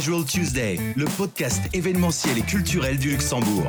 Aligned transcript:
Casual 0.00 0.24
Tuesday, 0.24 0.78
le 0.96 1.04
podcast 1.18 1.60
événementiel 1.74 2.38
et 2.38 2.40
culturel 2.40 2.96
du 2.96 3.10
Luxembourg. 3.10 3.68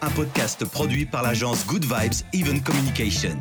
Un 0.00 0.08
podcast 0.08 0.64
produit 0.64 1.04
par 1.04 1.22
l'agence 1.22 1.66
Good 1.66 1.84
Vibes 1.84 2.14
Even 2.32 2.62
Communication. 2.62 3.36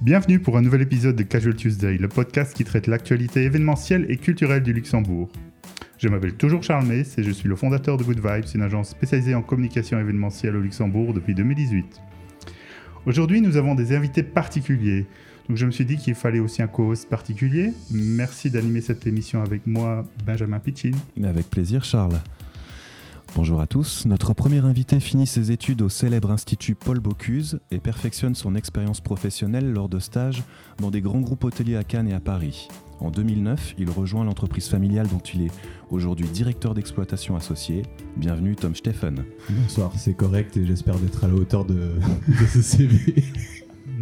Bienvenue 0.00 0.40
pour 0.40 0.56
un 0.56 0.62
nouvel 0.62 0.82
épisode 0.82 1.14
de 1.14 1.22
Casual 1.22 1.54
Tuesday, 1.54 1.98
le 1.98 2.08
podcast 2.08 2.52
qui 2.52 2.64
traite 2.64 2.88
l'actualité 2.88 3.44
événementielle 3.44 4.06
et 4.08 4.16
culturelle 4.16 4.64
du 4.64 4.72
Luxembourg. 4.72 5.28
Je 5.98 6.08
m'appelle 6.08 6.34
toujours 6.34 6.64
Charles 6.64 6.86
Mess 6.86 7.16
et 7.16 7.22
je 7.22 7.30
suis 7.30 7.48
le 7.48 7.54
fondateur 7.54 7.96
de 7.96 8.02
Good 8.02 8.18
Vibes, 8.18 8.56
une 8.56 8.62
agence 8.62 8.88
spécialisée 8.88 9.36
en 9.36 9.42
communication 9.42 10.00
événementielle 10.00 10.56
au 10.56 10.60
Luxembourg 10.60 11.14
depuis 11.14 11.36
2018. 11.36 12.00
Aujourd'hui, 13.06 13.40
nous 13.40 13.56
avons 13.56 13.76
des 13.76 13.94
invités 13.94 14.24
particuliers. 14.24 15.06
Donc 15.48 15.58
je 15.58 15.66
me 15.66 15.70
suis 15.70 15.84
dit 15.84 15.96
qu'il 15.96 16.14
fallait 16.14 16.40
aussi 16.40 16.62
un 16.62 16.66
co-host 16.66 17.08
particulier. 17.08 17.72
Merci 17.90 18.50
d'animer 18.50 18.80
cette 18.80 19.06
émission 19.06 19.42
avec 19.42 19.66
moi, 19.66 20.04
Benjamin 20.24 20.58
Pitchin. 20.58 20.92
Avec 21.22 21.50
plaisir, 21.50 21.84
Charles. 21.84 22.18
Bonjour 23.36 23.60
à 23.60 23.66
tous. 23.66 24.06
Notre 24.06 24.32
premier 24.32 24.60
invité 24.60 25.00
finit 25.00 25.26
ses 25.26 25.50
études 25.50 25.82
au 25.82 25.88
célèbre 25.88 26.30
institut 26.30 26.76
Paul 26.76 27.00
Bocuse 27.00 27.58
et 27.72 27.78
perfectionne 27.78 28.36
son 28.36 28.54
expérience 28.54 29.00
professionnelle 29.00 29.72
lors 29.72 29.88
de 29.88 29.98
stages 29.98 30.44
dans 30.78 30.92
des 30.92 31.00
grands 31.00 31.20
groupes 31.20 31.42
hôteliers 31.42 31.76
à 31.76 31.82
Cannes 31.82 32.08
et 32.08 32.14
à 32.14 32.20
Paris. 32.20 32.68
En 33.00 33.10
2009, 33.10 33.74
il 33.76 33.90
rejoint 33.90 34.24
l'entreprise 34.24 34.68
familiale 34.68 35.08
dont 35.08 35.18
il 35.18 35.42
est 35.42 35.50
aujourd'hui 35.90 36.28
directeur 36.28 36.74
d'exploitation 36.74 37.34
associé. 37.34 37.82
Bienvenue 38.16 38.54
Tom 38.54 38.74
Steffen. 38.76 39.24
Bonsoir, 39.50 39.92
c'est 39.96 40.14
correct 40.14 40.56
et 40.56 40.64
j'espère 40.64 40.98
d'être 41.00 41.24
à 41.24 41.28
la 41.28 41.34
hauteur 41.34 41.64
de, 41.64 41.74
de 42.28 42.46
ce 42.46 42.62
CV. 42.62 43.24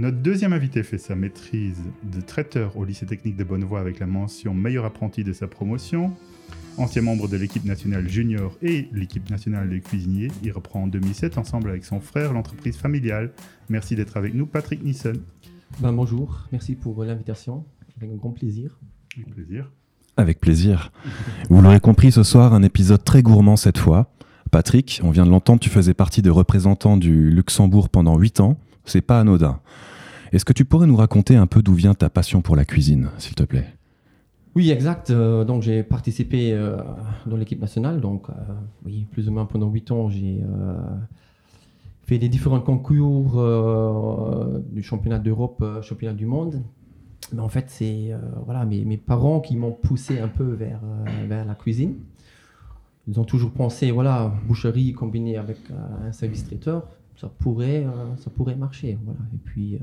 Notre 0.03 0.17
deuxième 0.17 0.53
invité 0.53 0.83
fait 0.83 0.99
sa 0.99 1.15
maîtrise 1.15 1.81
de 2.03 2.21
traiteur 2.21 2.77
au 2.77 2.85
lycée 2.85 3.07
technique 3.07 3.37
de 3.37 3.45
Bonnevoie 3.45 3.79
avec 3.79 4.01
la 4.01 4.07
mention 4.07 4.53
meilleur 4.53 4.85
apprenti 4.85 5.23
de 5.23 5.33
sa 5.33 5.47
promotion. 5.47 6.13
Ancien 6.77 7.03
membre 7.03 7.29
de 7.29 7.37
l'équipe 7.37 7.65
nationale 7.65 8.09
junior 8.09 8.59
et 8.63 8.89
l'équipe 8.93 9.31
nationale 9.31 9.71
de 9.71 9.79
cuisiniers, 9.79 10.27
il 10.43 10.51
reprend 10.51 10.83
en 10.83 10.87
2007 10.89 11.39
ensemble 11.39 11.71
avec 11.71 11.85
son 11.85 12.01
frère 12.01 12.33
l'entreprise 12.33 12.77
familiale. 12.77 13.31
Merci 13.69 13.95
d'être 13.95 14.17
avec 14.17 14.35
nous, 14.35 14.45
Patrick 14.45 14.83
Nissen. 14.83 15.21
Ben, 15.79 15.93
bonjour, 15.93 16.49
merci 16.51 16.75
pour 16.75 17.05
l'invitation, 17.05 17.65
avec 17.97 18.11
un 18.11 18.17
grand 18.17 18.33
plaisir. 18.33 18.81
Avec 19.15 19.33
plaisir. 19.33 19.71
Avec 20.17 20.41
plaisir. 20.41 20.91
Vous 21.49 21.63
l'aurez 21.63 21.79
compris 21.79 22.11
ce 22.11 22.25
soir, 22.25 22.55
un 22.55 22.65
épisode 22.65 23.05
très 23.05 23.23
gourmand 23.23 23.55
cette 23.55 23.79
fois. 23.79 24.11
Patrick, 24.51 25.01
on 25.05 25.13
vient 25.13 25.27
de 25.27 25.31
l'entendre, 25.31 25.61
tu 25.61 25.71
faisais 25.71 25.95
partie 25.95 26.23
des 26.23 26.31
représentants 26.31 26.97
du 26.97 27.31
Luxembourg 27.31 27.89
pendant 27.89 28.19
8 28.19 28.41
ans. 28.41 28.59
C'est 28.85 29.01
pas 29.01 29.21
anodin. 29.21 29.61
Est-ce 30.33 30.47
que 30.47 30.55
tu 30.55 30.65
pourrais 30.65 30.87
nous 30.87 30.97
raconter 30.97 31.37
un 31.37 31.47
peu 31.47 31.63
d'où 31.63 31.75
vient 31.75 31.93
ta 31.93 32.09
passion 32.09 32.41
pour 32.41 32.57
la 32.57 32.65
cuisine, 32.65 33.11
s'il 33.19 33.35
te 33.35 33.43
plaît? 33.43 33.67
Oui, 34.55 34.71
exact. 34.71 35.11
Euh, 35.11 35.45
donc 35.45 35.63
j'ai 35.63 35.83
participé 35.83 36.53
euh, 36.53 36.77
dans 37.27 37.37
l'équipe 37.37 37.61
nationale. 37.61 38.01
Donc 38.01 38.29
euh, 38.29 38.33
oui, 38.85 39.07
plus 39.11 39.29
ou 39.29 39.33
moins 39.33 39.47
pendant 39.47 39.71
8 39.71 39.91
ans, 39.91 40.09
j'ai 40.09 40.43
fait 42.05 42.19
les 42.19 42.29
différents 42.29 42.61
concours 42.61 43.43
du 44.71 44.83
championnat 44.83 45.19
d'Europe, 45.19 45.65
championnat 45.83 46.15
du 46.15 46.27
monde. 46.27 46.63
Mais 47.33 47.41
en 47.41 47.49
fait, 47.49 47.67
c'est 47.69 48.11
voilà, 48.45 48.65
mes, 48.65 48.97
parents 48.97 49.41
qui 49.41 49.57
m'ont 49.57 49.73
poussé 49.73 50.19
un 50.19 50.29
peu 50.29 50.45
vers, 50.45 50.81
vers 51.29 51.45
la 51.45 51.55
cuisine. 51.55 51.95
Ils 53.09 53.19
ont 53.19 53.25
toujours 53.25 53.51
pensé, 53.51 53.91
voilà, 53.91 54.33
boucherie 54.47 54.93
combinée 54.93 55.37
avec 55.37 55.59
un 56.07 56.13
service 56.13 56.45
traiteur, 56.45 56.89
ça 57.17 57.29
pourrait, 57.39 57.87
ça 58.19 58.31
pourrait 58.31 58.57
marcher. 58.57 58.99
Voilà. 59.05 59.21
Et 59.35 59.39
puis, 59.39 59.79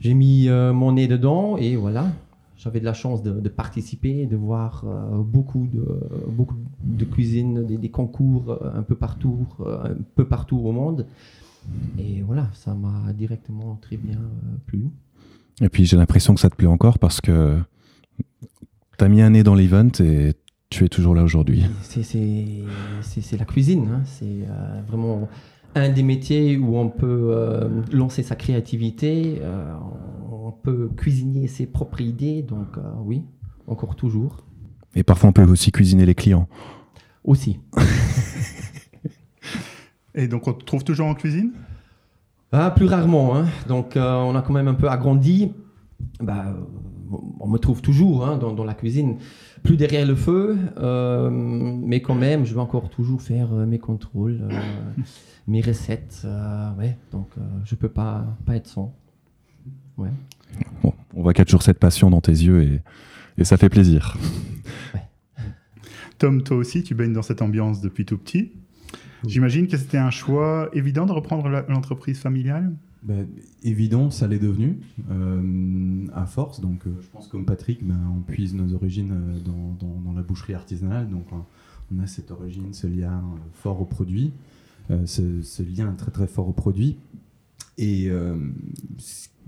j'ai 0.00 0.14
mis 0.14 0.48
euh, 0.48 0.72
mon 0.72 0.92
nez 0.92 1.06
dedans 1.06 1.58
et 1.58 1.76
voilà, 1.76 2.10
j'avais 2.56 2.80
de 2.80 2.86
la 2.86 2.94
chance 2.94 3.22
de, 3.22 3.48
participer, 3.48 4.26
de 4.26 4.36
voir 4.36 4.84
euh, 4.86 5.18
beaucoup, 5.22 5.68
de, 5.72 5.84
beaucoup 6.28 6.56
de 6.82 7.04
cuisine, 7.04 7.66
des, 7.66 7.90
concours 7.90 8.50
euh, 8.50 8.70
un 8.74 8.82
peu 8.82 8.94
partout, 8.94 9.46
un 9.64 9.94
peu 10.14 10.24
partout 10.24 10.56
au 10.56 10.72
monde. 10.72 11.06
Et 11.98 12.22
voilà, 12.22 12.48
ça 12.54 12.74
m'a 12.74 13.12
directement 13.12 13.78
très 13.82 13.98
bien 13.98 14.18
plu. 14.64 14.88
Et 15.60 15.68
puis 15.68 15.84
j'ai 15.84 15.98
l'impression 15.98 16.34
que 16.34 16.40
ça 16.40 16.48
te 16.48 16.56
plaît 16.56 16.66
encore 16.66 16.98
parce 16.98 17.20
que 17.20 17.58
tu 18.96 19.04
as 19.04 19.08
mis 19.08 19.20
un 19.20 19.30
nez 19.30 19.42
dans 19.42 19.54
l'event 19.54 19.90
et 20.00 20.32
tu 20.70 20.84
es 20.86 20.88
toujours 20.88 21.14
là 21.14 21.22
aujourd'hui. 21.22 21.66
C'est 21.82 23.36
la 23.38 23.44
cuisine, 23.44 23.88
hein. 23.92 24.00
c'est 24.06 24.46
vraiment 24.88 25.28
un 25.74 25.88
des 25.88 26.02
métiers 26.02 26.56
où 26.56 26.76
on 26.76 26.88
peut 26.88 27.30
euh, 27.32 27.68
lancer 27.92 28.22
sa 28.22 28.36
créativité, 28.36 29.38
euh, 29.40 29.72
on 30.30 30.52
peut 30.52 30.88
cuisiner 30.96 31.46
ses 31.46 31.66
propres 31.66 32.00
idées, 32.00 32.42
donc 32.42 32.76
euh, 32.76 32.82
oui, 33.04 33.22
encore 33.66 33.96
toujours. 33.96 34.44
Et 34.94 35.02
parfois 35.02 35.30
on 35.30 35.32
peut 35.32 35.44
aussi 35.44 35.70
cuisiner 35.70 36.06
les 36.06 36.14
clients. 36.14 36.48
Aussi. 37.24 37.60
Et 40.14 40.26
donc 40.26 40.48
on 40.48 40.52
te 40.52 40.64
trouve 40.64 40.82
toujours 40.82 41.06
en 41.06 41.14
cuisine? 41.14 41.52
Ah, 42.52 42.72
Plus 42.72 42.86
rarement, 42.86 43.36
hein. 43.36 43.46
donc 43.68 43.92
on 43.94 44.34
a 44.34 44.42
quand 44.42 44.52
même 44.52 44.66
un 44.66 44.74
peu 44.74 44.88
agrandi. 44.88 45.52
Bah, 46.20 46.52
on 47.38 47.48
me 47.48 47.58
trouve 47.58 47.80
toujours 47.82 48.26
hein, 48.26 48.36
dans, 48.36 48.64
la 48.64 48.74
cuisine, 48.74 49.18
plus 49.62 49.76
derrière 49.76 50.06
le 50.06 50.14
feu, 50.14 50.56
mais 51.70 52.00
quand 52.00 52.14
même, 52.14 52.44
je 52.44 52.54
vais 52.54 52.60
encore 52.60 52.90
toujours 52.90 53.22
faire 53.22 53.50
mes 53.52 53.78
contrôles 53.78 54.40
mes 55.50 55.60
recettes. 55.60 56.22
Euh, 56.24 56.72
ouais, 56.74 56.96
donc 57.12 57.28
euh, 57.36 57.42
je 57.64 57.74
peux 57.74 57.88
pas, 57.88 58.24
pas 58.46 58.56
être 58.56 58.68
sans. 58.68 58.94
Ouais. 59.98 60.10
on 61.14 61.22
voit 61.22 61.34
qu'il 61.34 61.40
y 61.40 61.42
a 61.42 61.44
toujours 61.44 61.62
cette 61.62 61.78
passion 61.78 62.08
dans 62.08 62.22
tes 62.22 62.32
yeux 62.32 62.62
et, 62.62 62.80
et 63.36 63.44
ça 63.44 63.56
fait 63.58 63.68
plaisir. 63.68 64.16
Tom, 66.18 66.42
toi 66.42 66.56
aussi, 66.56 66.82
tu 66.82 66.94
baignes 66.94 67.12
dans 67.12 67.22
cette 67.22 67.42
ambiance 67.42 67.80
depuis 67.80 68.06
tout 68.06 68.16
petit. 68.16 68.52
J'imagine 69.26 69.68
que 69.68 69.76
c'était 69.76 69.98
un 69.98 70.10
choix 70.10 70.70
évident 70.72 71.04
de 71.04 71.12
reprendre 71.12 71.48
l'entreprise 71.68 72.18
familiale? 72.18 72.72
Ben, 73.02 73.26
évident, 73.62 74.10
ça 74.10 74.26
l'est 74.28 74.38
devenu 74.38 74.80
euh, 75.10 76.06
à 76.14 76.26
force. 76.26 76.60
Donc, 76.60 76.82
je 76.84 77.06
pense 77.08 77.28
comme 77.28 77.44
Patrick, 77.44 77.86
ben, 77.86 77.98
on 78.16 78.20
puise 78.20 78.54
nos 78.54 78.74
origines 78.74 79.14
dans, 79.44 79.76
dans, 79.80 80.12
la 80.12 80.22
boucherie 80.22 80.54
artisanale. 80.54 81.08
Donc, 81.08 81.26
on 81.92 81.98
a 81.98 82.06
cette 82.06 82.30
origine, 82.30 82.72
ce 82.72 82.86
lien 82.86 83.22
fort 83.52 83.80
au 83.80 83.86
produit. 83.86 84.32
Euh, 84.90 85.06
ce, 85.06 85.62
lien 85.62 85.92
très 85.92 86.10
très 86.10 86.26
fort 86.26 86.48
au 86.48 86.52
produit. 86.52 86.96
Et 87.78 88.08
euh, 88.08 88.36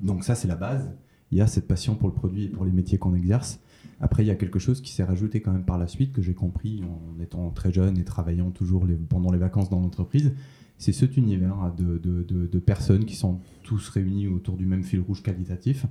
donc 0.01 0.25
ça, 0.25 0.35
c'est 0.35 0.47
la 0.47 0.55
base. 0.55 0.91
Il 1.33 1.39
y 1.39 1.41
a 1.41 1.47
cette 1.47 1.67
passion 1.67 1.95
pour 1.97 2.09
le 2.09 2.15
produit 2.15 2.45
et 2.45 2.49
pour 2.49 2.65
les 2.65 2.71
métiers 2.71 2.99
qu'on 2.99 3.15
exerce. 3.15 3.59
Après, 4.01 4.23
il 4.23 4.27
y 4.27 4.31
a 4.31 4.35
quelque 4.35 4.59
chose 4.59 4.81
qui 4.81 4.93
s'est 4.93 5.03
rajouté 5.03 5.41
quand 5.41 5.53
même 5.53 5.65
par 5.65 5.79
la 5.79 5.89
suite, 5.89 6.13
que 6.13 6.23
j'ai 6.23 6.35
compris 6.35 6.83
en 6.85 7.21
étant 7.21 7.51
très 7.51 7.73
jeune 7.73 7.99
et 7.99 8.05
travaillant 8.05 8.51
toujours 8.51 8.87
pendant 9.09 9.33
les 9.33 9.39
vacances 9.39 9.71
dans 9.71 9.81
l'entreprise. 9.81 10.33
C'est 10.79 10.93
cet 10.93 11.17
univers 11.17 11.55
hein, 11.55 11.75
de, 11.79 11.99
de, 11.99 12.59
personnes 12.59 13.05
qui 13.05 13.15
sont 13.15 13.39
tous 13.63 13.89
réunis 13.89 14.27
autour 14.27 14.57
du 14.57 14.67
même 14.67 14.83
fil 14.83 15.01
rouge 15.01 15.23
qualitatif. 15.23 15.87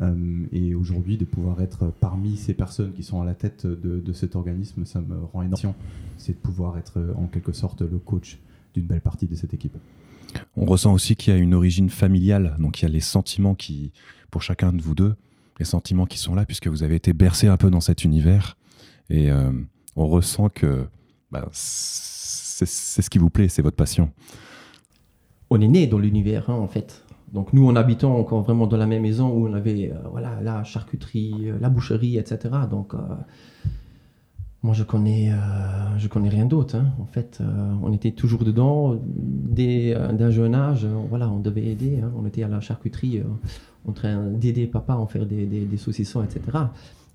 Euh, 0.00 0.46
et 0.52 0.74
aujourd'hui, 0.74 1.16
de 1.16 1.24
pouvoir 1.24 1.60
être 1.60 1.92
parmi 2.00 2.36
ces 2.36 2.54
personnes 2.54 2.92
qui 2.92 3.02
sont 3.02 3.20
à 3.20 3.24
la 3.24 3.34
tête 3.34 3.66
de, 3.66 4.12
cet 4.12 4.34
organisme, 4.34 4.84
ça 4.84 5.00
me 5.00 5.16
rend 5.32 5.42
énorme. 5.42 5.74
C'est 6.18 6.32
de 6.32 6.38
pouvoir 6.38 6.78
être 6.78 7.14
en 7.16 7.26
quelque 7.26 7.52
sorte 7.52 7.82
le 7.82 7.98
coach 7.98 8.38
d'une 8.74 8.84
belle 8.84 9.00
partie 9.00 9.26
de 9.26 9.34
cette 9.34 9.54
équipe. 9.54 9.76
On 10.56 10.64
ressent 10.64 10.92
aussi 10.92 11.16
qu'il 11.16 11.32
y 11.32 11.36
a 11.36 11.38
une 11.38 11.54
origine 11.54 11.90
familiale, 11.90 12.56
donc 12.58 12.80
il 12.80 12.84
y 12.84 12.88
a 12.88 12.90
les 12.90 13.00
sentiments 13.00 13.54
qui, 13.54 13.92
pour 14.30 14.42
chacun 14.42 14.72
de 14.72 14.80
vous 14.80 14.94
deux, 14.94 15.14
les 15.58 15.64
sentiments 15.64 16.06
qui 16.06 16.18
sont 16.18 16.34
là, 16.34 16.44
puisque 16.44 16.68
vous 16.68 16.82
avez 16.82 16.96
été 16.96 17.12
bercé 17.12 17.46
un 17.46 17.56
peu 17.56 17.70
dans 17.70 17.80
cet 17.80 18.04
univers. 18.04 18.56
Et 19.10 19.30
euh, 19.30 19.52
on 19.96 20.06
ressent 20.06 20.48
que 20.48 20.86
bah, 21.30 21.48
c'est 22.52 23.02
ce 23.02 23.10
qui 23.10 23.18
vous 23.18 23.30
plaît, 23.30 23.48
c'est 23.48 23.62
votre 23.62 23.76
passion. 23.76 24.10
On 25.50 25.60
est 25.60 25.68
né 25.68 25.86
dans 25.86 25.98
l'univers, 25.98 26.48
hein, 26.50 26.54
en 26.54 26.68
fait. 26.68 27.04
Donc 27.32 27.52
nous, 27.52 27.66
en 27.66 27.76
habitant 27.76 28.16
encore 28.16 28.42
vraiment 28.42 28.66
dans 28.66 28.76
la 28.76 28.86
même 28.86 29.02
maison 29.02 29.28
où 29.28 29.48
on 29.48 29.54
avait 29.54 29.90
euh, 29.90 30.08
voilà, 30.10 30.38
la 30.42 30.64
charcuterie, 30.64 31.50
euh, 31.50 31.58
la 31.60 31.70
boucherie, 31.70 32.18
etc. 32.18 32.50
Donc 32.70 32.94
moi, 34.62 34.74
je 34.74 34.84
connais, 34.84 35.32
euh, 35.32 35.98
je 35.98 36.06
connais 36.06 36.28
rien 36.28 36.46
d'autre. 36.46 36.76
Hein. 36.76 36.92
En 37.00 37.06
fait, 37.06 37.38
euh, 37.40 37.74
on 37.82 37.92
était 37.92 38.12
toujours 38.12 38.44
dedans 38.44 38.96
dès 39.04 39.92
euh, 39.94 40.12
d'un 40.12 40.30
jeune 40.30 40.54
âge. 40.54 40.86
voilà, 41.08 41.28
on 41.28 41.40
devait 41.40 41.66
aider. 41.66 41.98
Hein. 42.00 42.12
On 42.16 42.24
était 42.26 42.44
à 42.44 42.48
la 42.48 42.60
charcuterie, 42.60 43.22
en 43.88 43.92
train 43.92 44.26
d'aider 44.26 44.68
papa 44.68 44.92
à 44.92 44.96
en 44.98 45.06
faire 45.06 45.26
des, 45.26 45.46
des, 45.46 45.76
saucissons, 45.76 46.22
etc. 46.22 46.40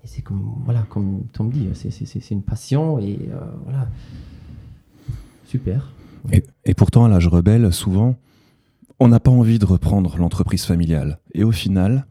Et 0.04 0.06
c'est 0.06 0.20
comme, 0.20 0.56
voilà, 0.66 0.84
comme 0.90 1.22
Tom 1.32 1.48
dit, 1.48 1.68
c'est 1.72 2.30
une 2.30 2.42
passion 2.42 2.98
et 2.98 3.18
voilà, 3.64 3.88
super. 5.48 5.92
Et, 6.32 6.44
et, 6.64 6.74
pourtant, 6.74 7.04
à 7.04 7.08
l'âge 7.08 7.28
rebelle, 7.28 7.72
souvent, 7.72 8.16
on 9.00 9.08
n'a 9.08 9.20
pas 9.20 9.30
envie 9.30 9.58
de 9.58 9.64
reprendre 9.64 10.16
l'entreprise 10.18 10.64
familiale. 10.64 11.20
Et 11.34 11.44
au 11.44 11.52
final, 11.52 12.06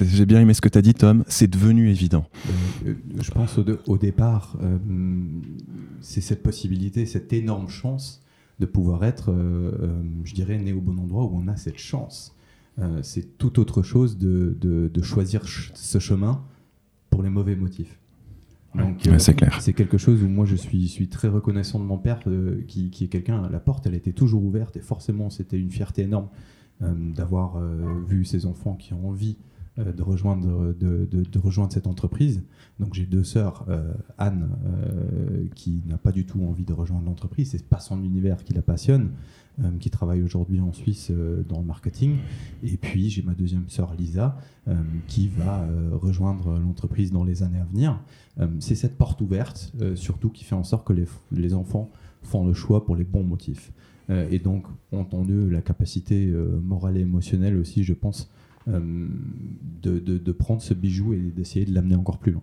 j'ai 0.00 0.26
bien 0.26 0.40
aimé 0.40 0.54
ce 0.54 0.60
que 0.60 0.68
tu 0.68 0.78
as 0.78 0.82
dit, 0.82 0.94
Tom. 0.94 1.24
C'est 1.28 1.50
devenu 1.50 1.90
évident. 1.90 2.26
Euh, 2.86 2.90
euh, 2.90 2.94
je 3.20 3.30
pense 3.30 3.58
au, 3.58 3.98
départ, 3.98 4.56
euh, 4.62 4.78
c'est 6.00 6.20
cette 6.20 6.42
possibilité, 6.42 7.06
cette 7.06 7.32
énorme 7.32 7.68
chance 7.68 8.22
de 8.60 8.66
pouvoir 8.66 9.04
être, 9.04 9.34
je 10.22 10.32
dirais, 10.32 10.56
né 10.58 10.72
au 10.72 10.80
bon 10.80 10.96
endroit 11.00 11.24
où 11.24 11.32
on 11.34 11.48
a 11.48 11.56
cette 11.56 11.78
chance. 11.78 12.36
c'est 13.02 13.36
tout 13.36 13.58
autre 13.58 13.82
chose 13.82 14.16
de, 14.16 14.56
de, 14.60 15.02
choisir 15.02 15.42
ce 15.44 15.98
chemin 15.98 16.44
pour 17.10 17.24
les 17.24 17.30
mauvais 17.30 17.56
motifs. 17.56 17.98
Donc, 18.74 19.02
Ouais, 19.06 19.12
euh, 19.12 19.18
c'est 19.18 19.34
clair. 19.34 19.56
C'est 19.60 19.72
quelque 19.72 19.98
chose 19.98 20.22
où 20.22 20.28
moi 20.28 20.46
je 20.46 20.56
suis, 20.56 20.88
suis 20.88 21.08
très 21.08 21.28
reconnaissant 21.28 21.78
de 21.78 21.84
mon 21.84 21.98
père, 21.98 22.20
euh, 22.26 22.62
qui, 22.66 22.90
qui 22.90 23.04
est 23.04 23.08
quelqu'un, 23.08 23.48
la 23.50 23.60
porte 23.60 23.86
elle 23.86 23.94
était 23.94 24.12
toujours 24.12 24.44
ouverte 24.44 24.76
et 24.76 24.80
forcément 24.80 25.30
c'était 25.30 25.58
une 25.58 25.70
fierté 25.70 26.02
énorme 26.02 26.28
euh, 26.82 26.92
d'avoir 27.14 27.60
vu 28.06 28.24
ces 28.24 28.46
enfants 28.46 28.74
qui 28.74 28.92
ont 28.94 29.08
envie 29.08 29.36
de, 29.76 30.02
rejoindre, 30.02 30.74
de, 30.74 31.38
rejoindre 31.38 31.72
cette 31.72 31.86
entreprise. 31.86 32.42
Donc 32.80 32.94
j'ai 32.94 33.06
deux 33.06 33.24
sœurs, 33.24 33.64
euh, 33.68 33.92
Anne 34.18 34.50
euh, 34.66 35.46
qui 35.54 35.82
n'a 35.86 35.98
pas 35.98 36.12
du 36.12 36.26
tout 36.26 36.42
envie 36.44 36.64
de 36.64 36.72
rejoindre 36.72 37.06
l'entreprise, 37.06 37.50
c'est 37.50 37.66
pas 37.66 37.80
son 37.80 38.02
univers 38.02 38.44
qui 38.44 38.52
la 38.52 38.62
passionne, 38.62 39.10
euh, 39.62 39.70
qui 39.78 39.90
travaille 39.90 40.22
aujourd'hui 40.22 40.60
en 40.60 40.72
Suisse 40.72 41.08
euh, 41.10 41.44
dans 41.48 41.60
le 41.60 41.64
marketing. 41.64 42.16
Et 42.62 42.76
puis 42.76 43.10
j'ai 43.10 43.22
ma 43.22 43.34
deuxième 43.34 43.68
sœur 43.68 43.94
Lisa 43.94 44.36
euh, 44.66 44.74
qui 45.06 45.28
va 45.28 45.62
euh, 45.62 45.90
rejoindre 45.92 46.58
l'entreprise 46.58 47.12
dans 47.12 47.24
les 47.24 47.42
années 47.42 47.60
à 47.60 47.64
venir. 47.64 48.00
Euh, 48.40 48.48
c'est 48.58 48.74
cette 48.74 48.96
porte 48.96 49.20
ouverte, 49.20 49.72
euh, 49.80 49.94
surtout 49.94 50.30
qui 50.30 50.44
fait 50.44 50.54
en 50.54 50.64
sorte 50.64 50.86
que 50.86 50.92
les, 51.30 51.54
enfants 51.54 51.90
font 52.22 52.46
le 52.46 52.54
choix 52.54 52.84
pour 52.84 52.96
les 52.96 53.04
bons 53.04 53.22
motifs. 53.22 53.72
Euh, 54.10 54.26
et 54.30 54.38
donc, 54.38 54.66
ont 54.92 55.06
la 55.50 55.62
capacité 55.62 56.26
euh, 56.26 56.60
morale 56.60 56.96
et 56.96 57.00
émotionnelle 57.00 57.56
aussi, 57.56 57.84
je 57.84 57.94
pense, 57.94 58.22
euh, 58.22 58.33
de, 58.66 59.98
de- 59.98 60.18
de 60.18 60.32
prendre 60.32 60.62
ce 60.62 60.74
bijou 60.74 61.12
et 61.12 61.18
d'essayer 61.34 61.64
de 61.66 61.74
l'amener 61.74 61.94
encore 61.96 62.18
plus 62.18 62.32
loin. 62.32 62.42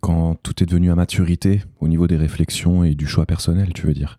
Quand 0.00 0.34
tout 0.42 0.62
est 0.62 0.66
devenu 0.66 0.90
à 0.90 0.94
maturité 0.94 1.62
au 1.78 1.86
niveau 1.86 2.06
des 2.06 2.16
réflexions 2.16 2.84
et 2.84 2.94
du 2.94 3.06
choix 3.06 3.26
personnel, 3.26 3.72
tu 3.74 3.86
veux 3.86 3.92
dire? 3.92 4.18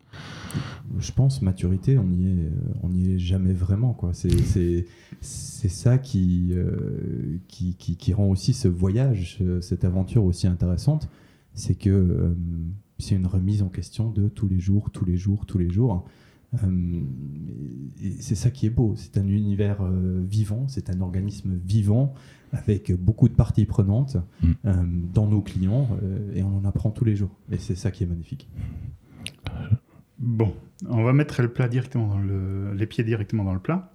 Je 0.99 1.11
pense 1.11 1.41
maturité, 1.41 1.97
on 1.97 2.03
n'y 2.03 2.27
est, 2.27 2.45
euh, 2.45 2.49
on 2.83 2.93
est 2.93 3.17
jamais 3.17 3.53
vraiment. 3.53 3.93
Quoi. 3.93 4.11
C'est, 4.13 4.85
ça 5.21 5.97
qui, 5.97 6.49
euh, 6.51 7.37
qui, 7.47 7.75
qui, 7.75 7.95
qui 7.95 8.13
rend 8.13 8.27
aussi 8.27 8.53
ce 8.53 8.67
voyage, 8.67 9.39
euh, 9.41 9.61
cette 9.61 9.83
aventure 9.85 10.23
aussi 10.23 10.47
intéressante. 10.47 11.09
C'est 11.53 11.75
que 11.75 11.89
euh, 11.89 12.35
c'est 12.99 13.15
une 13.15 13.25
remise 13.25 13.63
en 13.63 13.69
question 13.69 14.11
de 14.11 14.29
tous 14.29 14.47
les 14.47 14.59
jours, 14.59 14.91
tous 14.91 15.05
les 15.05 15.17
jours, 15.17 15.45
tous 15.45 15.57
les 15.57 15.69
jours. 15.69 16.05
Euh, 16.63 17.01
et 18.03 18.11
c'est 18.19 18.35
ça 18.35 18.49
qui 18.51 18.65
est 18.65 18.69
beau. 18.71 18.93
C'est 18.97 19.17
un 19.17 19.27
univers 19.27 19.81
euh, 19.81 20.21
vivant, 20.27 20.67
c'est 20.67 20.89
un 20.89 20.99
organisme 21.01 21.53
vivant 21.65 22.13
avec 22.51 22.91
beaucoup 22.93 23.29
de 23.29 23.33
parties 23.33 23.65
prenantes 23.65 24.17
Mm. 24.41 24.51
euh, 24.65 24.83
dans 25.13 25.27
nos 25.27 25.41
clients 25.41 25.87
euh, 26.03 26.35
et 26.35 26.43
on 26.43 26.57
en 26.57 26.65
apprend 26.65 26.91
tous 26.91 27.05
les 27.05 27.15
jours. 27.15 27.31
Et 27.51 27.57
c'est 27.57 27.75
ça 27.75 27.89
qui 27.91 28.03
est 28.03 28.07
magnifique. 28.07 28.49
Bon, 30.19 30.53
on 30.87 31.03
va 31.03 31.13
mettre 31.13 31.41
le 31.41 31.47
plat 31.47 31.67
directement 31.67 32.07
dans 32.07 32.19
le, 32.19 32.73
les 32.73 32.85
pieds 32.85 33.03
directement 33.03 33.43
dans 33.43 33.53
le 33.53 33.59
plat. 33.59 33.91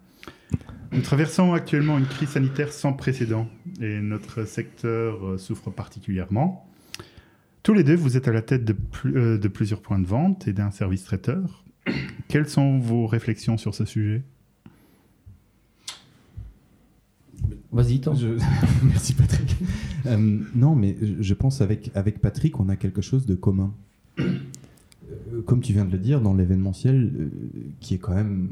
Nous 0.93 1.03
traversons 1.03 1.53
actuellement 1.53 1.99
une 1.99 2.06
crise 2.06 2.31
sanitaire 2.31 2.73
sans 2.73 2.93
précédent 2.93 3.49
et 3.81 4.00
notre 4.00 4.44
secteur 4.44 5.38
souffre 5.38 5.70
particulièrement. 5.70 6.67
Tous 7.62 7.75
les 7.75 7.82
deux, 7.85 7.97
vous 7.97 8.17
êtes 8.17 8.29
à 8.29 8.32
la 8.32 8.43
tête 8.43 8.64
de, 8.64 8.73
pl- 8.73 9.17
euh, 9.17 9.38
de 9.38 9.49
plusieurs 9.49 9.82
points 9.82 9.99
de 9.99 10.06
vente 10.06 10.47
et 10.49 10.53
d'un 10.53 10.70
service 10.70 11.03
traiteur. 11.05 11.64
Quelles 12.29 12.49
sont 12.49 12.79
vos 12.79 13.06
réflexions 13.06 13.56
sur 13.56 13.75
ce 13.75 13.85
sujet? 13.85 14.23
Vas-y. 17.73 18.00
Je- 18.17 18.38
Merci 18.85 19.15
Patrick. 19.15 19.56
Euh, 20.06 20.41
non, 20.55 20.75
mais 20.75 20.97
je- 21.21 21.35
pense 21.35 21.61
avec, 21.61 21.91
avec 21.94 22.21
Patrick, 22.21 22.59
on 22.61 22.69
a 22.69 22.77
quelque 22.77 23.03
chose 23.03 23.27
de 23.27 23.35
commun. 23.35 23.73
Euh, 24.19 24.38
Comme 25.44 25.61
tu 25.61 25.73
viens 25.73 25.85
de 25.85 25.93
le 25.93 25.99
dire, 25.99 26.21
dans 26.21 26.35
l'événementiel, 26.35 27.12
euh, 27.19 27.31
qui 27.81 27.94
est 27.94 27.99
quand 27.99 28.15
même 28.15 28.49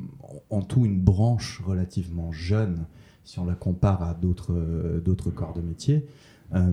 en 0.50 0.62
tout 0.62 0.84
une 0.84 1.00
branche 1.00 1.60
relativement 1.64 2.30
jeune, 2.32 2.84
si 3.24 3.38
on 3.38 3.46
la 3.46 3.54
compare 3.54 4.02
à 4.02 4.14
d'autres 4.14 4.52
euh, 4.52 5.00
d'autres 5.00 5.30
corps 5.30 5.54
de 5.54 5.62
métier, 5.62 6.04
euh, 6.54 6.72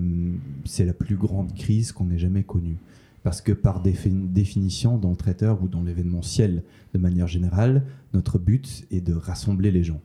c'est 0.66 0.84
la 0.84 0.92
plus 0.92 1.16
grande 1.16 1.54
crise 1.54 1.92
qu'on 1.92 2.10
ait 2.10 2.18
jamais 2.18 2.42
connue. 2.42 2.76
Parce 3.22 3.40
que 3.40 3.52
par 3.52 3.82
défi- 3.82 4.10
définition, 4.32 4.98
dans 4.98 5.10
le 5.10 5.16
traiteur 5.16 5.62
ou 5.62 5.68
dans 5.68 5.82
l'événementiel, 5.82 6.62
de 6.94 6.98
manière 6.98 7.28
générale, 7.28 7.84
notre 8.14 8.38
but 8.38 8.84
est 8.90 9.00
de 9.00 9.14
rassembler 9.14 9.70
les 9.70 9.84
gens. 9.84 10.00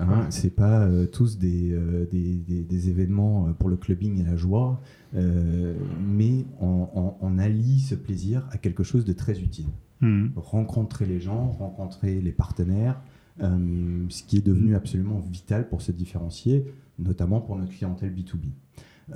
Hein, 0.00 0.26
c'est 0.30 0.54
pas 0.54 0.80
euh, 0.86 1.06
tous 1.06 1.38
des, 1.38 1.70
euh, 1.72 2.06
des, 2.10 2.36
des- 2.36 2.62
des 2.62 2.88
événements 2.88 3.48
euh, 3.48 3.52
pour 3.52 3.68
le 3.68 3.76
clubbing 3.76 4.18
et 4.20 4.22
la 4.24 4.36
joie, 4.36 4.80
euh, 5.14 5.74
mais 6.02 6.46
on, 6.60 6.88
on- 6.94 7.14
on 7.20 7.38
allie 7.38 7.80
ce 7.80 7.94
plaisir 7.94 8.46
à 8.52 8.56
quelque 8.58 8.82
chose 8.84 9.04
de 9.04 9.12
très 9.12 9.40
utile. 9.40 9.66
Hmm. 10.00 10.28
Rencontrer 10.36 11.04
les 11.06 11.20
gens, 11.20 11.48
rencontrer 11.50 12.20
les 12.22 12.32
partenaires, 12.32 13.00
ce 13.40 14.22
qui 14.24 14.36
est 14.36 14.46
devenu 14.46 14.74
absolument 14.74 15.18
vital 15.30 15.68
pour 15.68 15.80
se 15.82 15.90
différencier, 15.92 16.66
notamment 16.98 17.40
pour 17.40 17.56
notre 17.56 17.72
clientèle 17.72 18.12
B2B. 18.14 18.46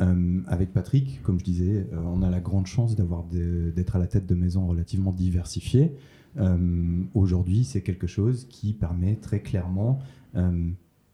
Euh, 0.01 0.41
avec 0.47 0.73
Patrick, 0.73 1.23
comme 1.23 1.39
je 1.39 1.45
disais, 1.45 1.87
euh, 1.93 1.97
on 2.05 2.23
a 2.23 2.31
la 2.31 2.41
grande 2.41 2.67
chance 2.67 2.97
d'avoir 2.97 3.25
d'être 3.25 3.97
à 3.97 3.99
la 3.99 4.07
tête 4.07 4.27
de 4.27 4.35
maisons 4.35 4.67
relativement 4.67 5.13
diversifiées. 5.13 5.93
Euh, 6.39 7.03
Aujourd'hui, 7.15 7.65
c'est 7.65 7.81
quelque 7.81 8.07
chose 8.07 8.47
qui 8.49 8.73
permet 8.73 9.17
très 9.17 9.41
clairement 9.41 9.99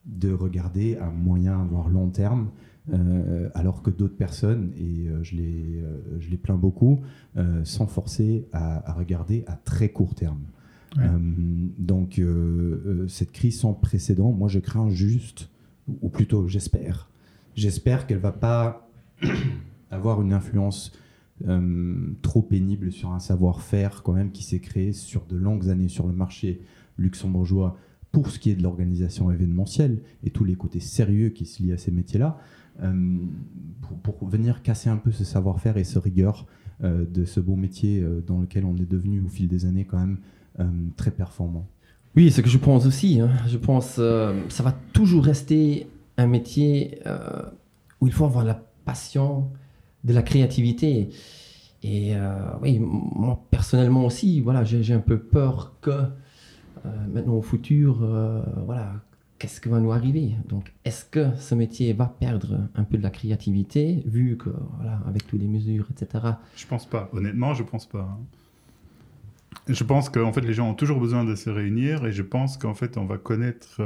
de 0.05 0.33
regarder 0.33 0.97
à 0.97 1.09
moyen 1.09 1.63
voire 1.63 1.87
long 1.87 2.09
terme, 2.09 2.49
alors 3.53 3.81
que 3.81 3.89
d'autres 3.89 4.17
personnes, 4.17 4.73
et 4.77 5.07
je, 5.21 5.37
les, 5.37 5.81
je 6.19 6.29
les 6.29 6.35
plains 6.35 6.57
beaucoup, 6.57 6.99
sont 7.63 7.87
forcées 7.87 8.45
à, 8.51 8.89
à 8.89 8.93
regarder 8.93 9.45
à 9.47 9.53
très 9.55 9.89
court 9.89 10.13
terme. 10.13 10.41
Ouais. 10.97 11.05
Donc, 11.77 12.21
cette 13.07 13.31
crise 13.31 13.59
sans 13.61 13.73
précédent, 13.73 14.33
moi 14.33 14.49
je 14.49 14.59
crains 14.59 14.89
juste, 14.89 15.49
ou 16.01 16.09
plutôt 16.09 16.49
j'espère, 16.49 17.09
j'espère 17.55 18.07
qu'elle 18.07 18.19
va 18.19 18.31
pas 18.31 18.89
avoir 19.91 20.21
une 20.21 20.33
influence 20.33 20.91
euh, 21.47 21.95
trop 22.21 22.41
pénible 22.41 22.91
sur 22.91 23.11
un 23.11 23.19
savoir-faire 23.19 24.03
quand 24.03 24.13
même 24.13 24.31
qui 24.31 24.43
s'est 24.43 24.59
créé 24.59 24.93
sur 24.93 25.25
de 25.25 25.35
longues 25.35 25.69
années 25.69 25.87
sur 25.87 26.07
le 26.07 26.13
marché 26.13 26.61
luxembourgeois 26.97 27.77
pour 28.11 28.29
ce 28.29 28.37
qui 28.37 28.51
est 28.51 28.55
de 28.55 28.63
l'organisation 28.63 29.31
événementielle 29.31 29.99
et 30.23 30.29
tous 30.29 30.43
les 30.43 30.55
côtés 30.55 30.79
sérieux 30.79 31.29
qui 31.29 31.45
se 31.45 31.63
lient 31.63 31.73
à 31.73 31.77
ces 31.77 31.91
métiers-là, 31.91 32.37
euh, 32.81 33.17
pour, 34.03 34.27
venir 34.27 34.61
casser 34.61 34.89
un 34.89 34.97
peu 34.97 35.11
ce 35.11 35.23
savoir-faire 35.23 35.77
et 35.77 35.83
ce 35.83 35.97
rigueur 35.97 36.45
euh, 36.83 37.05
de 37.11 37.25
ce 37.25 37.39
beau 37.39 37.55
métier 37.55 38.05
dans 38.27 38.39
lequel 38.39 38.65
on 38.65 38.75
est 38.77 38.89
devenu 38.89 39.21
au 39.21 39.29
fil 39.29 39.47
des 39.47 39.65
années 39.65 39.85
quand 39.85 39.99
même 39.99 40.17
très 40.95 41.09
performant. 41.09 41.67
Oui, 42.15 42.29
ce 42.31 42.41
que 42.41 42.49
je 42.49 42.59
pense 42.59 42.85
aussi. 42.85 43.19
hein. 43.19 43.31
Je 43.47 43.57
pense 43.57 43.95
euh, 43.97 44.39
ça 44.49 44.61
va 44.61 44.71
toujours 44.93 45.23
rester 45.23 45.87
un 46.17 46.27
métier 46.27 46.99
euh, 47.05 47.43
où 48.01 48.07
il 48.07 48.13
faut 48.13 48.25
avoir 48.25 48.45
la 48.45 48.61
passion, 48.85 49.51
de 50.03 50.13
la 50.13 50.21
créativité. 50.21 51.09
Et 51.81 52.15
euh, 52.15 52.37
oui, 52.61 52.79
moi 52.79 53.41
personnellement 53.49 54.05
aussi, 54.05 54.41
voilà, 54.41 54.63
j'ai 54.63 54.93
un 54.93 54.99
peu 54.99 55.17
peur 55.17 55.75
que 55.81 55.91
euh, 55.91 57.07
maintenant 57.13 57.35
au 57.35 57.41
futur, 57.41 58.05
voilà, 58.65 58.93
qu'est-ce 59.39 59.61
qui 59.61 59.69
va 59.69 59.79
nous 59.79 59.91
arriver? 59.91 60.35
Donc, 60.49 60.73
est-ce 60.83 61.05
que 61.05 61.35
ce 61.37 61.55
métier 61.55 61.93
va 61.93 62.05
perdre 62.07 62.59
un 62.75 62.83
peu 62.83 62.97
de 62.97 63.03
la 63.03 63.09
créativité, 63.09 64.03
vu 64.05 64.37
que, 64.37 64.49
voilà, 64.77 65.01
avec 65.07 65.25
toutes 65.27 65.39
les 65.39 65.47
mesures, 65.47 65.87
etc. 65.91 66.25
Je 66.57 66.67
pense 66.67 66.85
pas. 66.85 67.09
Honnêtement, 67.13 67.53
je 67.53 67.63
pense 67.63 67.85
pas. 67.85 68.17
Je 69.67 69.83
pense 69.85 70.09
qu'en 70.09 70.33
fait, 70.33 70.41
les 70.41 70.53
gens 70.53 70.69
ont 70.69 70.73
toujours 70.73 70.99
besoin 70.99 71.23
de 71.23 71.35
se 71.35 71.49
réunir 71.49 72.05
et 72.05 72.11
je 72.11 72.23
pense 72.23 72.57
qu'en 72.57 72.73
fait, 72.73 72.97
on 72.97 73.05
va 73.05 73.17
connaître 73.17 73.81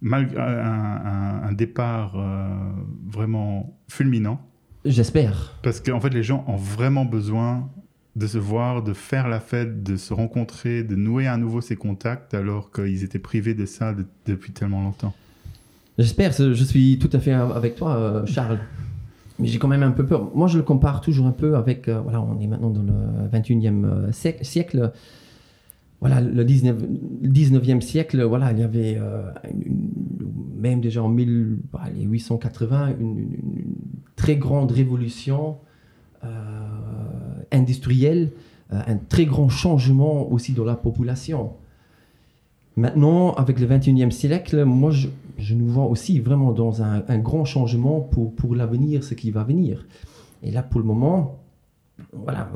malgré 0.00 0.40
un, 0.40 1.52
départ 1.52 2.14
euh, 2.16 2.48
vraiment 3.08 3.78
fulminant 3.88 4.40
J'espère. 4.84 5.54
parce 5.62 5.80
qu'en 5.80 6.00
fait, 6.00 6.10
les 6.10 6.22
gens 6.22 6.44
ont 6.48 6.56
vraiment 6.56 7.04
besoin 7.04 7.68
de 8.14 8.26
se 8.26 8.38
voir, 8.38 8.82
de 8.82 8.92
faire 8.94 9.28
la 9.28 9.40
fête, 9.40 9.82
de 9.82 9.96
se 9.96 10.14
rencontrer, 10.14 10.82
de 10.82 10.96
nouer 10.96 11.26
à 11.26 11.36
nouveau 11.36 11.60
ces 11.60 11.76
contacts 11.76 12.32
alors 12.34 12.70
qu'ils 12.70 13.04
étaient 13.04 13.18
privés 13.18 13.54
de 13.54 13.66
ça 13.66 13.92
de- 13.92 14.06
depuis 14.26 14.52
tellement 14.52 14.82
longtemps. 14.82 15.12
J'espère, 15.98 16.32
je 16.32 16.52
suis 16.64 16.98
tout 16.98 17.10
à 17.12 17.18
fait 17.20 17.32
avec 17.32 17.74
toi, 17.76 17.96
euh, 17.96 18.26
Charles. 18.26 18.58
Mais 19.38 19.48
j'ai 19.48 19.58
quand 19.58 19.68
même 19.68 19.82
un 19.82 19.90
peu 19.90 20.06
peur. 20.06 20.30
Moi, 20.34 20.48
je 20.48 20.56
le 20.56 20.62
compare 20.62 21.00
toujours 21.02 21.26
un 21.26 21.32
peu 21.32 21.56
avec. 21.56 21.88
euh, 21.88 22.00
voilà, 22.00 22.22
on 22.22 22.40
est 22.40 22.46
maintenant 22.46 22.70
dans 22.70 22.82
le 22.82 23.28
21e 23.30 23.84
euh, 23.84 24.12
siècle- 24.12 24.44
siècle. 24.44 24.92
Voilà, 26.06 26.20
le 26.20 26.44
19, 26.44 26.82
le 27.22 27.28
19e 27.28 27.80
siècle, 27.80 28.22
voilà, 28.22 28.52
il 28.52 28.60
y 28.60 28.62
avait 28.62 28.96
euh, 28.96 29.28
même 30.56 30.80
déjà 30.80 31.02
en 31.02 31.08
1880 31.08 32.94
une, 33.00 33.26
très 34.14 34.36
grande 34.36 34.70
révolution 34.70 35.56
euh, 36.22 36.28
industrielle, 37.50 38.30
euh, 38.72 38.80
un 38.86 38.98
très 38.98 39.24
grand 39.24 39.48
changement 39.48 40.30
aussi 40.30 40.52
dans 40.52 40.64
la 40.64 40.76
population. 40.76 41.54
Maintenant, 42.76 43.32
avec 43.32 43.58
le 43.58 43.66
21e 43.66 44.12
siècle, 44.12 44.64
moi, 44.64 44.92
je, 44.92 45.08
je 45.38 45.56
nous 45.56 45.66
vois 45.66 45.86
aussi 45.86 46.20
vraiment 46.20 46.52
dans 46.52 46.84
un, 46.84 47.18
grand 47.18 47.44
changement 47.44 48.00
pour, 48.00 48.32
pour 48.32 48.54
l'avenir, 48.54 49.02
ce 49.02 49.14
qui 49.14 49.32
va 49.32 49.42
venir. 49.42 49.84
Et 50.44 50.52
là, 50.52 50.62
pour 50.62 50.80
le 50.80 50.86
moment, 50.86 51.40
voilà, 52.12 52.48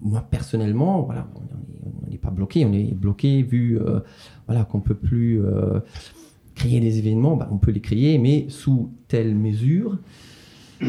moi 0.00 0.24
personnellement, 0.30 1.02
voilà, 1.02 1.26
on 1.34 1.50
on 1.79 1.79
n'est 2.10 2.18
pas 2.18 2.30
bloqué, 2.30 2.64
on 2.64 2.72
est 2.72 2.94
bloqué 2.94 3.42
vu 3.42 3.78
euh, 3.78 4.00
voilà, 4.46 4.64
qu'on 4.64 4.78
ne 4.78 4.82
peut 4.82 4.94
plus 4.94 5.44
euh, 5.44 5.80
créer 6.54 6.80
des 6.80 6.98
événements, 6.98 7.36
bah, 7.36 7.48
on 7.50 7.58
peut 7.58 7.70
les 7.70 7.80
créer, 7.80 8.18
mais 8.18 8.46
sous 8.48 8.90
telle 9.08 9.34
mesure. 9.34 9.98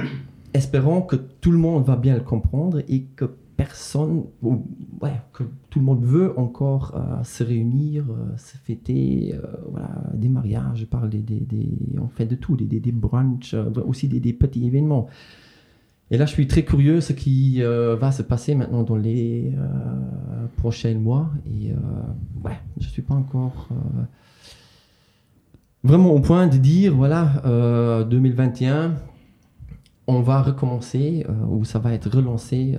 espérant 0.53 1.01
que 1.01 1.15
tout 1.15 1.51
le 1.51 1.57
monde 1.57 1.85
va 1.85 1.95
bien 1.95 2.15
le 2.15 2.23
comprendre 2.23 2.81
et 2.89 3.03
que 3.15 3.23
personne, 3.55 4.25
ou, 4.41 4.65
ouais, 5.01 5.21
que 5.31 5.43
tout 5.69 5.79
le 5.79 5.85
monde 5.85 6.03
veut 6.03 6.37
encore 6.37 6.93
euh, 6.95 7.23
se 7.23 7.43
réunir, 7.43 8.03
se 8.35 8.57
fêter, 8.57 9.33
voilà, 9.69 9.89
des 10.13 10.27
mariages, 10.27 10.79
je 10.79 10.85
parle 10.85 11.09
des, 11.09 11.19
des, 11.19 11.69
on 11.97 12.09
fait 12.09 12.25
de 12.25 12.35
tout, 12.35 12.57
des, 12.57 12.65
des, 12.65 12.93
aussi 13.85 14.07
des 14.09 14.33
petits 14.33 14.65
événements. 14.65 15.07
Et 16.13 16.17
là, 16.17 16.25
je 16.25 16.31
suis 16.33 16.45
très 16.45 16.63
curieux 16.65 16.99
ce 16.99 17.13
qui 17.13 17.63
euh, 17.63 17.95
va 17.95 18.11
se 18.11 18.21
passer 18.21 18.53
maintenant 18.53 18.83
dans 18.83 18.97
les 18.97 19.53
euh, 19.57 20.45
prochains 20.57 20.95
mois. 20.95 21.31
Et 21.47 21.71
euh, 21.71 21.75
ouais, 22.43 22.57
je 22.79 22.87
suis 22.89 23.01
pas 23.01 23.13
encore 23.15 23.69
vraiment 25.83 26.11
au 26.11 26.19
point 26.19 26.47
de 26.47 26.57
dire 26.57 26.93
voilà, 26.95 27.41
euh, 27.45 28.03
2021, 28.03 28.95
on 30.07 30.21
va 30.21 30.41
recommencer 30.41 31.25
ou 31.49 31.63
ça 31.63 31.79
va 31.79 31.93
être 31.93 32.09
relancé 32.09 32.77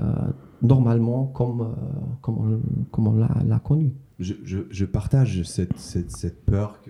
normalement 0.61 1.25
comme, 1.27 1.75
comme 2.21 2.39
on, 2.39 2.61
comme 2.91 3.27
l'a 3.49 3.59
connu. 3.59 3.93
Je, 4.19 4.35
je- 4.45 4.59
je 4.71 4.85
partage 4.85 5.43
cette, 5.45 5.79
cette- 5.79 6.11
cette 6.15 6.45
peur 6.45 6.81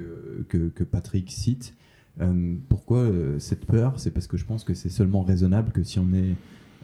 que- 0.48 0.68
que 0.68 0.84
Patrick 0.84 1.30
cite. 1.30 1.74
Euh, 2.20 2.54
pourquoi 2.68 2.98
euh, 2.98 3.38
cette 3.38 3.64
peur? 3.64 3.98
C'est 3.98 4.10
parce 4.10 4.26
que 4.26 4.36
je 4.36 4.44
pense 4.44 4.64
que 4.64 4.74
c'est 4.74 4.90
seulement 4.90 5.22
raisonnable 5.22 5.72
que 5.72 5.82
si 5.82 5.98
on 5.98 6.12
est 6.12 6.34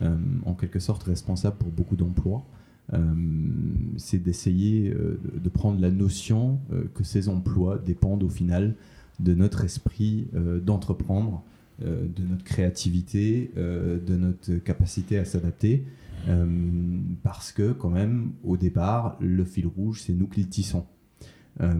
euh, 0.02 0.16
en 0.46 0.54
quelque 0.54 0.78
sorte 0.78 1.02
responsable 1.02 1.56
pour 1.58 1.70
beaucoup 1.70 1.96
d'emplois, 1.96 2.44
c'est 3.98 4.16
d'essayer 4.16 4.88
de- 4.88 5.48
prendre 5.50 5.78
la 5.78 5.90
notion 5.90 6.58
que 6.94 7.04
ces 7.04 7.28
emplois 7.28 7.76
dépendent 7.76 8.22
au 8.22 8.30
final 8.30 8.76
de 9.20 9.34
notre 9.34 9.62
esprit 9.62 10.26
d'entreprendre, 10.64 11.42
de 11.82 12.22
notre 12.26 12.44
créativité, 12.44 13.52
de 13.56 14.16
notre 14.16 14.54
capacité 14.64 15.18
à 15.18 15.26
s'adapter. 15.26 15.84
Parce 17.22 17.52
que 17.52 17.72
quand 17.72 17.90
même, 17.90 18.32
au 18.42 18.56
départ, 18.56 19.18
le 19.20 19.44
fil 19.44 19.66
rouge, 19.66 20.00
c'est 20.06 20.14
nous 20.14 20.26
qui 20.26 20.40
le 20.40 20.48
tissons. 20.48 20.86
Euh, 21.60 21.74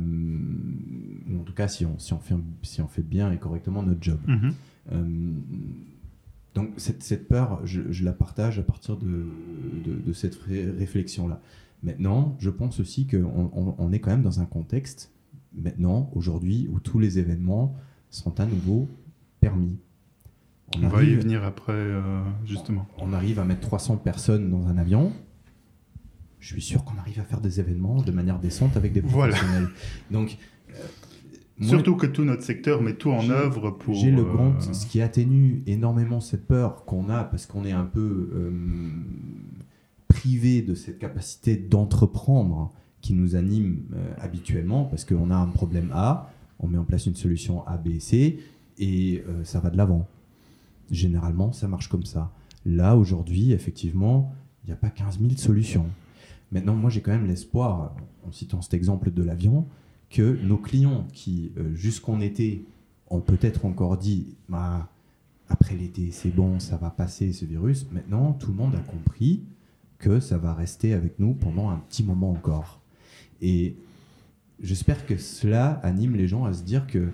ou 1.31 1.41
en 1.41 1.45
tout 1.45 1.53
cas, 1.53 1.69
si 1.69 1.85
on, 1.87 1.99
si, 1.99 2.13
on 2.13 2.19
fait, 2.19 2.35
si 2.63 2.81
on 2.81 2.89
fait 2.89 3.03
bien 3.03 3.31
et 3.33 3.39
correctement 3.39 3.83
notre 3.83 4.03
job. 4.03 4.19
Mhm. 4.27 4.53
Euh, 4.93 5.33
donc 6.55 6.71
cette, 6.77 7.03
cette 7.03 7.29
peur, 7.29 7.61
je, 7.65 7.83
je 7.91 8.05
la 8.05 8.13
partage 8.13 8.59
à 8.59 8.63
partir 8.63 8.97
de, 8.97 9.27
de, 9.85 9.95
de 9.95 10.13
cette 10.13 10.35
ré- 10.37 10.71
réflexion-là. 10.71 11.41
Maintenant, 11.83 12.37
je 12.41 12.51
pense 12.51 12.81
aussi 12.81 13.07
qu'on 13.07 13.51
on, 13.55 13.75
on 13.79 13.93
est 13.93 14.01
quand 14.01 14.11
même 14.11 14.23
dans 14.23 14.41
un 14.41 14.47
contexte, 14.47 15.13
maintenant, 15.55 16.11
aujourd'hui, 16.15 16.69
où 16.73 16.81
tous 16.81 16.99
les 16.99 17.19
événements 17.21 17.77
sont 18.11 18.41
à 18.41 18.47
nouveau 18.47 18.89
permis. 19.41 19.79
On 20.83 20.89
va 20.89 21.03
y 21.05 21.15
venir 21.15 21.45
après, 21.45 21.73
euh, 21.73 22.21
justement. 22.45 22.87
on 22.99 23.13
arrive 23.13 23.39
à 23.39 23.45
mettre 23.45 23.61
300 23.61 23.97
personnes 23.99 24.51
dans 24.51 24.67
un 24.67 24.77
avion, 24.77 25.13
je 26.41 26.53
suis 26.53 26.63
sûr 26.63 26.85
qu'on 26.85 26.97
arrive 26.99 27.19
à 27.21 27.25
faire 27.25 27.41
des 27.41 27.61
événements 27.61 28.01
de 28.03 28.13
manière 28.13 28.39
décente 28.39 28.77
avec 28.77 28.93
des 28.93 29.01
Voilà. 29.01 29.35
professionnels. 29.35 29.69
Donc, 30.11 30.37
euh, 30.71 30.75
moi, 31.59 31.69
Surtout 31.71 31.97
que 31.97 32.07
tout 32.07 32.25
notre 32.25 32.43
secteur 32.45 32.81
met 32.83 32.95
tout 32.95 33.11
en 33.11 33.29
œuvre 33.31 33.73
pour. 33.73 33.95
j'ai 33.95 34.11
le 34.13 34.23
euh, 34.23 34.25
grand, 34.33 34.61
ce 34.61 34.87
qui 34.87 35.01
atténue 35.03 35.63
énormément 35.67 36.21
cette 36.21 36.47
peur 36.47 36.85
qu'on 36.85 37.09
a 37.09 37.25
parce 37.25 37.47
qu'on 37.47 37.65
est 37.65 37.73
un 37.73 37.85
peu 37.85 38.31
euh, 38.33 38.51
privé 40.07 40.63
de 40.63 40.75
cette 40.75 40.99
capacité 40.99 41.57
d'entreprendre 41.57 42.73
qui 43.01 43.15
nous 43.15 43.37
anime 43.37 43.83
euh, 43.95 44.13
habituellement 44.19 44.85
parce 44.85 45.05
qu'on 45.05 45.31
a 45.31 45.37
un 45.37 45.47
problème 45.49 45.91
A, 45.93 46.31
on 46.61 46.67
met 46.69 46.79
en 46.79 46.85
place 46.85 47.07
une 47.07 47.15
solution 47.17 47.67
A, 47.67 47.77
B, 47.77 47.99
C 47.99 48.39
et 48.79 49.25
euh, 49.29 49.45
ça 49.45 49.61
va 49.61 49.71
de 49.71 49.77
l'avant. 49.77 50.07
Généralement, 50.91 51.53
ça 51.53 51.69
marche 51.69 51.89
comme 51.89 52.05
ça. 52.05 52.33
Là, 52.65 52.97
aujourd'hui, 52.97 53.53
effectivement, 53.53 54.33
il 54.65 54.69
n'y 54.69 54.73
a 54.73 54.77
pas 54.77 54.91
15 54.91 55.19
000 55.21 55.33
solutions. 55.37 55.87
Maintenant, 56.53 56.75
moi, 56.75 56.91
j'ai 56.91 57.01
quand 57.01 57.13
même 57.13 57.27
l'espoir, 57.27 57.95
en 58.27 58.33
citant 58.33 58.63
cet 58.63 58.75
exemple 58.75 59.11
de 59.11 59.23
l'avion, 59.23 59.67
que 60.11 60.39
nos 60.43 60.57
clients 60.57 61.07
qui, 61.13 61.53
euh, 61.59 61.75
jusqu'en 61.75 62.21
été, 62.21 62.65
ont 63.09 63.21
peut-être 63.21 63.65
encore 63.65 63.97
dit 63.97 64.37
bah, 64.49 64.89
après 65.49 65.75
l'été, 65.75 66.11
c'est 66.13 66.35
bon, 66.35 66.61
ça 66.61 66.77
va 66.77 66.91
passer 66.91 67.33
ce 67.33 67.45
virus. 67.45 67.87
Maintenant, 67.93 68.33
tout 68.33 68.51
le 68.51 68.57
monde 68.57 68.75
a 68.75 68.81
compris 68.81 69.43
que 69.99 70.21
ça 70.21 70.39
va 70.39 70.55
rester 70.55 70.93
avec 70.95 71.19
nous 71.19 71.35
pendant 71.35 71.71
un 71.71 71.77
petit 71.77 72.05
moment 72.05 72.31
encore. 72.31 72.81
Et 73.41 73.77
j'espère 74.61 75.07
que 75.07 75.17
cela 75.17 75.73
anime 75.83 76.17
les 76.17 76.29
gens 76.29 76.45
à 76.45 76.53
se 76.53 76.63
dire 76.63 76.87
que 76.87 77.09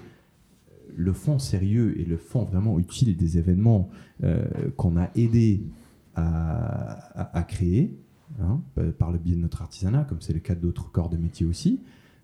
le 0.97 1.13
fond 1.13 1.39
sérieux 1.39 1.99
et 2.01 2.05
le 2.05 2.17
fond 2.17 2.45
vraiment 2.45 2.79
utile 2.79 3.17
des 3.17 3.39
événements 3.39 3.89
euh, 4.23 4.45
qu'on 4.77 4.97
a 4.97 5.11
aidé 5.17 5.63
à, 6.17 7.45
créer, 7.49 7.93
hein, 8.41 8.61
par 8.99 9.13
le 9.13 9.19
biais 9.19 9.37
de 9.37 9.41
notre 9.41 9.63
artisanat, 9.63 10.05
comme 10.05 10.21
c'est 10.21 10.33
le 10.33 10.41
cas 10.41 10.55
d'autres 10.55 10.91
corps 10.91 11.09
de 11.09 11.17
métier 11.17 11.47
aussi, 11.47 11.81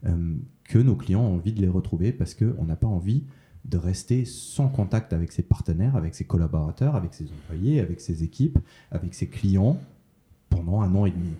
euh, 0.06 0.34
que 0.64 0.78
nos 0.78 0.96
clients 0.96 1.22
ont 1.22 1.34
envie 1.34 1.52
de 1.52 1.60
les 1.60 1.68
retrouver 1.68 2.12
parce 2.12 2.34
qu'on 2.34 2.64
n'a 2.64 2.76
pas 2.76 2.86
envie 2.86 3.24
de 3.64 3.76
rester 3.76 4.24
sans 4.24 4.68
contact 4.68 5.12
avec 5.12 5.32
ses 5.32 5.42
partenaires, 5.42 5.96
avec 5.96 6.14
ses 6.14 6.24
collaborateurs, 6.24 6.96
avec 6.96 7.12
ses 7.12 7.26
employés, 7.26 7.80
avec 7.80 8.00
ses 8.00 8.22
équipes, 8.22 8.58
avec 8.90 9.14
ses 9.14 9.28
clients 9.28 9.78
pendant 10.48 10.80
un 10.80 10.94
an 10.94 11.06
et 11.06 11.10
demi. 11.10 11.34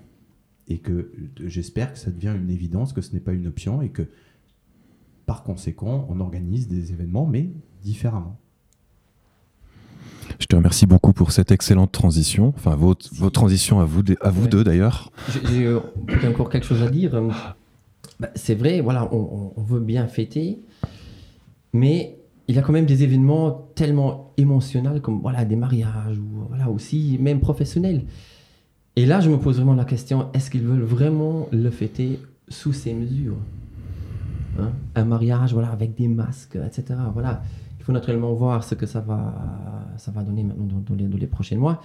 Et 0.69 0.79
que 0.79 0.93
euh, 0.93 1.11
j'espère 1.47 1.93
que 1.93 1.99
ça 1.99 2.11
devient 2.11 2.35
une 2.37 2.51
évidence, 2.51 2.93
que 2.93 3.01
ce 3.01 3.13
n'est 3.13 3.21
pas 3.21 3.33
une 3.33 3.47
option 3.47 3.83
et 3.83 3.89
que 3.89 4.07
par 5.27 5.45
conséquent, 5.45 6.07
on 6.09 6.19
organise 6.19 6.67
des 6.67 6.93
événements, 6.93 7.25
mais 7.25 7.51
différemment. 7.83 8.37
Je 10.39 10.47
te 10.47 10.57
remercie 10.57 10.87
beaucoup 10.87 11.13
pour 11.13 11.33
cette 11.33 11.51
excellente 11.53 11.93
transition, 11.93 12.53
enfin 12.57 12.75
vos, 12.75 12.95
vos 13.13 13.31
transitions 13.31 13.81
à 13.81 13.85
vous, 13.85 14.03
deux- 14.03 14.17
à 14.23 14.31
vous 14.31 14.43
Ouais. 14.45 14.49
deux 14.49 14.65
d'ailleurs. 14.65 15.13
J'ai 15.45 15.67
euh, 15.67 15.81
encore 16.29 16.49
quelque 16.51 16.67
chose 16.67 16.83
à 16.83 16.89
dire. 16.89 17.15
Euh, 17.15 17.29
bah, 18.19 18.29
c'est 18.35 18.55
vrai, 18.55 18.81
voilà, 18.81 19.13
on 19.13 19.53
veut 19.63 19.81
bien 19.81 20.07
fêter, 20.07 20.61
mais 21.73 22.17
il 22.49 22.55
y 22.55 22.59
a 22.59 22.63
quand 22.63 22.73
même 22.73 22.87
des 22.87 23.03
événements 23.03 23.69
tellement 23.75 24.33
émotionnels 24.37 25.01
comme 25.01 25.21
voilà, 25.21 25.45
des 25.45 25.57
mariages 25.57 26.19
ou 26.19 26.47
voilà, 26.49 26.69
aussi 26.69 27.17
même 27.21 27.41
professionnels. 27.41 28.05
Et 28.97 29.07
là, 29.07 29.21
je 29.21 29.31
me 29.31 29.39
pose 29.39 29.57
vraiment 29.57 29.75
la 29.75 29.85
question 29.85 30.27
est-ce 30.35 30.51
qu'ils 30.51 30.63
veulent 30.63 30.83
vraiment 30.83 31.47
le 31.53 31.71
fêter 31.71 32.19
sous 32.49 32.73
ces 32.73 32.93
mesures 32.95 33.37
Hein? 34.59 34.73
Un 34.97 35.05
mariage 35.05 35.53
voilà, 35.53 35.71
avec 35.71 35.95
des 35.95 36.09
masques, 36.09 36.57
etc. 36.57 36.99
Voilà. 37.15 37.43
Il 37.81 37.85
faut 37.85 37.93
naturellement 37.93 38.33
voir 38.35 38.63
ce 38.63 38.75
que 38.77 38.87
ça 38.87 39.01
va, 39.01 39.35
ça 39.97 40.11
va 40.13 40.23
donner 40.23 40.45
maintenant 40.45 40.67
dans, 40.67 40.81
dans 40.87 40.95
les, 40.95 41.07
dans 41.09 41.17
les 41.19 41.27
prochains 41.27 41.57
mois. 41.57 41.81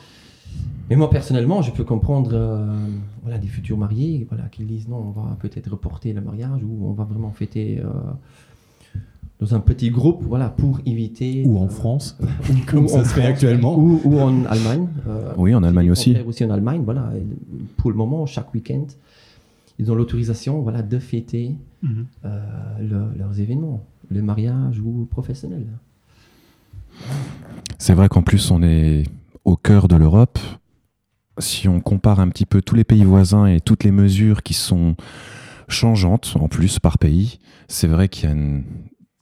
Mais 0.90 0.96
moi, 0.96 1.10
personnellement, 1.10 1.62
je 1.62 1.72
peux 1.72 1.84
comprendre 1.86 2.32
euh, 2.34 2.78
voilà, 3.24 3.38
des 3.40 3.48
futurs 3.48 3.78
mariés 3.78 4.28
voilà, 4.30 4.46
qui 4.50 4.64
disent 4.66 4.88
non, 4.88 4.98
on 4.98 5.12
va 5.12 5.36
peut-être 5.40 5.72
reporter 5.72 6.14
le 6.14 6.22
mariage 6.22 6.62
ou 6.64 6.86
on 6.88 6.92
va 6.94 7.06
vraiment 7.06 7.32
fêter 7.32 7.80
euh, 7.80 7.90
dans 9.40 9.56
un 9.56 9.60
petit 9.60 9.90
groupe 9.90 10.24
voilà, 10.24 10.50
pour 10.50 10.80
éviter. 10.86 11.44
Ou 11.46 11.58
en 11.60 11.66
euh, 11.66 11.70
France, 11.70 12.18
ou- 12.50 12.66
comme 12.70 12.86
ou 12.86 12.88
ça 12.90 13.00
en 13.00 13.04
se 13.04 13.10
fait 13.10 13.22
France, 13.22 13.26
actuellement. 13.34 13.78
Ou, 13.78 14.00
ou 14.04 14.20
en 14.20 14.46
Allemagne. 14.46 14.88
euh, 15.08 15.34
Oui, 15.38 15.56
en 15.56 15.64
Allemagne 15.64 15.92
aussi. 15.92 16.16
aussi 16.26 16.44
en 16.46 16.50
Allemagne, 16.52 16.82
voilà. 16.86 17.12
Pour 17.78 17.90
le 17.90 17.98
moment, 17.98 18.26
chaque 18.26 18.54
week-end, 18.54 18.86
ils 19.80 19.92
ont 19.92 19.96
l'autorisation 19.96 20.62
voilà, 20.62 20.82
de 20.82 21.00
fêter 21.00 21.54
Mhm. 21.84 22.06
euh, 22.26 22.40
le- 22.82 23.18
leurs 23.18 23.40
événements, 23.40 23.84
le 24.10 24.22
mariage 24.22 24.80
ou 24.80 25.08
professionnel. 25.10 25.66
C'est 27.78 27.94
vrai 27.94 28.08
qu'en 28.10 28.22
plus 28.22 28.52
on 28.52 28.64
est 28.64 29.04
au 29.44 29.56
cœur 29.56 29.88
de 29.88 29.96
l'Europe. 29.96 30.40
Si 31.38 31.68
on 31.68 31.82
compare 31.82 32.20
un 32.20 32.30
petit 32.30 32.46
peu 32.46 32.62
tous 32.62 32.76
les 32.76 32.86
pays 32.86 33.04
voisins 33.04 33.46
et 33.46 33.60
toutes 33.60 33.84
les 33.84 33.92
mesures 33.92 34.42
qui 34.44 34.54
sont 34.54 34.96
changeantes 35.68 36.36
en 36.40 36.48
plus 36.48 36.80
par 36.80 36.98
pays, 36.98 37.40
c'est 37.68 37.88
vrai 37.88 38.08
qu'il 38.10 38.30
y 38.30 38.32
a. 38.32 38.36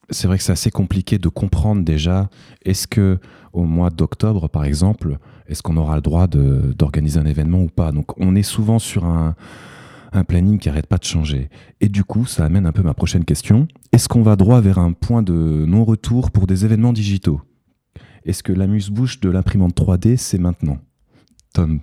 C'est 0.09 0.27
vrai 0.27 0.37
que 0.37 0.43
c'est 0.43 0.51
assez 0.51 0.69
compliqué 0.69 1.17
de 1.17 1.29
comprendre 1.29 1.83
déjà. 1.83 2.29
Est-ce 2.63 2.87
que 2.87 3.19
au 3.51 3.63
mois 3.63 3.89
d'octobre, 3.89 4.47
par 4.47 4.65
exemple, 4.65 5.17
est-ce 5.47 5.63
qu'on 5.63 5.77
aura 5.77 5.95
le 5.95 6.01
droit 6.01 6.27
d'organiser 6.27 7.19
un 7.19 7.25
événement 7.25 7.61
ou 7.61 7.67
pas? 7.67 7.91
Donc, 7.91 8.19
on 8.19 8.35
est 8.35 8.43
souvent 8.43 8.79
sur 8.79 9.05
un, 9.05 9.35
un 10.13 10.23
planning 10.23 10.59
qui 10.59 10.69
arrête 10.69 10.87
pas 10.87 10.97
de 10.97 11.03
changer. 11.03 11.49
Et 11.81 11.89
du 11.89 12.03
coup, 12.03 12.25
ça 12.25 12.45
amène 12.45 12.65
un 12.65 12.71
peu 12.71 12.83
ma 12.83 12.93
prochaine 12.93 13.25
question. 13.25 13.67
Est-ce 13.91 14.07
qu'on 14.07 14.23
va 14.23 14.35
droit 14.35 14.61
vers 14.61 14.79
un 14.79 14.93
point 14.93 15.23
de 15.23 15.65
non-retour 15.67 16.31
pour 16.31 16.47
des 16.47 16.65
événements 16.65 16.93
digitaux? 16.93 17.41
Est-ce 18.25 18.43
que 18.43 18.53
l'amuse-bouche 18.53 19.19
de 19.19 19.29
l'imprimante 19.29 19.75
3D, 19.75 20.17
c'est 20.17 20.37
maintenant? 20.37 20.77
Tom 21.53 21.79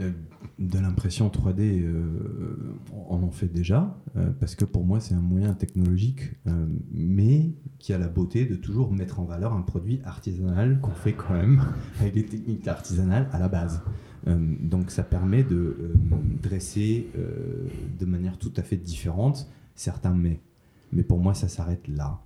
Euh, 0.00 0.12
De 0.58 0.78
l'impression 0.80 1.28
3D, 1.28 1.82
euh, 1.82 2.76
on 3.08 3.22
en 3.22 3.30
fait 3.30 3.46
déjà, 3.46 3.96
euh, 4.16 4.30
parce 4.40 4.56
que 4.56 4.64
pour 4.64 4.84
moi 4.84 4.98
c'est 4.98 5.14
un 5.14 5.20
moyen 5.20 5.54
technologique, 5.54 6.32
mais 6.90 7.54
qui 7.78 7.92
a 7.92 7.98
la 7.98 8.08
beauté 8.08 8.44
de 8.44 8.56
toujours 8.56 8.92
mettre 8.92 9.20
en 9.20 9.24
valeur 9.24 9.52
un 9.52 9.62
produit 9.62 10.00
artisanal 10.04 10.80
qu'on 10.80 10.90
fait 10.90 11.12
quand 11.12 11.34
même 11.34 11.62
avec 12.00 12.14
des 12.14 12.24
techniques 12.24 12.66
artisanales 12.66 13.28
à 13.32 13.38
la 13.38 13.48
base. 13.48 13.82
Euh, 14.26 14.36
donc 14.60 14.90
ça 14.90 15.02
permet 15.02 15.42
de 15.42 15.56
euh, 15.56 15.94
dresser 16.42 17.08
euh, 17.16 17.68
de 17.98 18.04
manière 18.04 18.36
tout 18.38 18.52
à 18.56 18.62
fait 18.62 18.76
différente 18.76 19.48
certains 19.74 20.14
mets. 20.14 20.40
Mais 20.92 21.02
pour 21.02 21.18
moi 21.18 21.34
ça 21.34 21.48
s'arrête 21.48 21.86
là. 21.88 22.20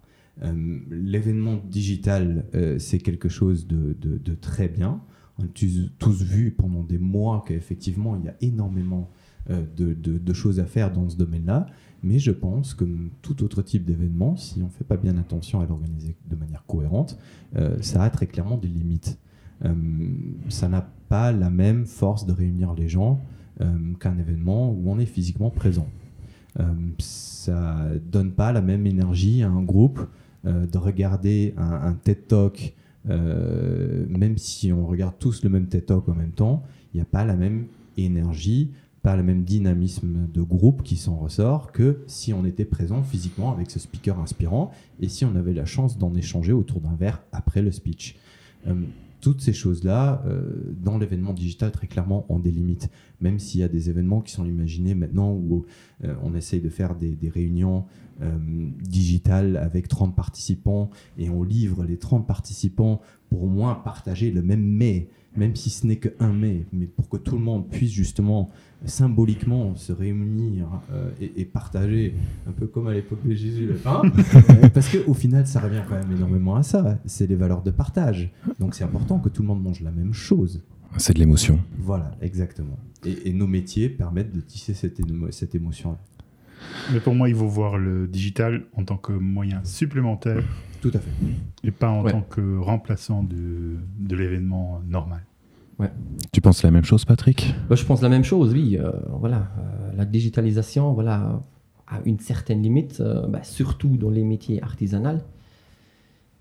L'événement 0.91 1.61
digital, 1.69 2.47
c'est 2.79 2.99
quelque 3.01 3.29
chose 3.29 3.67
de, 3.67 4.35
très 4.41 4.67
bien. 4.67 5.03
On 5.39 5.45
a 5.45 5.47
tous 5.99 6.23
vu 6.23 6.53
pendant 6.53 6.83
des 6.83 6.97
mois 6.97 7.45
qu'effectivement, 7.47 8.17
il 8.17 8.25
y 8.25 8.29
a 8.29 8.35
énormément 8.41 9.11
de, 9.51 9.93
de, 9.93 10.33
choses 10.33 10.59
à 10.59 10.65
faire 10.65 10.91
dans 10.91 11.07
ce 11.11 11.19
domaine-là. 11.19 11.67
Mais 12.03 12.19
je 12.19 12.31
pense 12.31 12.73
que 12.73 12.87
tout 13.21 13.45
autre 13.45 13.61
type 13.61 13.85
d'événement, 13.85 14.35
si 14.37 14.63
on 14.63 14.67
ne 14.67 14.71
fait 14.71 14.85
pas 14.85 14.97
bien 14.97 15.19
attention 15.19 15.61
à 15.61 15.67
l'organiser 15.67 16.17
de 16.31 16.35
manière 16.35 16.65
cohérente, 16.67 17.19
ça 17.83 18.03
a 18.03 18.09
très 18.09 18.27
clairement 18.27 18.57
des 18.57 18.69
limites. 18.69 19.19
Ça 20.49 20.69
n'a 20.69 20.89
pas 21.09 21.33
la 21.33 21.51
même 21.51 21.87
force 21.87 22.27
de 22.27 22.33
réunir 22.33 22.75
les 22.75 22.89
gens 22.89 23.21
qu'un 24.01 24.19
événement 24.19 24.71
où 24.71 24.91
on 24.91 24.99
est 24.99 25.07
physiquement 25.07 25.51
présent. 25.51 25.89
Euh, 26.61 26.65
ça 26.99 27.89
donne 28.11 28.33
pas 28.33 28.53
la 28.53 28.61
même 28.61 28.87
énergie 28.87 29.43
à 29.43 29.49
un 29.49 29.63
groupe 29.63 30.07
euh, 30.45 30.67
de 30.67 30.79
regarder 30.79 31.55
un, 31.57 31.95
TED 31.95 32.27
Talk, 32.29 32.75
euh, 33.09 34.05
même 34.09 34.37
si 34.37 34.73
on 34.73 34.87
regarde 34.87 35.15
tous 35.19 35.43
le 35.43 35.51
même 35.51 35.67
TED 35.67 35.87
Talk 35.87 36.09
en 36.09 36.15
même 36.15 36.33
temps, 36.33 36.63
il 36.93 36.99
n'y 36.99 37.01
a 37.01 37.07
pas 37.07 37.25
la 37.25 37.35
même 37.35 37.67
énergie, 37.97 38.71
pas 39.03 39.17
le 39.17 39.23
même 39.23 39.45
dynamisme 39.45 40.29
de 40.33 40.43
groupe 40.43 40.83
qui 40.83 40.97
s'en 40.97 41.17
ressort 41.17 41.73
que 41.73 42.03
si 42.07 42.33
on 42.35 42.45
était 42.45 42.65
présent 42.65 43.03
physiquement 43.03 43.53
avec 43.53 43.71
ce 43.71 43.79
speaker 43.79 44.21
inspirant 44.21 44.71
et 45.01 45.09
si 45.09 45.25
on 45.25 45.35
avait 45.35 45.55
la 45.55 45.65
chance 45.65 45.99
d'en 45.99 46.15
échanger 46.15 46.53
autour 46.53 46.81
d'un 46.81 46.95
verre 46.95 47.23
après 47.33 47.63
le 47.63 47.73
speech 47.73 48.17
toutes 49.23 49.41
ces 49.41 49.53
choses-là, 49.53 50.23
euh, 50.27 50.43
dans 50.77 50.99
l'événement 50.99 51.33
digital, 51.33 51.71
très 51.71 51.87
clairement, 51.87 52.27
ont 52.29 52.41
des 52.41 52.51
limites. 52.51 52.91
Même 53.21 53.39
s'il 53.39 53.61
y 53.61 53.65
a 53.65 53.69
des 53.69 53.89
événements 53.89 54.21
qui 54.21 54.33
sont 54.33 54.45
imaginés 54.45 54.95
maintenant 54.97 55.33
où 55.33 55.65
euh, 56.03 56.15
on 56.25 56.35
essaye 56.35 56.61
de 56.61 56.69
faire 56.69 56.97
des, 56.97 57.17
réunions 57.33 57.85
euh, 58.23 58.39
digitales 58.81 59.57
avec 59.57 59.89
30 59.89 60.15
participants 60.15 60.91
et 61.19 61.29
on 61.31 61.43
livre 61.43 61.85
les 61.85 61.99
30 61.99 62.27
participants 62.27 63.01
pour 63.29 63.45
au 63.45 63.49
moins 63.49 63.75
partager 63.75 64.31
le 64.31 64.43
même 64.43 64.63
mais 64.63 65.09
même 65.37 65.57
si 65.57 65.71
ce 65.71 65.87
n'est 65.87 65.97
qu'un 65.97 66.33
mai, 66.33 66.67
mais 66.73 66.87
pour 66.87 67.09
que 67.09 67.17
tout 67.17 67.37
le 67.37 67.43
monde 67.43 67.69
puisse 67.69 67.91
justement 67.91 68.51
symboliquement 68.85 69.75
se 69.77 69.93
réunir 69.93 70.67
euh, 70.93 71.11
et, 71.21 71.45
partager, 71.45 72.15
un 72.47 72.53
peu 72.53 72.67
comme 72.67 72.89
à 72.89 72.93
l'époque 72.93 73.25
de 73.25 73.35
Jésus 73.35 73.67
le 73.67 73.75
pain, 73.75 74.03
parce 74.75 74.89
qu'au 74.95 75.15
final, 75.15 75.47
ça 75.47 75.61
revient 75.61 75.83
quand 75.89 75.97
même 75.97 76.13
énormément 76.13 76.57
à 76.57 76.63
ça, 76.63 76.99
c'est 77.07 77.27
les 77.27 77.37
valeurs 77.37 77.63
de 77.63 77.71
partage. 77.71 78.31
Donc 78.61 78.75
c'est 78.75 78.85
important 78.85 79.19
que 79.19 79.29
tout 79.29 79.43
le 79.43 79.49
monde 79.49 79.63
mange 79.63 79.81
la 79.81 79.91
même 79.91 80.13
chose. 80.13 80.63
C'est 80.99 81.15
de 81.15 81.21
l'émotion. 81.21 81.59
Voilà, 81.79 82.11
exactement. 82.21 82.79
Et, 83.05 83.33
nos 83.33 83.47
métiers 83.47 83.89
permettent 83.89 84.35
de 84.35 84.41
tisser 84.41 84.75
cette, 84.75 85.01
cette 85.31 85.55
émotion-là. 85.55 85.99
Mais 86.93 87.01
pour 87.01 87.15
moi, 87.15 87.29
il 87.29 87.35
faut 87.35 87.47
voir 87.47 87.79
le 87.79 88.07
digital 88.07 88.65
en 88.77 88.85
tant 88.85 88.97
que 88.97 89.13
moyen 89.13 89.61
supplémentaire. 89.65 90.43
Tout 90.81 90.91
à 90.95 90.99
fait. 90.99 91.11
Et 91.65 91.71
pas 91.71 91.91
en 91.91 92.03
tant 92.03 92.23
que 92.23 92.59
remplaçant 92.59 93.23
de, 93.23 93.77
de 94.01 94.17
l'événement 94.17 94.81
normal. 94.89 95.23
Ouais. 95.79 95.91
Tu 96.33 96.41
penses 96.41 96.63
la 96.63 96.71
même 96.71 96.85
chose, 96.85 97.05
Patrick? 97.05 97.55
Bah, 97.69 97.77
Je 97.77 97.85
pense 97.85 98.03
la 98.03 98.09
même 98.09 98.25
chose, 98.25 98.53
oui. 98.53 98.79
Euh, 98.79 98.91
voilà, 99.19 99.49
euh, 99.59 99.93
la 99.97 100.05
digitalisation, 100.05 100.93
voilà, 100.93 101.43
a 101.89 102.01
une 102.05 102.19
certaine 102.19 102.63
limite, 102.63 103.01
euh, 103.01 103.27
bah, 103.29 103.43
surtout 103.43 103.97
dans 103.97 104.11
les 104.11 104.25
métiers 104.25 104.63
artisanaux. 104.63 105.19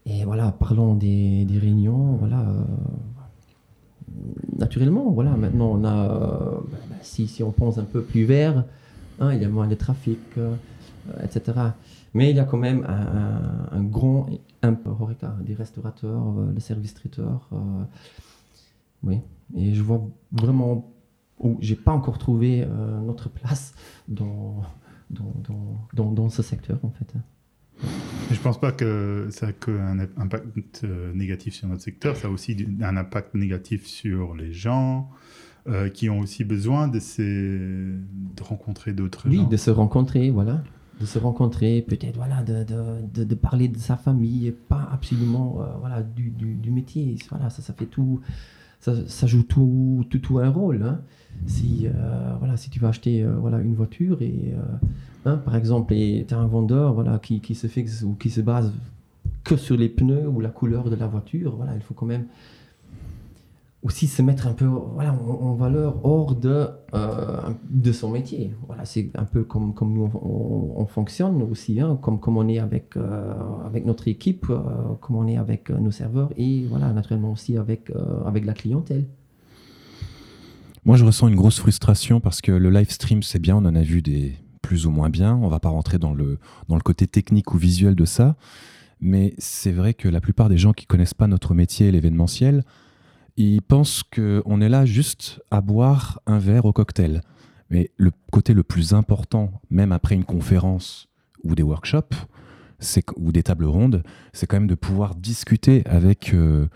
Et 0.06 0.26
voilà, 0.26 0.52
parlons 0.52 0.96
des, 0.96 1.46
des 1.46 1.60
réunions, 1.60 2.16
voilà. 2.16 2.46
naturellement, 4.58 5.12
voilà, 5.12 5.32
maintenant 5.38 5.72
on 5.74 5.84
a, 5.86 6.08
bah, 6.72 6.96
si, 7.02 7.28
si 7.28 7.44
on 7.44 7.52
pense 7.52 7.78
un 7.78 7.84
peu 7.84 8.02
plus 8.02 8.24
vert, 8.26 8.66
Hein, 9.22 9.36
il 9.36 9.42
y 9.42 9.46
a 9.46 9.50
moins 9.50 9.68
de 9.68 9.76
trafic, 9.76 10.20
euh, 10.40 10.56
etc. 11.24 11.60
Mais 12.16 12.32
il 12.32 12.36
y 12.36 12.40
a 12.40 12.44
quand 12.44 12.58
même 12.58 12.84
un, 13.72 13.84
grand 13.84 14.28
import 14.64 15.12
des 15.42 15.54
restaurateurs, 15.54 16.40
euh, 16.40 16.52
les 16.54 16.60
services 16.60 16.96
traiteurs. 16.96 17.48
Euh, 17.54 17.84
oui, 19.04 19.20
et 19.56 19.76
je 19.76 19.84
vois 19.84 20.02
vraiment 20.32 20.92
où 21.40 21.58
j'ai 21.60 21.76
pas 21.76 21.92
encore 21.92 22.18
trouvé 22.18 22.68
notre 23.04 23.30
place 23.30 23.74
dans 24.08 24.62
dans, 25.10 26.12
dans, 26.12 26.30
ce 26.30 26.42
secteur 26.42 26.80
en 26.84 26.92
fait. 26.92 27.14
Je 28.32 28.40
pense 28.40 28.60
pas 28.60 28.72
que 28.72 29.28
ça 29.32 29.48
a 29.48 29.52
qu'un 29.52 30.00
impact 30.18 30.84
négatif 31.14 31.56
sur 31.56 31.68
notre 31.68 31.82
secteur, 31.82 32.16
ça 32.16 32.28
a 32.28 32.32
aussi 32.32 32.56
un 32.82 32.96
impact 32.96 33.34
négatif 33.34 33.88
sur 33.88 34.36
les 34.36 34.54
gens, 34.54 35.10
euh, 35.68 35.90
qui 35.90 36.10
ont 36.10 36.20
aussi 36.20 36.44
besoin 36.44 36.88
de, 36.88 37.00
ces... 37.00 37.24
de 37.24 38.44
rencontrer 38.44 38.94
d'autres 38.94 39.30
gens. 39.30 39.44
Oui, 39.44 39.46
de 39.48 39.58
se 39.58 39.70
rencontrer, 39.70 40.32
voilà. 40.32 40.64
De 41.00 41.06
se 41.06 41.20
rencontrer, 41.20 41.84
peut-être 41.88 42.16
voilà, 42.16 42.42
de, 42.44 42.64
de, 42.64 43.24
de, 43.24 43.36
parler 43.36 43.68
de 43.68 43.78
sa 43.78 43.96
famille 43.96 44.48
et 44.48 44.52
pas 44.52 44.90
absolument 44.92 45.60
euh, 45.62 45.66
voilà, 45.80 46.02
du, 46.02 46.30
du, 46.30 46.56
du, 46.56 46.72
métier. 46.72 47.16
Voilà, 47.30 47.50
ça, 47.50 47.62
ça 47.62 47.74
fait 47.74 47.86
tout. 47.86 48.22
Ça, 48.80 48.94
ça 49.08 49.28
joue 49.28 49.44
tout, 49.44 50.04
tout, 50.10 50.18
tout, 50.18 50.40
un 50.40 50.50
rôle. 50.50 50.82
Hein. 50.82 51.02
Si, 51.46 51.86
euh, 51.86 52.34
voilà, 52.40 52.58
si 52.58 52.72
tu 52.72 52.80
vas 52.80 52.90
acheter 52.90 53.24
voilà, 53.24 53.60
une 53.60 53.76
voiture 53.76 54.22
et, 54.24 54.56
hein, 55.26 55.38
par 55.38 55.56
exemple, 55.56 55.94
tu 55.94 56.34
as 56.34 56.38
un 56.38 56.48
vendeur 56.48 56.94
voilà, 56.94 57.20
qui, 57.20 57.40
qui 57.40 57.54
se 57.54 57.68
fixe 57.68 58.02
ou 58.02 58.16
qui 58.16 58.32
se 58.32 58.42
base 58.42 58.74
que 59.44 59.58
sur 59.58 59.78
les 59.78 59.90
pneus 59.90 60.28
ou 60.28 60.40
la 60.40 60.50
couleur 60.50 60.90
de 60.90 60.96
la 60.96 61.08
voiture, 61.08 61.56
voilà, 61.56 61.76
il 61.76 61.82
faut 61.82 61.94
quand 61.94 62.06
même 62.06 62.26
aussi 63.84 64.08
se 64.08 64.22
mettre 64.22 64.48
un 64.48 64.54
peu 64.54 64.66
voilà, 64.66 65.14
en, 65.14 65.54
valeur 65.56 66.06
hors 66.06 66.36
de, 66.36 66.68
euh, 66.94 67.42
de 67.70 67.92
son 67.92 68.12
métier. 68.12 68.54
Voilà, 68.68 68.86
c'est 68.86 69.10
un 69.16 69.26
peu 69.26 69.44
comme, 69.44 69.74
comme 69.74 69.94
nous 69.94 70.10
on, 70.14 70.86
fonctionne 70.86 71.42
aussi, 71.44 71.80
hein, 71.80 71.98
comme, 72.02 72.20
comme 72.20 72.38
on 72.38 72.48
est 72.48 72.60
avec, 72.60 72.96
euh, 72.96 73.34
avec 73.66 73.86
notre 73.86 74.08
équipe, 74.08 74.48
euh, 74.50 74.60
comme 75.00 75.16
on 75.16 75.28
est 75.28 75.38
avec 75.38 75.70
nos 75.72 75.92
serveurs 75.92 76.30
et 76.38 76.66
voilà, 76.70 76.94
naturellement 76.94 77.32
aussi 77.32 77.58
avec, 77.58 77.92
avec 78.26 78.46
la 78.46 78.54
clientèle. 78.54 79.06
Moi, 80.86 80.98
je 80.98 81.06
ressens 81.06 81.28
une 81.28 81.36
grosse 81.36 81.60
frustration 81.60 82.20
parce 82.20 82.42
que 82.42 82.52
le 82.52 82.70
live 82.70 82.90
stream, 82.90 83.24
c'est 83.24 83.40
bien, 83.40 83.56
on 83.56 83.66
en 83.66 83.76
a 83.76 83.84
vu 83.84 84.02
des 84.02 84.36
plus 84.62 84.86
ou 84.86 84.92
moins 84.92 85.10
bien. 85.10 85.36
On 85.36 85.48
va 85.48 85.60
pas 85.60 85.70
rentrer 85.70 85.98
dans 85.98 86.14
le, 86.14 86.40
dans 86.70 86.76
le 86.76 86.82
côté 86.82 87.08
technique 87.08 87.54
ou 87.54 87.58
visuel 87.58 87.96
de 87.96 88.06
ça. 88.06 88.36
Mais 89.00 89.34
c'est 89.38 89.72
vrai 89.72 89.94
que 89.94 90.08
la 90.08 90.22
plupart 90.22 90.50
des 90.50 90.58
gens 90.58 90.74
qui 90.74 90.86
connaissent 90.86 91.16
pas 91.16 91.28
notre 91.28 91.54
métier, 91.54 91.92
l'événementiel, 91.92 92.64
ils 93.42 93.62
pensent 93.62 94.04
qu'on 94.04 94.62
est 94.62 94.70
là 94.70 94.86
juste 94.86 95.42
à 95.52 95.62
boire 95.62 96.22
un 96.26 96.40
verre 96.40 96.66
au 96.66 96.74
cocktail. 96.74 97.22
Mais 97.70 97.90
le 97.98 98.12
côté 98.32 98.54
le 98.54 98.64
plus 98.64 98.94
important, 98.94 99.62
même 99.70 99.92
après 99.92 100.16
une 100.16 100.26
conférence 100.26 101.08
ou 101.44 101.56
des 101.56 101.64
workshops, 101.64 102.28
ou 103.16 103.32
des 103.32 103.44
tables 103.44 103.66
rondes, 103.66 104.04
c'est 104.34 104.48
quand 104.48 104.58
même 104.58 104.68
de 104.68 104.76
pouvoir 104.76 105.16
discuter 105.16 105.84
avec 105.86 106.34
euh, 106.34 106.68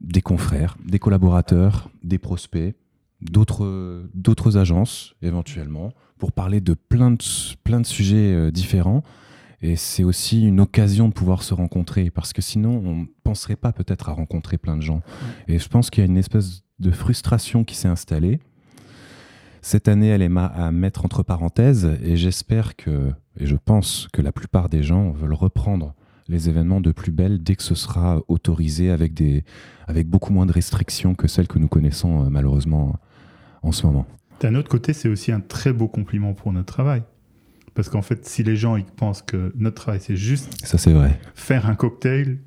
des 0.00 0.20
confrères, 0.20 0.76
des 0.84 0.98
collaborateurs, 0.98 1.90
des 2.02 2.18
prospects, 2.18 2.76
d'autres 3.22 4.56
agences 4.58 5.14
éventuellement, 5.22 5.92
pour 6.18 6.32
parler 6.32 6.60
de 6.60 6.74
plein 6.74 7.10
de, 7.12 7.18
plein 7.64 7.80
de 7.80 7.86
sujets 7.86 8.34
euh, 8.34 8.50
différents 8.50 9.02
et 9.66 9.76
c'est 9.76 10.04
aussi 10.04 10.46
une 10.46 10.60
occasion 10.60 11.08
de 11.08 11.12
pouvoir 11.12 11.42
se 11.42 11.52
rencontrer, 11.52 12.10
parce 12.10 12.32
que 12.32 12.40
sinon, 12.40 12.80
on 12.84 12.96
ne 12.96 13.04
penserait 13.24 13.56
pas 13.56 13.72
peut-être 13.72 14.08
à 14.08 14.12
rencontrer 14.12 14.58
plein 14.58 14.76
de 14.76 14.82
gens. 14.82 15.02
Et 15.48 15.58
je 15.58 15.68
pense 15.68 15.90
qu'il 15.90 16.04
y 16.04 16.06
a 16.06 16.10
une 16.10 16.16
espèce 16.16 16.62
de 16.78 16.90
frustration 16.90 17.64
qui 17.64 17.74
s'est 17.74 17.88
installée. 17.88 18.40
Cette 19.62 19.88
année, 19.88 20.08
elle 20.08 20.22
est 20.22 20.30
à 20.36 20.70
mettre 20.70 21.04
entre 21.04 21.22
parenthèses, 21.22 21.90
et 22.02 22.16
j'espère 22.16 22.76
que, 22.76 23.10
et 23.38 23.46
je 23.46 23.56
pense 23.56 24.08
que 24.12 24.22
la 24.22 24.30
plupart 24.30 24.68
des 24.68 24.82
gens 24.82 25.10
veulent 25.10 25.34
reprendre 25.34 25.94
les 26.28 26.48
événements 26.48 26.80
de 26.80 26.92
plus 26.92 27.12
belle 27.12 27.42
dès 27.42 27.56
que 27.56 27.62
ce 27.62 27.74
sera 27.74 28.20
autorisé 28.28 28.90
avec, 28.90 29.14
des, 29.14 29.44
avec 29.86 30.08
beaucoup 30.08 30.32
moins 30.32 30.46
de 30.46 30.52
restrictions 30.52 31.14
que 31.14 31.28
celles 31.28 31.48
que 31.48 31.58
nous 31.58 31.68
connaissons 31.68 32.24
euh, 32.24 32.28
malheureusement 32.28 32.96
en 33.62 33.72
ce 33.72 33.86
moment. 33.86 34.06
D'un 34.40 34.54
autre 34.54 34.68
côté, 34.68 34.92
c'est 34.92 35.08
aussi 35.08 35.32
un 35.32 35.40
très 35.40 35.72
beau 35.72 35.88
compliment 35.88 36.34
pour 36.34 36.52
notre 36.52 36.72
travail. 36.72 37.02
Parce 37.76 37.90
qu'en 37.90 38.02
fait, 38.02 38.26
si 38.26 38.42
les 38.42 38.56
gens 38.56 38.76
ils 38.76 38.84
pensent 38.84 39.22
que 39.22 39.52
notre 39.54 39.82
travail, 39.82 40.00
c'est 40.02 40.16
juste 40.16 40.52
ça, 40.64 40.78
c'est 40.78 40.92
vrai. 40.92 41.20
faire 41.34 41.68
un 41.68 41.74
cocktail 41.74 42.38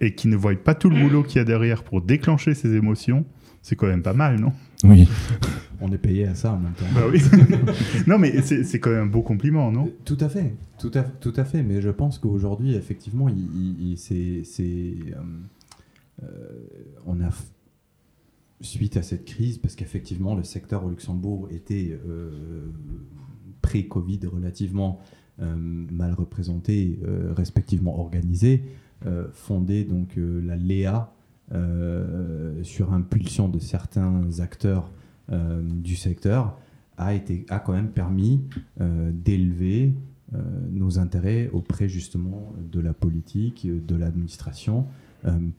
et 0.00 0.14
qu'ils 0.14 0.30
ne 0.30 0.36
voient 0.36 0.54
pas 0.54 0.74
tout 0.74 0.90
le 0.90 1.00
boulot 1.00 1.22
qu'il 1.22 1.38
y 1.38 1.40
a 1.40 1.44
derrière 1.44 1.82
pour 1.82 2.02
déclencher 2.02 2.54
ces 2.54 2.74
émotions, 2.74 3.24
c'est 3.62 3.76
quand 3.76 3.86
même 3.86 4.02
pas 4.02 4.12
mal, 4.12 4.38
non? 4.38 4.52
Oui. 4.84 5.08
On 5.80 5.90
est 5.90 5.98
payé 5.98 6.26
à 6.26 6.34
ça 6.34 6.52
en 6.52 6.58
même 6.58 6.74
temps. 6.74 6.84
Bah 6.94 7.02
oui. 7.10 7.22
non, 8.06 8.18
mais 8.18 8.42
c'est 8.42 8.78
quand 8.78 8.90
même 8.90 9.04
un 9.04 9.06
beau 9.06 9.22
compliment, 9.22 9.72
non? 9.72 9.90
Tout 10.04 10.18
à 10.20 10.28
fait, 10.28 10.54
tout 10.78 10.90
à, 10.94 11.02
tout 11.02 11.32
à 11.36 11.44
fait. 11.44 11.62
Mais 11.62 11.80
je 11.80 11.88
pense 11.88 12.18
qu'aujourd'hui, 12.18 12.74
effectivement, 12.74 13.28
il, 13.30 13.96
c'est, 13.96 14.42
euh, 14.60 15.16
euh, 16.22 16.26
on 17.06 17.22
a 17.22 17.30
suite 18.60 18.98
à 18.98 19.02
cette 19.02 19.24
crise, 19.24 19.56
parce 19.56 19.74
qu'effectivement, 19.74 20.34
le 20.34 20.42
secteur 20.44 20.84
au 20.84 20.90
Luxembourg 20.90 21.48
était 21.50 21.98
euh, 22.06 22.30
pré-Covid 23.64 24.20
relativement 24.26 25.00
euh, 25.40 25.56
mal 25.56 26.12
représentés, 26.12 27.00
euh, 27.02 27.32
respectivement 27.34 27.98
organisés, 27.98 28.62
euh, 29.06 29.26
fondé 29.32 29.84
donc 29.84 30.16
la 30.16 30.56
LEA 30.56 31.08
sur 32.62 32.92
impulsion 32.94 33.48
de 33.48 33.58
certains 33.58 34.40
acteurs 34.40 34.90
du 35.30 35.94
secteur, 35.94 36.56
a, 36.96 37.12
été, 37.12 37.44
a 37.50 37.58
quand 37.58 37.74
même 37.74 37.90
permis 37.90 38.40
d'élever 38.80 39.92
nos 40.72 40.98
intérêts 40.98 41.50
auprès 41.52 41.86
justement 41.86 42.54
de 42.72 42.80
la 42.80 42.94
politique, 42.94 43.68
de 43.68 43.94
l'administration, 43.94 44.86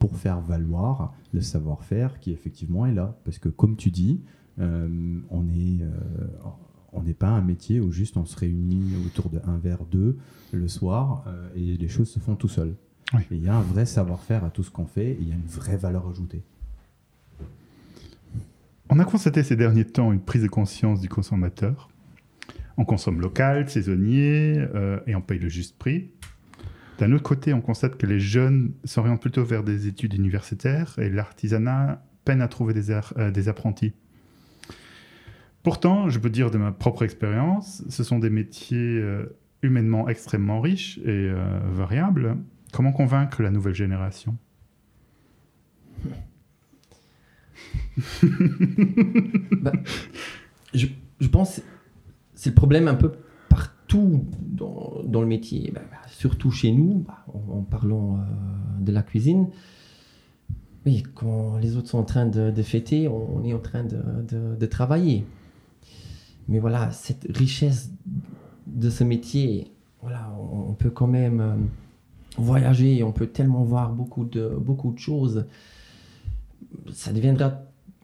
pour 0.00 0.16
faire 0.16 0.40
valoir 0.40 1.14
le 1.32 1.40
savoir-faire 1.40 2.18
qui 2.18 2.32
effectivement 2.32 2.84
est 2.84 2.94
là. 2.94 3.16
Parce 3.24 3.38
que 3.38 3.48
comme 3.48 3.76
tu 3.76 3.90
dis, 3.90 4.20
on 4.58 5.48
est 5.48 5.84
on 6.92 7.02
n'est 7.02 7.14
pas 7.14 7.28
un 7.28 7.40
métier 7.40 7.80
où 7.80 7.92
juste 7.92 8.16
on 8.16 8.24
se 8.24 8.36
réunit 8.36 8.94
autour 9.06 9.30
d'un 9.30 9.58
verre 9.58 9.84
d'eux 9.84 10.16
le 10.52 10.68
soir 10.68 11.24
et 11.54 11.76
les 11.76 11.88
choses 11.88 12.08
se 12.08 12.18
font 12.18 12.36
tout 12.36 12.48
seuls. 12.48 12.74
Il 13.30 13.42
y 13.42 13.48
a 13.48 13.56
un 13.56 13.62
vrai 13.62 13.86
savoir-faire 13.86 14.44
à 14.44 14.50
tout 14.50 14.62
ce 14.62 14.70
qu'on 14.70 14.86
fait 14.86 15.10
et 15.10 15.18
il 15.20 15.28
y 15.28 15.32
a 15.32 15.34
une 15.34 15.46
vraie 15.46 15.76
valeur 15.76 16.08
ajoutée. 16.08 16.42
On 18.88 18.98
a 18.98 19.04
constaté 19.04 19.42
ces 19.42 19.56
derniers 19.56 19.84
temps 19.84 20.12
une 20.12 20.20
prise 20.20 20.42
de 20.42 20.48
conscience 20.48 21.00
du 21.00 21.08
consommateur. 21.08 21.90
On 22.76 22.84
consomme 22.84 23.20
local, 23.20 23.68
saisonnier 23.68 24.58
euh, 24.74 25.00
et 25.06 25.14
on 25.14 25.20
paye 25.20 25.38
le 25.38 25.48
juste 25.48 25.76
prix. 25.76 26.10
D'un 26.98 27.12
autre 27.12 27.24
côté, 27.24 27.52
on 27.52 27.60
constate 27.60 27.96
que 27.96 28.06
les 28.06 28.20
jeunes 28.20 28.72
s'orientent 28.84 29.20
plutôt 29.20 29.44
vers 29.44 29.64
des 29.64 29.86
études 29.86 30.14
universitaires 30.14 30.94
et 30.98 31.10
l'artisanat 31.10 32.02
peine 32.24 32.40
à 32.40 32.48
trouver 32.48 32.74
des, 32.74 32.90
euh, 32.90 33.30
des, 33.30 33.48
apprentis. 33.48 33.92
Pourtant, 35.66 36.08
je 36.08 36.20
peux 36.20 36.30
dire 36.30 36.52
de 36.52 36.58
ma 36.58 36.70
propre 36.70 37.02
expérience, 37.02 37.82
ce 37.88 38.04
sont 38.04 38.20
des 38.20 38.30
métiers 38.30 38.78
euh, 38.78 39.36
humainement 39.62 40.08
extrêmement 40.08 40.60
riches 40.60 40.98
et 40.98 41.28
variables. 41.72 42.36
Comment 42.72 42.92
convaincre 42.92 43.42
la 43.42 43.50
nouvelle 43.50 43.74
génération? 43.74 44.36
Bah, 49.60 49.72
je, 50.72 50.86
je, 51.18 51.28
pense 51.28 51.60
c'est 52.34 52.50
le 52.50 52.54
problème 52.54 52.86
un 52.86 52.94
peu 52.94 53.10
partout 53.48 54.24
dans, 54.38 55.20
le 55.20 55.26
métier, 55.26 55.72
bah, 55.74 55.80
bah, 55.90 55.96
surtout 56.06 56.52
chez 56.52 56.70
nous, 56.70 57.04
en, 57.26 57.62
parlant 57.62 58.18
euh, 58.18 58.20
de 58.78 58.92
la 58.92 59.02
cuisine. 59.02 59.48
Oui, 60.84 61.02
quand 61.14 61.56
les 61.56 61.76
autres 61.76 61.88
sont 61.88 61.98
en 61.98 62.04
train 62.04 62.26
de, 62.26 62.62
fêter, 62.62 63.08
on, 63.08 63.42
est 63.42 63.52
en 63.52 63.58
train 63.58 63.82
de, 63.82 64.66
travailler. 64.66 65.26
Mais 66.48 66.58
voilà, 66.58 66.90
cette 66.92 67.26
richesse 67.36 67.90
de 68.66 68.90
ce 68.90 69.04
métier, 69.04 69.72
voilà, 70.02 70.32
on, 70.38 70.74
peut 70.74 70.90
quand 70.90 71.06
même 71.06 71.40
euh, 71.40 71.54
voyager, 72.38 73.02
on 73.02 73.12
peut 73.12 73.26
tellement 73.26 73.64
voir 73.64 73.92
beaucoup 73.92 74.24
de, 74.24 74.48
beaucoup 74.48 74.92
de 74.92 74.98
choses. 74.98 75.46
Ça 76.92 77.12
deviendra 77.12 77.62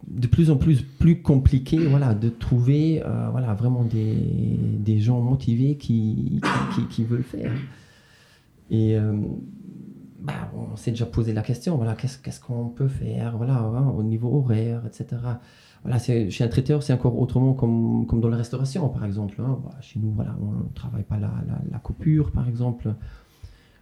de 0.08 0.26
plus 0.26 0.50
en 0.50 0.56
plus 0.56 0.82
plus 0.82 1.22
compliqué 1.22 1.78
voilà, 1.78 2.14
de 2.14 2.28
trouver 2.28 3.02
euh, 3.04 3.28
voilà, 3.30 3.54
vraiment 3.54 3.84
des, 3.84 4.14
des, 4.14 4.98
gens 4.98 5.20
motivés 5.20 5.76
qui, 5.76 6.40
qui, 6.90 7.04
veulent 7.04 7.22
faire. 7.22 7.52
Et 8.70 8.96
euh, 8.96 9.12
bah, 10.20 10.50
on 10.56 10.76
s'est 10.76 10.90
déjà 10.90 11.06
posé 11.06 11.32
la 11.32 11.42
question, 11.42 11.76
voilà, 11.76 11.94
qu'est-ce 11.94 12.18
qu'est-ce 12.18 12.40
qu'on 12.40 12.68
peut 12.68 12.88
faire 12.88 13.36
voilà, 13.36 13.58
hein, 13.58 13.88
au 13.96 14.02
niveau 14.02 14.38
horaire, 14.38 14.82
etc. 14.86 15.20
Voilà, 15.82 15.98
chez 15.98 16.44
un 16.44 16.48
traiteur, 16.48 16.82
c'est 16.82 16.92
encore 16.92 17.18
autrement 17.18 17.54
comme, 17.54 18.06
dans 18.08 18.28
la 18.28 18.36
restauration, 18.36 18.88
par 18.88 19.04
exemple. 19.04 19.40
Hein. 19.40 19.58
Bah, 19.64 19.70
chez 19.80 19.98
nous, 19.98 20.14
on 20.40 20.64
ne 20.64 20.74
travaille 20.74 21.02
pas 21.02 21.18
la, 21.18 21.32
la, 21.70 21.78
coupure, 21.80 22.30
par 22.30 22.48
exemple. 22.48 22.94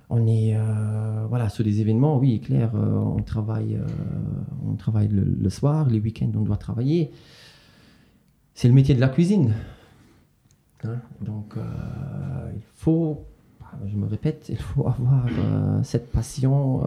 On 0.09 0.27
est 0.27 0.57
euh, 0.57 1.27
voilà, 1.29 1.51
sur 1.51 1.63
des 1.63 1.81
événements, 1.83 2.19
oui, 2.19 2.41
clair, 2.41 2.73
euh, 2.75 2.99
on 2.99 3.23
travaille, 3.23 3.77
euh, 3.77 5.09
le, 5.09 5.51
soir, 5.51 5.89
les 5.89 6.01
week-ends, 6.01 6.33
on 6.35 6.41
doit 6.41 6.57
travailler. 6.57 7.11
C'est 8.55 8.69
le 8.69 8.75
métier 8.75 8.95
de 8.95 9.01
la 9.01 9.09
cuisine. 9.09 9.55
Hein. 10.85 10.97
Donc, 11.21 11.55
il 12.55 12.63
faut, 12.77 13.25
je 13.87 13.95
me 13.95 14.07
répète, 14.07 14.47
il 14.49 14.57
faut 14.57 14.89
avoir 14.89 15.27
cette 15.85 16.11
passion 16.11 16.83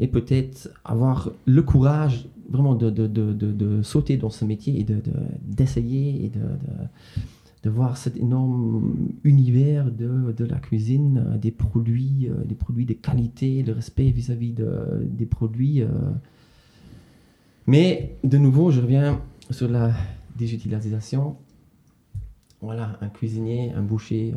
et 0.00 0.08
peut-être 0.08 0.70
avoir 0.84 1.30
le 1.46 1.62
courage 1.62 2.26
vraiment 2.48 2.74
de, 2.74 2.90
de, 2.90 3.06
de, 3.06 3.32
de, 3.32 3.82
sauter 3.82 4.16
dans 4.16 4.30
ce 4.30 4.44
métier 4.44 4.80
et 4.80 4.86
d'essayer 5.44 6.24
et 6.24 6.28
de, 6.30 6.40
de 7.62 7.70
voir 7.70 7.96
cet 7.96 8.16
énorme 8.16 8.96
univers 9.22 9.90
de, 9.90 10.32
de 10.32 10.44
la 10.44 10.58
cuisine, 10.58 11.24
euh, 11.26 11.36
des 11.36 11.50
produits, 11.50 12.28
euh, 12.28 12.44
des 12.44 12.54
produits 12.54 12.86
de 12.86 12.94
qualité, 12.94 13.62
le 13.62 13.72
respect 13.72 14.10
vis-à-vis 14.10 14.52
de, 14.52 15.04
des 15.04 15.26
produits. 15.26 15.82
Euh. 15.82 15.88
Mais 17.66 18.16
de 18.24 18.38
nouveau, 18.38 18.70
je 18.70 18.80
reviens 18.80 19.20
sur 19.50 19.68
la 19.68 19.92
digitalisation. 20.36 21.36
Voilà, 22.62 22.98
un 23.00 23.08
cuisinier, 23.08 23.72
un 23.72 23.82
boucher, 23.82 24.34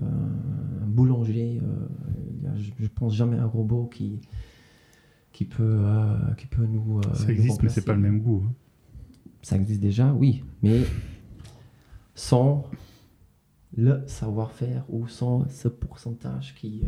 un 0.81 0.87
boulanger, 0.87 1.59
je, 2.55 2.83
ne 2.83 2.87
pense 2.87 3.13
jamais 3.13 3.37
un 3.37 3.45
robot 3.45 3.89
qui, 3.93 4.19
qui, 5.33 5.45
peut, 5.45 5.83
qui 6.37 6.47
peut 6.47 6.65
nous. 6.65 7.01
Ça 7.13 7.29
existe, 7.29 7.61
mais 7.61 7.69
c'est 7.69 7.83
pas 7.83 7.93
le 7.93 7.99
même 7.99 8.21
goût. 8.21 8.43
Hein. 8.47 8.53
Ça 9.41 9.57
existe 9.57 9.81
déjà, 9.81 10.13
oui, 10.13 10.43
mais 10.61 10.83
sans 12.15 12.63
le 13.75 14.03
savoir-faire 14.07 14.85
ou 14.89 15.07
sans 15.07 15.47
ce 15.49 15.67
pourcentage 15.67 16.55
qui, 16.55 16.81
euh, 16.83 16.87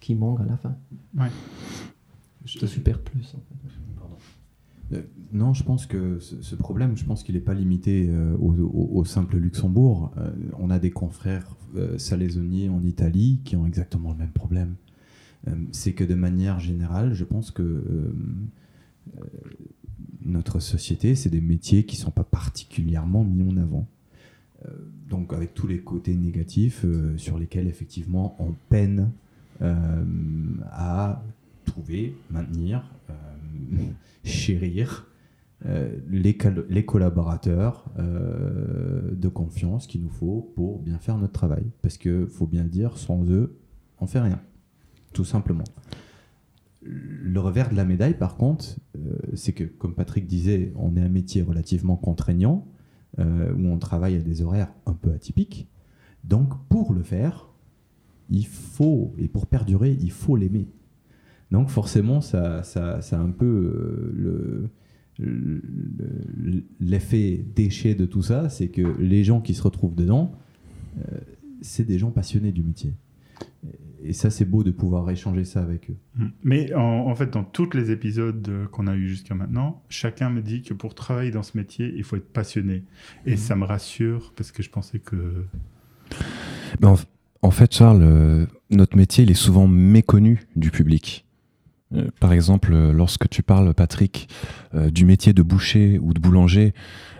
qui 0.00 0.14
manque 0.14 0.40
à 0.40 0.44
la 0.44 0.56
fin. 0.56 0.76
Ouais. 1.16 1.28
Je 2.44 2.58
te 2.58 2.66
super 2.66 3.00
plus. 3.00 3.34
En 3.34 3.40
fait. 3.40 4.96
Euh, 4.96 5.02
non, 5.32 5.54
je 5.54 5.64
pense 5.64 5.86
que 5.86 6.18
ce, 6.20 6.54
problème, 6.54 6.96
je 6.96 7.04
pense 7.04 7.22
qu'il 7.22 7.34
n'est 7.34 7.40
pas 7.40 7.54
limité 7.54 8.06
euh, 8.08 8.36
au, 8.38 9.04
simple 9.04 9.36
Luxembourg. 9.36 10.12
on 10.58 10.70
a 10.70 10.78
des 10.78 10.90
confrères 10.90 11.56
salaisonniers 11.98 12.68
en 12.68 12.82
Italie 12.82 13.40
qui 13.44 13.56
ont 13.56 13.66
exactement 13.66 14.12
le 14.12 14.18
même 14.18 14.32
problème. 14.32 14.76
C'est 15.72 15.92
que 15.92 16.04
de 16.04 16.14
manière 16.14 16.58
générale, 16.58 17.12
je 17.12 17.24
pense 17.24 17.50
que 17.50 18.12
notre 20.24 20.58
société, 20.60 21.14
c'est 21.14 21.30
des 21.30 21.40
métiers 21.40 21.84
qui 21.84 21.96
ne 21.96 22.02
sont 22.02 22.10
pas 22.10 22.24
particulièrement 22.24 23.24
mis 23.24 23.42
en 23.42 23.56
avant. 23.56 23.86
Euh, 24.66 24.70
donc 25.08 25.32
avec 25.32 25.54
tous 25.54 25.66
les 25.66 25.80
côtés 25.80 26.14
négatifs 26.14 26.84
euh, 26.84 27.16
sur 27.18 27.38
lesquels 27.38 27.68
effectivement 27.68 28.36
on 28.38 28.54
peine 28.70 29.10
euh, 29.62 30.04
à 30.70 31.22
trouver, 31.64 32.16
maintenir, 32.30 32.84
chérir 34.22 35.06
les, 36.10 36.36
collaborateurs 36.84 37.86
de 37.96 39.28
confiance 39.28 39.86
qu'il 39.86 40.02
nous 40.02 40.10
faut 40.10 40.52
pour 40.54 40.78
bien 40.80 40.98
faire 40.98 41.16
notre 41.16 41.32
travail. 41.32 41.64
Parce 41.80 41.96
que 41.96 42.26
faut 42.26 42.46
bien 42.46 42.64
le 42.64 42.68
dire, 42.68 42.98
sans 42.98 43.24
eux, 43.30 43.56
on 43.98 44.06
fait 44.06 44.20
rien, 44.20 44.40
tout 45.14 45.24
simplement. 45.24 45.64
Le 46.82 47.40
revers 47.40 47.70
de 47.70 47.76
la 47.76 47.86
médaille, 47.86 48.18
par 48.18 48.36
contre, 48.36 48.76
c'est 49.32 49.52
que, 49.52 49.64
comme 49.64 49.94
Patrick 49.94 50.26
disait, 50.26 50.70
on 50.76 50.96
est 50.96 51.00
un 51.00 51.08
métier 51.08 51.40
relativement 51.40 51.96
contraignant, 51.96 52.66
euh, 53.20 53.54
où 53.54 53.68
on 53.68 53.78
travaille 53.78 54.16
à 54.16 54.20
des 54.20 54.42
horaires 54.42 54.72
un 54.86 54.92
peu 54.92 55.12
atypiques. 55.12 55.68
Donc 56.24 56.52
pour 56.68 56.92
le 56.92 57.04
faire, 57.04 57.48
il 58.28 58.44
faut, 58.46 59.14
et 59.18 59.28
pour 59.28 59.46
perdurer, 59.46 59.96
il 60.00 60.10
faut 60.10 60.34
l'aimer. 60.34 60.66
Donc 61.52 61.68
forcément, 61.68 62.20
ça, 62.20 62.64
ça, 62.64 63.00
ça 63.02 63.20
a 63.20 63.22
un 63.22 63.30
peu 63.30 64.68
euh, 65.20 65.32
l'effet 66.80 67.44
déchet 67.54 67.94
de 67.94 68.04
tout 68.04 68.22
ça, 68.22 68.48
c'est 68.48 68.68
que 68.68 68.82
les 68.98 69.22
gens 69.22 69.40
qui 69.40 69.54
se 69.54 69.62
retrouvent 69.62 69.94
dedans, 69.94 70.32
euh, 70.98 71.18
c'est 71.60 71.84
des 71.84 72.00
gens 72.00 72.10
passionnés 72.10 72.50
du 72.50 72.64
métier 72.64 72.94
et 74.04 74.12
ça, 74.12 74.30
c'est 74.30 74.44
beau 74.44 74.62
de 74.62 74.70
pouvoir 74.70 75.08
échanger 75.10 75.44
ça 75.44 75.62
avec 75.62 75.90
eux. 75.90 75.96
Mm. 76.16 76.26
Mais 76.42 76.74
en, 76.74 77.14
fait, 77.14 77.30
dans 77.30 77.42
tous 77.42 77.70
les 77.74 77.90
épisodes 77.90 78.46
euh, 78.48 78.66
qu'on 78.66 78.86
a 78.86 78.94
eu 78.94 79.08
jusqu'à 79.08 79.34
maintenant, 79.34 79.82
chacun 79.88 80.28
me 80.30 80.42
dit 80.42 80.62
que 80.62 80.74
pour 80.74 80.94
travailler 80.94 81.30
dans 81.30 81.42
ce 81.42 81.56
métier, 81.56 81.92
il 81.96 82.04
faut 82.04 82.16
être 82.16 82.30
passionné. 82.30 82.84
Et 83.24 83.34
mm. 83.34 83.38
ça 83.38 83.56
me 83.56 83.64
rassure 83.64 84.32
parce 84.36 84.52
que 84.52 84.62
je 84.62 84.70
pensais 84.70 84.98
que. 84.98 85.46
Ben 86.80 86.94
en, 87.42 87.50
fait, 87.50 87.74
Charles, 87.74 88.02
euh, 88.02 88.46
notre 88.70 88.96
métier, 88.96 89.24
il 89.24 89.30
est 89.30 89.34
souvent 89.34 89.66
méconnu 89.66 90.42
du 90.54 90.70
public. 90.70 91.24
Euh, 91.94 92.08
par 92.20 92.32
exemple, 92.32 92.74
lorsque 92.90 93.28
tu 93.28 93.42
parles, 93.42 93.72
Patrick, 93.74 94.28
du 94.74 95.04
métier 95.04 95.32
de 95.32 95.42
boucher 95.42 95.98
ou 95.98 96.12
de 96.12 96.20
boulanger, 96.20 96.74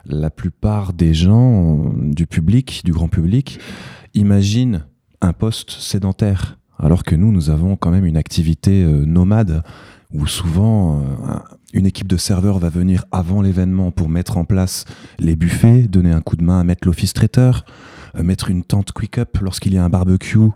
la 0.07 0.29
plupart 0.29 0.93
des 0.93 1.15
gens 1.15 1.95
du 1.97 2.27
public, 2.27 2.83
du 2.85 2.93
grand 2.93 3.09
public, 3.09 3.59
imaginent 4.13 4.85
un 5.21 5.33
poste 5.33 5.71
sédentaire 5.71 6.59
alors 6.79 7.03
que 7.03 7.15
nous, 7.15 7.33
nous 7.33 7.51
avons 7.51 7.77
quand 7.77 7.91
même 7.91 8.07
une 8.07 8.17
activité 8.17 8.83
euh, 8.83 9.05
nomade 9.05 9.63
où 10.13 10.27
souvent 10.27 11.01
euh, 11.01 11.39
une 11.73 11.87
équipe 11.87 12.07
de 12.07 12.17
serveurs 12.17 12.59
va 12.59 12.69
venir 12.69 13.05
avant 13.11 13.43
l'événement 13.43 13.91
pour 13.91 14.09
mettre 14.09 14.37
en 14.37 14.45
place 14.45 14.85
les 15.19 15.37
buffets, 15.37 15.83
donner 15.83 16.13
un 16.13 16.21
coup 16.21 16.37
de 16.37 16.45
main 16.45 16.61
à 16.61 16.65
mettre 16.65 16.87
l'office 16.87 17.13
traiteur, 17.13 17.65
euh, 18.17 18.23
mettre 18.23 18.51
une 18.51 18.63
tente 18.63 18.93
quick-up 18.93 19.39
lorsqu'il 19.41 19.75
y 19.75 19.79
a 19.79 19.85
un 19.85 19.89
barbecue 19.89 20.51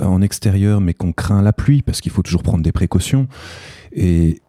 en 0.00 0.20
extérieur 0.20 0.80
mais 0.80 0.94
qu'on 0.94 1.12
craint 1.12 1.42
la 1.42 1.52
pluie 1.52 1.82
parce 1.82 2.00
qu'il 2.00 2.12
faut 2.12 2.22
toujours 2.22 2.42
prendre 2.42 2.62
des 2.62 2.72
précautions. 2.72 3.28
Et 3.92 4.40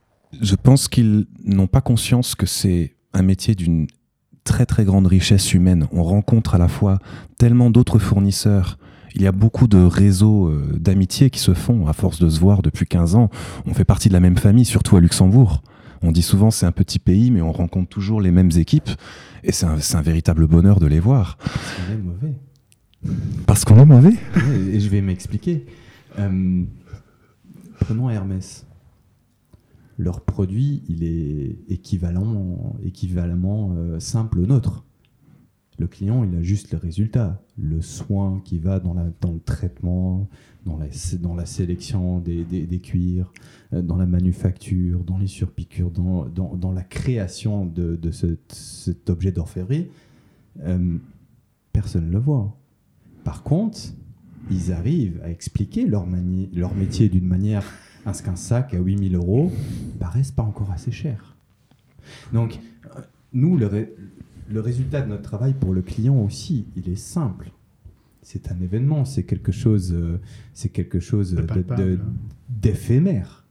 je 0.41 0.55
pense 0.55 0.87
qu'ils 0.87 1.27
n'ont 1.43 1.67
pas 1.67 1.81
conscience 1.81 2.35
que 2.35 2.45
c'est 2.45 2.95
un 3.13 3.21
métier 3.21 3.55
d'une 3.55 3.87
très 4.43 4.65
très 4.65 4.83
grande 4.83 5.07
richesse 5.07 5.53
humaine. 5.53 5.87
On 5.91 6.03
rencontre 6.03 6.55
à 6.55 6.57
la 6.57 6.67
fois 6.67 6.99
tellement 7.37 7.69
d'autres 7.69 7.99
fournisseurs 7.99 8.77
Il 9.15 9.21
y 9.21 9.27
a 9.27 9.31
beaucoup 9.31 9.67
de 9.67 9.77
réseaux 9.77 10.47
euh, 10.47 10.77
d'amitié 10.79 11.29
qui 11.29 11.39
se 11.39 11.53
font 11.53 11.87
à 11.87 11.93
force 11.93 12.19
de 12.19 12.29
se 12.29 12.39
voir 12.39 12.61
depuis 12.61 12.85
15 12.85 13.15
ans. 13.15 13.29
On 13.65 13.73
fait 13.73 13.85
partie 13.85 14.09
de 14.09 14.13
la 14.13 14.19
même 14.19 14.37
famille, 14.37 14.65
surtout 14.65 14.95
à 14.97 14.99
Luxembourg. 14.99 15.61
On 16.01 16.11
dit 16.11 16.21
souvent 16.21 16.51
c'est 16.51 16.65
un 16.65 16.71
petit 16.71 16.99
pays, 16.99 17.31
mais 17.31 17.41
on 17.41 17.51
rencontre 17.51 17.89
toujours 17.89 18.21
les 18.21 18.31
mêmes 18.31 18.51
équipes. 18.55 18.89
Et 19.43 19.51
c'est 19.51 19.65
un, 19.65 19.77
un, 19.93 20.01
véritable 20.01 20.47
bonheur 20.47 20.79
de 20.79 20.87
les 20.87 20.99
voir. 20.99 21.37
Parce 21.37 21.75
qu'on 21.75 21.93
est 21.93 21.97
mauvais. 21.97 22.33
Parce 23.45 23.65
qu'on 23.65 23.77
est 23.77 23.85
mauvais 23.85 24.13
ouais, 24.35 24.59
Et 24.73 24.79
je 24.79 24.89
vais 24.89 25.01
m'expliquer. 25.01 25.65
Euh, 26.17 26.63
prenons 27.79 28.09
Hermès. 28.09 28.65
Leur 29.97 30.21
produit, 30.21 30.83
il 30.87 31.03
est 31.03 31.57
équivalent, 31.67 32.75
euh, 33.75 33.99
simple 33.99 34.39
au 34.39 34.45
nôtre. 34.45 34.85
Le 35.79 35.87
client, 35.87 36.25
il 36.25 36.37
a 36.37 36.41
juste 36.41 36.73
le 36.73 36.77
résultat, 36.77 37.41
le 37.57 37.81
soin 37.81 38.41
qui 38.43 38.59
va 38.59 38.81
dans, 38.81 38.93
le 38.93 39.39
traitement, 39.39 40.27
dans 40.65 40.77
la, 40.77 41.45
sélection 41.45 42.19
des, 42.19 42.79
cuirs, 42.83 43.31
euh, 43.71 43.81
dans 43.81 43.95
la 43.95 44.05
manufacture, 44.05 45.05
dans 45.05 45.17
les 45.17 45.27
surpiqûres, 45.27 45.91
dans, 45.91 46.71
la 46.73 46.83
création 46.83 47.65
de, 47.65 47.95
de 47.95 48.11
ce, 48.11 48.37
cet 48.49 49.09
objet 49.09 49.31
d'orfèvrerie. 49.31 49.87
Euh, 50.63 50.97
personne 51.71 52.07
ne 52.07 52.11
le 52.11 52.19
voit. 52.19 52.53
Par 53.23 53.43
contre, 53.43 53.79
ils 54.51 54.73
arrivent 54.73 55.21
à 55.23 55.29
expliquer 55.29 55.85
leur, 55.85 56.05
métier 56.05 57.07
d'une 57.07 57.25
manière 57.25 57.63
à 58.05 58.13
ce 58.13 58.23
qu'un 58.23 58.35
sac 58.35 58.73
à 58.73 58.79
8000 58.79 59.15
euros 59.15 59.51
paraisse 59.99 60.31
pas 60.31 60.43
encore 60.43 60.71
assez 60.71 60.91
cher. 60.91 61.37
Donc, 62.33 62.59
nous, 63.33 63.57
le, 63.57 63.95
le 64.49 64.59
résultat 64.61 65.01
de 65.01 65.07
notre 65.07 65.21
travail 65.21 65.53
pour 65.53 65.73
le 65.73 65.81
client 65.81 66.19
aussi, 66.21 66.65
il 66.75 66.89
est 66.89 66.95
simple. 66.95 67.51
C'est 68.21 68.51
un 68.51 68.59
événement, 68.61 69.05
c'est 69.05 69.23
quelque 69.23 69.51
chose, 69.51 69.93
euh, 69.93 70.19
c'est 70.53 70.69
quelque 70.69 70.99
chose 70.99 71.35
d'éphémère. 72.49 73.45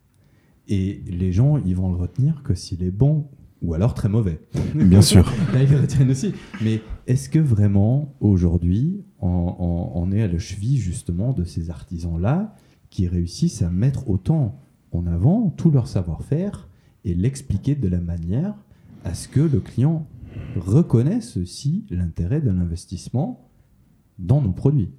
Et 0.68 1.02
les 1.06 1.32
gens, 1.32 1.56
ils 1.56 1.74
vont 1.74 1.90
le 1.90 1.96
retenir 1.96 2.42
que 2.42 2.54
s'il 2.54 2.82
est 2.82 2.90
bon 2.90 3.28
ou 3.62 3.74
alors 3.74 3.94
très 3.94 4.08
mauvais. 4.08 4.40
Bien 4.74 5.00
sûr. 5.00 5.24
Là, 5.52 5.62
ils 5.62 5.70
le 5.70 5.80
retiennent 5.80 6.10
aussi. 6.10 6.34
Mais 6.62 6.82
est-ce 7.06 7.28
que 7.28 7.38
vraiment, 7.38 8.14
aujourd'hui, 8.20 9.02
on, 9.20 9.54
on, 9.58 9.90
on, 9.94 10.12
est 10.12 10.22
à 10.22 10.28
la 10.28 10.38
cheville 10.38 10.76
justement 10.76 11.32
de 11.32 11.44
ces 11.44 11.70
artisans-là 11.70 12.54
qui 12.90 13.08
réussissent 13.08 13.62
à 13.62 13.70
mettre 13.70 14.08
autant 14.10 14.60
en 14.92 15.06
avant 15.06 15.50
tout 15.50 15.70
leur 15.70 15.86
savoir-faire 15.86 16.68
et 17.04 17.14
l'expliquer 17.14 17.74
de 17.74 17.88
la 17.88 18.00
manière 18.00 18.54
à 19.04 19.14
ce 19.14 19.28
que 19.28 19.40
le 19.40 19.60
client 19.60 20.06
reconnaisse 20.56 21.36
aussi 21.36 21.86
l'intérêt 21.90 22.40
de 22.40 22.50
l'investissement 22.50 23.50
dans 24.18 24.40
nos 24.40 24.52
produits 24.52 24.90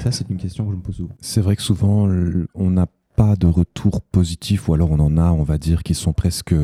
Ça, 0.00 0.10
c'est 0.10 0.28
une 0.30 0.36
question 0.36 0.66
que 0.66 0.72
je 0.72 0.76
me 0.76 0.82
pose 0.82 0.96
souvent. 0.96 1.14
C'est 1.20 1.40
vrai 1.40 1.56
que 1.56 1.62
souvent, 1.62 2.08
on 2.54 2.70
n'a 2.70 2.86
pas 3.16 3.36
de 3.36 3.46
retour 3.46 4.00
positif, 4.02 4.68
ou 4.68 4.74
alors 4.74 4.90
on 4.90 4.98
en 4.98 5.16
a, 5.16 5.30
on 5.30 5.44
va 5.44 5.58
dire, 5.58 5.82
qui 5.82 5.94
sont 5.94 6.12
presque. 6.12 6.54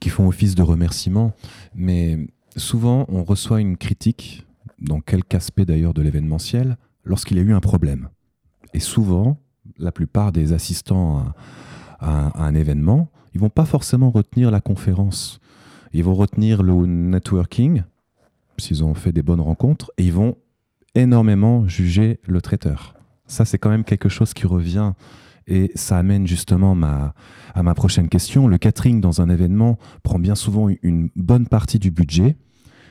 qui 0.00 0.08
font 0.08 0.26
office 0.26 0.54
de 0.54 0.62
remerciement. 0.62 1.32
Mais 1.74 2.28
souvent, 2.56 3.06
on 3.08 3.24
reçoit 3.24 3.60
une 3.60 3.76
critique, 3.76 4.46
dans 4.78 5.00
quelque 5.00 5.34
aspect 5.36 5.64
d'ailleurs 5.64 5.94
de 5.94 6.02
l'événementiel, 6.02 6.76
lorsqu'il 7.04 7.36
y 7.36 7.40
a 7.40 7.44
eu 7.44 7.52
un 7.52 7.60
problème. 7.60 8.08
Et 8.74 8.80
souvent, 8.80 9.38
la 9.78 9.92
plupart 9.92 10.32
des 10.32 10.52
assistants 10.52 11.18
à, 11.18 11.34
à, 12.00 12.42
à 12.42 12.44
un 12.44 12.54
événement, 12.54 13.10
ils 13.32 13.40
vont 13.40 13.48
pas 13.48 13.64
forcément 13.64 14.10
retenir 14.10 14.50
la 14.50 14.60
conférence. 14.60 15.40
Ils 15.92 16.04
vont 16.04 16.14
retenir 16.14 16.62
le 16.62 16.86
networking, 16.86 17.82
s'ils 18.58 18.84
ont 18.84 18.94
fait 18.94 19.12
des 19.12 19.22
bonnes 19.22 19.40
rencontres, 19.40 19.90
et 19.98 20.04
ils 20.04 20.12
vont 20.12 20.36
énormément 20.94 21.66
juger 21.66 22.20
le 22.26 22.40
traiteur. 22.40 22.94
Ça, 23.26 23.44
c'est 23.44 23.58
quand 23.58 23.70
même 23.70 23.84
quelque 23.84 24.08
chose 24.08 24.34
qui 24.34 24.46
revient 24.46 24.92
et 25.46 25.72
ça 25.74 25.98
amène 25.98 26.26
justement 26.26 26.74
ma, 26.74 27.14
à 27.54 27.62
ma 27.62 27.74
prochaine 27.74 28.08
question. 28.08 28.46
Le 28.46 28.58
catering 28.58 29.00
dans 29.00 29.20
un 29.20 29.28
événement 29.28 29.78
prend 30.02 30.18
bien 30.18 30.34
souvent 30.34 30.68
une 30.82 31.10
bonne 31.16 31.46
partie 31.46 31.78
du 31.78 31.90
budget. 31.90 32.36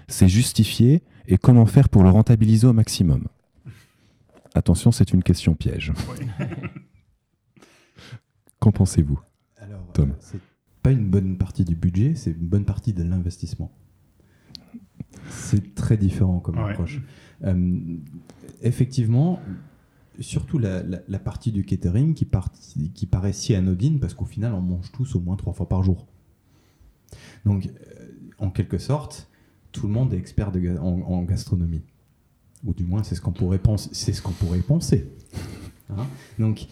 C'est 0.08 0.28
justifié 0.28 1.04
et 1.28 1.38
comment 1.38 1.66
faire 1.66 1.90
pour 1.90 2.04
le 2.04 2.10
rentabiliser 2.10 2.68
au 2.68 2.74
maximum? 2.74 3.28
Attention, 4.54 4.92
c'est 4.92 5.14
une 5.14 5.24
question 5.24 5.56
piège. 5.56 5.94
Qu'en 8.60 8.72
pensez-vous? 8.72 9.20
Tom 9.94 10.14
pas 10.82 10.92
une 10.92 11.10
bonne 11.10 11.38
partie 11.38 11.66
du 11.66 11.76
budget, 11.76 12.16
c'est 12.16 12.32
une 12.32 12.48
bonne 12.48 12.66
partie 12.66 12.94
de 12.94 13.04
l'investissement. 13.04 13.72
C'est 15.30 15.76
très 15.76 15.98
différent 15.98 16.40
comme 16.40 16.58
ouais. 16.58 16.72
approche. 16.72 17.02
Euh, 17.44 17.98
effectivement, 18.62 19.40
surtout 20.20 20.58
la, 20.60 20.84
la, 20.84 21.00
la, 21.08 21.20
partie 21.20 21.52
du 21.52 21.64
catering 21.64 22.14
qui, 22.14 22.26
part, 22.26 22.52
qui 22.94 23.06
paraît 23.06 23.34
si 23.34 23.56
anodine 23.56 24.00
parce 24.00 24.14
qu'au 24.14 24.26
final, 24.26 24.54
on 24.54 24.62
mange 24.62 24.92
tous 24.92 25.16
au 25.16 25.20
moins 25.20 25.36
trois 25.36 25.54
fois 25.54 25.68
par 25.68 25.84
jour. 25.84 26.08
Donc, 27.46 27.68
euh, 27.68 28.08
en 28.38 28.50
quelque 28.50 28.78
sorte, 28.78 29.30
tout 29.72 29.88
le 29.88 29.94
monde 29.94 30.14
est 30.14 30.18
expert 30.18 30.52
de, 30.52 30.78
en, 30.78 31.02
en, 31.02 31.24
gastronomie. 31.24 31.84
Ou 32.64 32.74
du 32.74 32.84
moins, 32.84 33.04
c'est 33.04 33.16
ce 33.16 33.22
qu'on 33.22 33.32
pourrait, 33.32 33.60
penser, 33.60 34.14
ce 34.14 34.22
qu'on 34.22 34.32
pourrait 34.32 34.60
penser. 34.60 35.10
Hein? 35.90 36.06
Donc, 36.38 36.68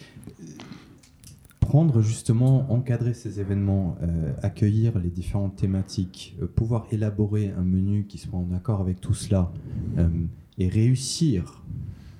prendre 1.60 2.00
justement, 2.00 2.70
encadrer 2.72 3.14
ces 3.14 3.38
événements, 3.38 3.96
euh, 4.02 4.32
accueillir 4.42 4.98
les 4.98 5.10
différentes 5.10 5.56
thématiques, 5.56 6.36
euh, 6.42 6.46
pouvoir 6.46 6.86
élaborer 6.90 7.52
un 7.56 7.62
menu 7.62 8.06
qui 8.06 8.18
soit 8.18 8.38
en 8.38 8.52
accord 8.52 8.80
avec 8.80 9.00
tout 9.00 9.14
cela 9.14 9.52
euh, 9.98 10.08
et 10.58 10.68
réussir 10.68 11.62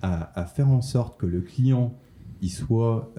à, 0.02 0.38
à, 0.38 0.44
faire 0.44 0.68
en 0.68 0.82
sorte 0.82 1.18
que 1.18 1.26
le 1.26 1.40
client 1.40 1.94
il 2.42 2.48
soit 2.48 3.12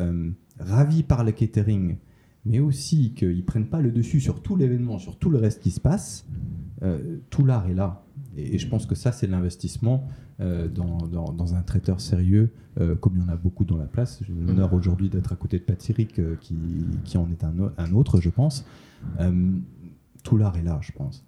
ravi 0.60 1.04
par 1.04 1.24
le 1.24 1.32
catering, 1.32 1.98
mais 2.44 2.60
aussi 2.60 3.14
qu'il 3.14 3.38
ne 3.38 3.42
prenne 3.44 3.68
pas 3.68 3.80
le 3.80 3.92
dessus 3.92 4.20
sur 4.20 4.42
tout 4.42 4.56
l'événement, 4.56 4.98
sur 4.98 5.20
tout 5.20 5.30
le 5.30 5.38
reste 5.38 5.62
qui 5.62 5.70
se 5.70 5.80
passe, 5.80 6.26
tout 7.30 7.46
l'art 7.46 7.70
est 7.70 7.76
là. 7.76 8.04
Et, 8.38 8.56
et, 8.56 8.58
je 8.58 8.68
pense 8.68 8.86
que 8.86 8.96
ça, 8.96 9.12
c'est 9.12 9.28
l'investissement 9.28 10.08
euh, 10.40 10.68
dans, 10.68 11.08
dans, 11.08 11.32
dans, 11.34 11.56
un 11.56 11.62
traiteur 11.62 12.00
sérieux, 12.00 12.52
euh, 12.80 12.96
comme 12.96 13.14
il 13.16 13.22
y 13.22 13.26
en 13.26 13.30
a 13.30 13.36
beaucoup 13.36 13.66
dans 13.66 13.78
la 13.78 13.86
place. 13.86 14.22
J'ai 14.26 14.34
l'honneur 14.34 14.74
aujourd'hui 14.74 15.10
d'être 15.10 15.34
à 15.34 15.36
côté 15.36 15.60
de 15.60 15.64
Patrick, 15.64 16.22
qui, 16.40 16.56
qui 17.04 17.18
en 17.18 17.30
est 17.30 17.44
un, 17.44 17.54
un 17.78 17.92
autre, 17.94 18.22
je 18.22 18.30
pense. 18.30 18.66
tout 20.24 20.38
l'art 20.38 20.58
est 20.58 20.64
là, 20.64 20.80
je 20.82 20.92
pense. 20.92 21.26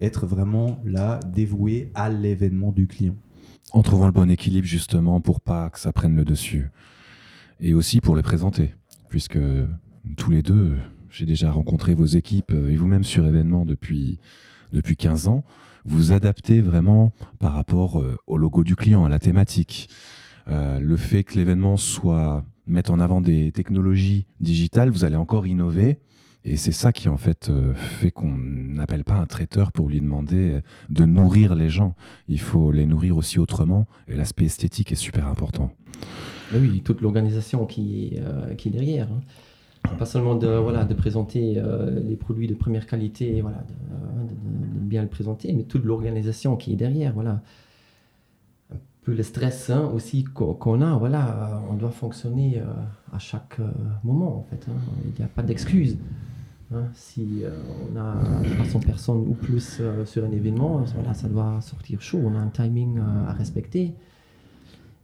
Être 0.00 0.26
vraiment 0.26 0.80
là, 0.84 1.20
dévoué 1.32 1.90
à 1.94 2.10
l'événement 2.10 2.72
du 2.72 2.86
client. 2.86 3.14
En 3.72 3.82
trouvant 3.82 4.06
le 4.06 4.12
bon 4.12 4.30
équilibre, 4.30 4.66
justement, 4.66 5.20
pour 5.20 5.40
pas 5.40 5.70
que 5.70 5.78
ça 5.78 5.92
prenne 5.92 6.16
le 6.16 6.24
dessus 6.24 6.70
et 7.60 7.74
aussi 7.74 8.00
pour 8.00 8.16
les 8.16 8.22
présenter, 8.22 8.74
puisque 9.08 9.38
tous 10.16 10.30
les 10.30 10.42
deux, 10.42 10.76
j'ai 11.10 11.26
déjà 11.26 11.50
rencontré 11.50 11.94
vos 11.94 12.04
équipes 12.04 12.52
et 12.52 12.76
vous-même 12.76 13.04
sur 13.04 13.26
événement 13.26 13.64
depuis, 13.64 14.18
depuis 14.72 14.96
15 14.96 15.28
ans. 15.28 15.44
Vous 15.86 16.12
adaptez 16.12 16.60
vraiment 16.62 17.12
par 17.38 17.52
rapport 17.52 18.00
euh, 18.00 18.16
au 18.26 18.38
logo 18.38 18.64
du 18.64 18.74
client, 18.74 19.04
à 19.04 19.08
la 19.08 19.18
thématique. 19.18 19.88
Euh, 20.48 20.80
le 20.80 20.96
fait 20.96 21.24
que 21.24 21.34
l'événement 21.34 21.76
soit 21.76 22.44
mettre 22.66 22.90
en 22.90 23.00
avant 23.00 23.20
des 23.20 23.52
technologies 23.52 24.26
digitales, 24.40 24.88
vous 24.88 25.04
allez 25.04 25.16
encore 25.16 25.46
innover. 25.46 25.98
Et 26.46 26.56
c'est 26.56 26.72
ça 26.72 26.92
qui 26.92 27.08
en 27.08 27.16
fait 27.16 27.48
euh, 27.48 27.74
fait 27.74 28.10
qu'on 28.10 28.34
n'appelle 28.34 29.04
pas 29.04 29.14
un 29.14 29.26
traiteur 29.26 29.72
pour 29.72 29.88
lui 29.88 30.00
demander 30.00 30.60
de 30.88 31.04
nourrir 31.04 31.54
les 31.54 31.68
gens. 31.68 31.94
Il 32.28 32.40
faut 32.40 32.72
les 32.72 32.86
nourrir 32.86 33.16
aussi 33.18 33.38
autrement. 33.38 33.86
Et 34.08 34.16
l'aspect 34.16 34.46
esthétique 34.46 34.90
est 34.92 34.96
super 34.96 35.26
important. 35.26 35.70
Oui, 36.54 36.82
toute 36.82 37.00
l'organisation 37.00 37.66
qui, 37.66 38.18
qui 38.58 38.68
est 38.68 38.72
derrière. 38.72 39.08
Pas 39.98 40.06
seulement 40.06 40.34
de, 40.34 40.48
voilà, 40.48 40.84
de 40.84 40.94
présenter 40.94 41.54
euh, 41.56 42.00
les 42.00 42.16
produits 42.16 42.48
de 42.48 42.54
première 42.54 42.86
qualité, 42.86 43.40
voilà, 43.42 43.58
de, 43.58 44.28
de, 44.72 44.80
bien 44.80 45.02
le 45.02 45.08
présenter, 45.08 45.52
mais 45.52 45.62
toute 45.62 45.84
l'organisation 45.84 46.56
qui 46.56 46.72
est 46.72 46.76
derrière. 46.76 47.12
Voilà. 47.12 47.42
Un 48.72 48.78
peu 49.02 49.14
le 49.14 49.22
stress 49.22 49.70
hein, 49.70 49.90
aussi 49.94 50.24
qu'on 50.24 50.80
a, 50.80 50.96
voilà, 50.96 51.62
on 51.70 51.74
doit 51.74 51.90
fonctionner 51.90 52.58
euh, 52.58 52.64
à 53.12 53.18
chaque 53.18 53.58
moment 54.02 54.38
en 54.38 54.42
fait. 54.50 54.66
Hein. 54.68 54.76
Il 55.04 55.18
n'y 55.18 55.24
a 55.24 55.28
pas 55.28 55.42
d'excuse. 55.42 55.98
Hein, 56.74 56.88
si 56.94 57.44
euh, 57.44 57.50
on 57.92 57.96
a 57.96 58.14
300 58.56 58.80
personnes 58.80 59.18
ou 59.18 59.34
plus 59.34 59.78
euh, 59.80 60.04
sur 60.06 60.24
un 60.24 60.30
événement, 60.32 60.82
voilà, 60.94 61.14
ça 61.14 61.28
doit 61.28 61.60
sortir 61.60 62.00
chaud. 62.00 62.20
On 62.24 62.34
a 62.34 62.38
un 62.38 62.48
timing 62.48 62.98
euh, 62.98 63.28
à 63.28 63.32
respecter. 63.32 63.94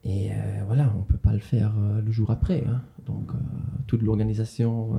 Et 0.04 0.30
voilà, 0.66 0.90
on 0.96 1.00
ne 1.00 1.04
peut 1.04 1.18
pas 1.18 1.32
le 1.32 1.40
faire 1.40 1.74
le 1.78 2.10
jour 2.10 2.30
après. 2.30 2.64
Hein. 2.66 2.80
Donc, 3.04 3.32
toute 3.86 4.02
l'organisation, 4.02 4.94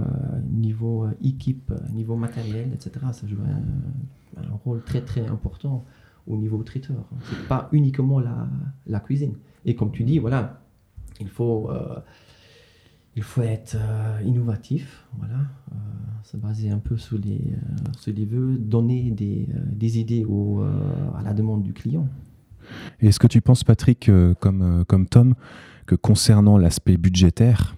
niveau 0.51 1.07
équipe, 1.23 1.73
niveau 1.91 2.15
matériel, 2.15 2.71
etc., 2.73 3.07
ça 3.11 3.25
joue 3.25 3.39
un, 3.41 4.55
rôle 4.63 4.83
très 4.83 5.01
très 5.01 5.25
important 5.27 5.85
au 6.27 6.37
niveau 6.37 6.61
traiteur. 6.61 7.03
Ce 7.23 7.35
n'est 7.35 7.47
pas 7.47 7.67
uniquement 7.71 8.19
la, 8.19 8.99
cuisine. 8.99 9.33
Et 9.65 9.75
comme 9.75 9.91
tu 9.91 10.03
dis, 10.03 10.19
voilà, 10.19 10.61
il 11.19 11.29
faut 11.29 11.69
il 13.15 13.23
faut 13.23 13.41
être 13.41 13.75
euh, 13.75 14.21
innovatif, 14.25 15.05
voilà, 15.17 15.35
euh, 15.71 15.75
se 16.23 16.37
baser 16.37 16.69
un 16.69 16.79
peu 16.79 16.97
sur 16.97 17.17
les, 17.17 17.41
euh, 17.53 17.91
sur 17.97 18.13
les 18.13 18.25
vœux, 18.25 18.57
donner 18.57 19.11
des, 19.11 19.47
des 19.71 19.99
idées 19.99 20.25
à 21.15 21.21
la 21.21 21.33
demande 21.33 21.63
du 21.63 21.73
client. 21.73 22.07
Est-ce 22.99 23.19
que 23.19 23.27
tu 23.27 23.41
penses, 23.41 23.63
Patrick, 23.63 24.09
euh, 24.09 24.33
comme, 24.39 24.61
euh, 24.61 24.83
comme 24.85 25.07
Tom, 25.07 25.35
que 25.85 25.95
concernant 25.95 26.57
l'aspect 26.57 26.97
budgétaire, 26.97 27.75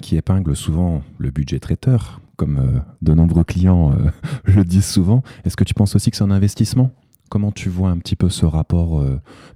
qui 0.00 0.16
épingle 0.16 0.56
souvent 0.56 1.02
le 1.18 1.30
budget 1.30 1.60
traiteur, 1.60 2.20
comme 2.36 2.58
euh, 2.58 2.78
de 3.02 3.12
nombreux 3.14 3.44
clients 3.44 3.94
le 4.44 4.64
disent 4.64 4.86
souvent, 4.86 5.22
est-ce 5.44 5.56
que 5.56 5.64
tu 5.64 5.74
penses 5.74 5.94
aussi 5.96 6.10
que 6.10 6.16
c'est 6.16 6.24
un 6.24 6.30
investissement? 6.30 6.90
Comment 7.28 7.52
tu 7.52 7.68
vois 7.68 7.90
un 7.90 7.98
petit 7.98 8.16
peu 8.16 8.28
ce 8.28 8.44
rapport 8.44 9.02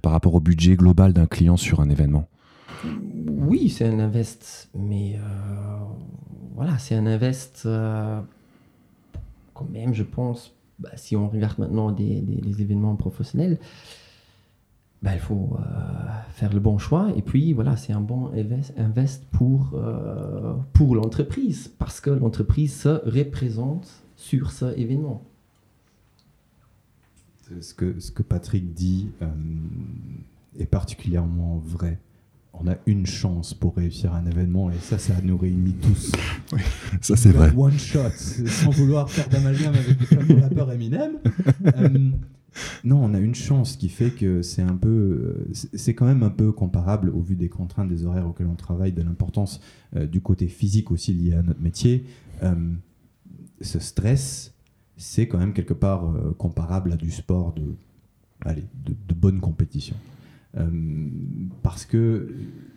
par 0.01 0.11
rapport 0.11 0.33
au 0.33 0.39
budget 0.39 0.75
global 0.75 1.13
d'un 1.13 1.27
client 1.27 1.57
sur 1.57 1.79
un 1.79 1.89
événement? 1.91 2.27
Oui, 3.27 3.69
c'est 3.69 3.85
un 3.87 3.99
invest, 3.99 4.69
mais 4.75 5.19
voilà, 6.55 6.79
c'est 6.79 6.95
un 6.95 7.05
invest 7.05 7.63
euh, 7.67 8.19
quand 9.53 9.69
même, 9.71 9.93
je 9.93 10.01
pense, 10.03 10.55
bah, 10.79 10.89
si 10.95 11.15
on 11.15 11.29
regarde 11.29 11.59
maintenant 11.59 11.91
des, 11.91 12.21
des- 12.21 12.41
des 12.41 12.61
événements 12.63 12.95
professionnels, 12.95 13.59
bah, 15.03 15.11
il 15.13 15.19
faut 15.19 15.57
euh, 15.59 15.63
faire 16.31 16.51
le 16.53 16.59
bon 16.59 16.77
choix. 16.77 17.11
Et 17.15 17.21
puis, 17.21 17.53
voilà, 17.53 17.77
c'est 17.77 17.93
un 17.93 18.01
bon 18.01 18.31
invest, 18.77 19.23
pour, 19.31 19.71
euh, 19.75 20.55
pour 20.73 20.95
l'entreprise, 20.95 21.71
parce 21.77 22.01
que 22.01 22.09
l'entreprise 22.09 22.75
se 22.75 22.89
représente 23.07 24.03
sur 24.15 24.51
ce 24.51 24.77
événement. 24.77 25.23
Ce 27.61 27.73
que, 27.73 27.99
ce 27.99 28.11
que 28.11 28.23
Patrick 28.23 28.73
dit 28.73 29.09
euh, 29.21 29.27
est 30.59 30.65
particulièrement 30.65 31.61
vrai. 31.63 31.99
On 32.53 32.67
a 32.67 32.75
une 32.87 33.05
chance 33.05 33.53
pour 33.53 33.75
réussir 33.75 34.13
un 34.13 34.25
événement 34.25 34.71
et 34.71 34.77
ça, 34.81 34.97
ça 34.97 35.13
nous 35.21 35.37
réunit 35.37 35.75
tous. 35.75 36.11
Ça, 37.01 37.15
c'est 37.15 37.31
vrai. 37.31 37.53
One 37.55 37.77
shot, 37.77 38.09
sans 38.09 38.71
vouloir 38.71 39.11
faire 39.11 39.29
d'amalgame 39.29 39.75
avec 39.75 39.99
le 39.99 40.05
fameux 40.07 40.41
rappeur 40.41 40.71
Eminem. 40.71 41.19
Non, 42.83 43.03
on 43.03 43.13
a 43.13 43.19
une 43.19 43.35
chance 43.35 43.75
qui 43.75 43.89
fait 43.89 44.11
que 44.11 44.41
c'est 44.41 44.61
un 44.61 44.75
peu, 44.75 44.89
euh, 44.89 45.53
c'est 45.73 45.93
quand 45.93 46.05
même 46.05 46.23
un 46.23 46.29
peu 46.29 46.51
comparable 46.51 47.09
au 47.09 47.21
vu 47.21 47.35
des 47.35 47.49
contraintes, 47.49 47.89
des 47.89 48.05
horaires 48.05 48.27
auxquels 48.27 48.47
on 48.47 48.55
travaille, 48.55 48.91
de 48.91 49.01
l'importance 49.01 49.61
euh, 49.95 50.05
du 50.05 50.21
côté 50.21 50.47
physique 50.47 50.91
aussi 50.91 51.13
lié 51.13 51.33
à 51.33 51.43
notre 51.43 51.61
métier. 51.61 52.05
Euh, 52.43 52.55
ce 53.61 53.79
stress, 53.79 54.53
c'est 54.97 55.27
quand 55.27 55.37
même 55.37 55.53
quelque 55.53 55.73
part 55.73 56.13
comparable 56.37 56.91
à 56.91 56.95
du 56.95 57.11
sport 57.11 57.53
de, 57.53 57.75
de, 58.45 58.63
de 59.07 59.13
bonne 59.13 59.39
compétition. 59.39 59.95
Parce 61.61 61.85
que 61.85 62.35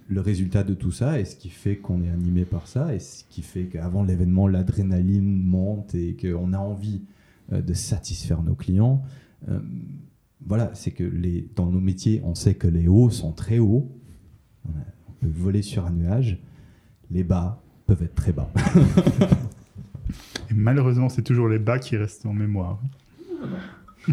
le 0.08 0.20
résultat 0.20 0.64
de 0.64 0.74
tout 0.74 0.90
ça, 0.90 1.18
et 1.18 1.24
ce 1.24 1.34
qui 1.36 1.48
fait 1.48 1.76
qu'on 1.76 2.02
est 2.02 2.10
animé 2.10 2.44
par 2.44 2.66
ça, 2.66 2.94
et 2.94 2.98
ce 2.98 3.24
qui 3.30 3.40
fait 3.40 3.64
qu'avant 3.64 4.02
l'événement, 4.02 4.48
l'adrénaline 4.48 5.42
monte 5.42 5.94
et 5.94 6.14
qu'on 6.14 6.52
a 6.52 6.58
envie 6.58 7.02
de 7.50 7.72
satisfaire 7.72 8.42
nos 8.42 8.54
clients, 8.54 9.02
voilà, 10.44 10.70
c'est 10.74 10.90
que 10.90 11.04
dans 11.54 11.66
nos 11.66 11.80
métiers, 11.80 12.20
on 12.24 12.34
sait 12.34 12.54
que 12.54 12.66
les 12.66 12.88
hauts 12.88 13.10
sont 13.10 13.32
très 13.32 13.58
hauts, 13.58 13.90
on, 14.66 15.12
peut 15.20 15.28
voler 15.28 15.62
sur 15.62 15.86
un 15.86 15.90
nuage, 15.90 16.38
les 17.10 17.24
bas 17.24 17.62
peuvent 17.86 18.02
être 18.02 18.14
très 18.14 18.32
bas. 18.32 18.50
Et 20.50 20.54
malheureusement, 20.54 21.08
c'est 21.08 21.22
toujours 21.22 21.48
les 21.48 21.58
bas 21.58 21.78
qui 21.78 21.96
restent 21.96 22.26
en 22.26 22.32
mémoire. 22.32 22.80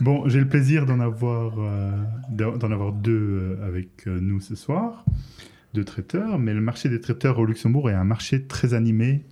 bon, 0.00 0.28
j'ai 0.28 0.40
le 0.40 0.48
plaisir 0.48 0.86
d'en 0.86 1.00
avoir, 1.00 1.54
euh, 1.58 1.92
avoir 2.38 2.92
deux 2.92 3.12
euh, 3.12 3.66
avec 3.66 4.06
euh, 4.06 4.18
nous 4.20 4.40
ce 4.40 4.54
soir, 4.54 5.04
deux 5.74 5.84
traiteurs. 5.84 6.38
Mais 6.38 6.54
le 6.54 6.60
marché 6.60 6.88
des 6.88 7.00
traiteurs 7.00 7.38
au 7.38 7.44
Luxembourg 7.44 7.90
est 7.90 7.94
un 7.94 8.04
marché 8.04 8.46
très 8.46 8.74
animé, 8.74 9.24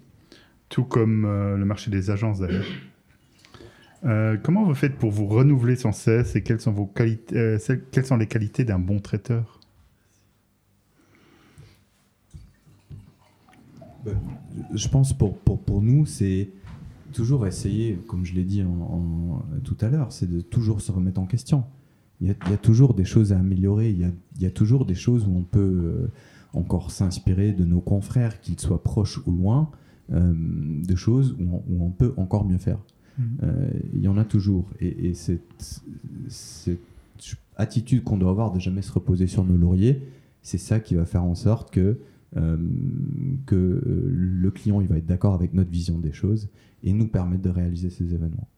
tout 0.68 0.84
comme 0.84 1.24
euh, 1.24 1.56
le 1.56 1.64
marché 1.64 1.90
des 1.90 2.10
agences 2.10 2.38
d'ailleurs. 2.38 2.66
Euh, 4.04 4.36
comment 4.42 4.64
vous 4.64 4.74
faites 4.74 4.96
pour 4.96 5.10
vous 5.10 5.26
renouveler 5.26 5.76
sans 5.76 5.92
cesse 5.92 6.34
et 6.34 6.42
quelles 6.42 6.60
sont, 6.60 6.72
vos 6.72 6.86
qualités, 6.86 7.36
euh, 7.36 7.58
quelles 7.92 8.06
sont 8.06 8.16
les 8.16 8.26
qualités 8.26 8.64
d'un 8.64 8.78
bon 8.78 8.98
traiteur? 8.98 9.60
Je 14.74 14.88
pense 14.88 15.12
pour, 15.12 15.38
pour, 15.38 15.60
pour 15.60 15.80
nous, 15.80 16.06
c'est 16.06 16.48
toujours 17.12 17.46
essayer, 17.46 18.00
comme 18.08 18.24
je 18.24 18.34
l'ai 18.34 18.42
dit 18.42 18.64
tout 19.62 19.76
à 19.80 19.88
l'heure, 19.88 20.10
c'est 20.10 20.28
de 20.28 20.40
toujours 20.40 20.80
se 20.80 20.90
remettre 20.90 21.20
en 21.20 21.26
question. 21.26 21.62
Il 22.20 22.28
y 22.28 22.30
a, 22.30 22.56
toujours 22.56 22.94
des 22.94 23.04
choses 23.04 23.32
à 23.32 23.38
améliorer, 23.38 23.90
il 23.90 24.00
y 24.00 24.04
a, 24.04 24.10
il 24.36 24.42
y 24.42 24.46
a 24.46 24.50
toujours 24.50 24.86
des 24.86 24.94
choses 24.94 25.26
où 25.26 25.36
on 25.36 25.42
peut 25.42 25.60
euh, 25.60 26.10
encore 26.52 26.90
s'inspirer 26.90 27.52
de 27.52 27.64
nos 27.64 27.80
confrères, 27.80 28.40
qu'ils 28.40 28.58
soient 28.58 28.82
proches 28.82 29.20
ou 29.26 29.32
loin, 29.32 29.70
de 30.08 30.94
choses 30.94 31.36
où 31.38 31.82
on 31.82 31.90
peut 31.90 32.12
encore 32.18 32.44
mieux 32.44 32.58
faire. 32.58 32.78
Mhm. 33.18 33.24
Euh, 33.42 33.70
il 33.94 34.00
y 34.02 34.08
en 34.08 34.16
a 34.18 34.24
toujours. 34.24 34.68
Et, 34.80 35.08
et 35.08 35.14
cette, 35.14 35.82
cette 36.28 36.78
attitude 37.56 38.02
qu'on 38.04 38.16
doit 38.16 38.30
avoir 38.30 38.52
de 38.52 38.58
jamais 38.58 38.82
se 38.82 38.92
reposer 38.92 39.26
sur 39.26 39.44
nos 39.44 39.56
lauriers, 39.56 40.02
c'est 40.42 40.58
ça 40.58 40.80
qui 40.80 40.94
va 40.94 41.04
faire 41.04 41.22
en 41.24 41.34
sorte 41.34 41.70
que, 41.70 41.98
euh, 42.36 42.56
que 43.46 43.54
euh, 43.54 44.08
le 44.10 44.50
client 44.50 44.80
il 44.80 44.88
va 44.88 44.96
être 44.96 45.06
d'accord 45.06 45.34
avec 45.34 45.52
notre 45.54 45.70
vision 45.70 45.98
des 45.98 46.12
choses 46.12 46.48
et 46.82 46.92
nous 46.92 47.06
permettre 47.06 47.42
de 47.42 47.50
réaliser 47.50 47.90
ces 47.90 48.12
événements. 48.14 48.48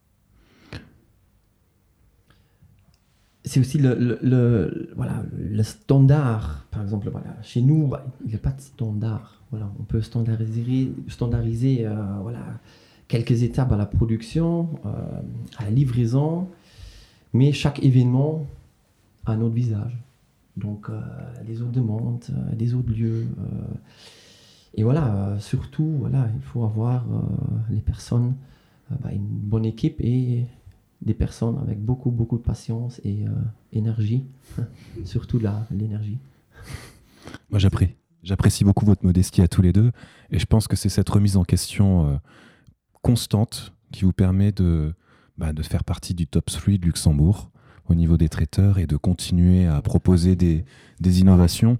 c'est 3.46 3.60
aussi 3.60 3.76
le, 3.78 3.94
le- 3.94 4.18
le- 4.22 4.88
voilà, 4.96 5.22
le 5.38 5.62
standard. 5.62 6.66
Par 6.70 6.80
exemple, 6.82 7.10
voilà, 7.10 7.36
chez 7.42 7.60
nous, 7.60 7.88
bah, 7.88 8.06
il 8.24 8.28
n'y 8.28 8.34
a 8.34 8.38
pas 8.38 8.52
de 8.52 8.60
standard. 8.62 9.42
Voilà, 9.50 9.70
on 9.78 9.82
peut 9.82 10.00
standardiser, 10.00 10.92
standardiser 11.08 11.86
euh, 11.86 11.94
voilà, 12.22 12.40
quelques 13.08 13.42
étapes 13.42 13.72
à 13.72 13.76
la 13.76 13.86
production, 13.86 14.68
euh, 14.86 15.20
à 15.58 15.64
la 15.64 15.70
livraison, 15.70 16.48
mais 17.32 17.52
chaque 17.52 17.82
événement 17.82 18.46
a 19.26 19.32
un 19.32 19.40
autre 19.40 19.54
visage. 19.54 19.96
Donc, 20.56 20.88
euh, 20.88 21.00
des 21.46 21.62
autres 21.62 21.72
demandes, 21.72 22.24
euh, 22.30 22.54
des 22.54 22.74
autres 22.74 22.90
lieux. 22.92 23.26
euh, 23.38 23.74
et 24.76 24.82
voilà, 24.82 25.36
surtout, 25.38 25.88
voilà, 26.00 26.28
il 26.34 26.42
faut 26.42 26.64
avoir 26.64 27.04
les 27.70 27.80
personnes, 27.80 28.34
bah, 28.90 29.12
une 29.12 29.24
bonne 29.24 29.64
équipe 29.64 30.00
et 30.00 30.46
des 31.00 31.14
personnes 31.14 31.58
avec 31.62 31.80
beaucoup, 31.80 32.10
beaucoup 32.10 32.38
de 32.38 32.42
patience 32.42 33.00
et 33.04 33.18
énergie, 33.72 34.24
surtout 35.04 35.38
la- 35.38 35.64
l'énergie. 35.70 36.18
Moi, 37.50 37.60
j'appré- 37.60 37.94
j'apprécie 38.24 38.64
beaucoup 38.64 38.84
votre 38.84 39.04
modestie 39.04 39.42
à 39.42 39.46
tous 39.48 39.62
les 39.62 39.72
deux, 39.72 39.92
et 40.32 40.40
je 40.40 40.46
pense 40.46 40.66
que 40.66 40.74
c'est 40.74 40.88
cette 40.88 41.08
remise 41.08 41.36
en 41.36 41.44
question 41.44 42.20
constante 43.04 43.74
qui 43.92 44.04
vous 44.04 44.12
permet 44.12 44.50
de, 44.50 44.94
bah, 45.38 45.52
de 45.52 45.62
faire 45.62 45.84
partie 45.84 46.14
du 46.14 46.26
top 46.26 46.46
3 46.46 46.78
de 46.78 46.86
Luxembourg 46.86 47.50
au 47.86 47.94
niveau 47.94 48.16
des 48.16 48.30
traiteurs 48.30 48.78
et 48.78 48.86
de 48.86 48.96
continuer 48.96 49.66
à 49.66 49.82
proposer 49.82 50.34
des, 50.36 50.64
des 51.00 51.20
innovations. 51.20 51.78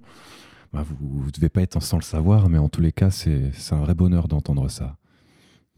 Bah, 0.71 0.85
vous 0.87 1.25
ne 1.25 1.31
devez 1.31 1.49
pas 1.49 1.63
être 1.63 1.81
sans 1.81 1.97
le 1.97 2.03
savoir, 2.03 2.47
mais 2.47 2.59
en 2.59 2.69
tous 2.69 2.81
les 2.81 2.91
cas, 2.91 3.09
c'est 3.09 3.51
un 3.71 3.77
vrai 3.77 3.95
bonheur 3.95 4.27
d'entendre 4.27 4.69
ça. 4.69 4.97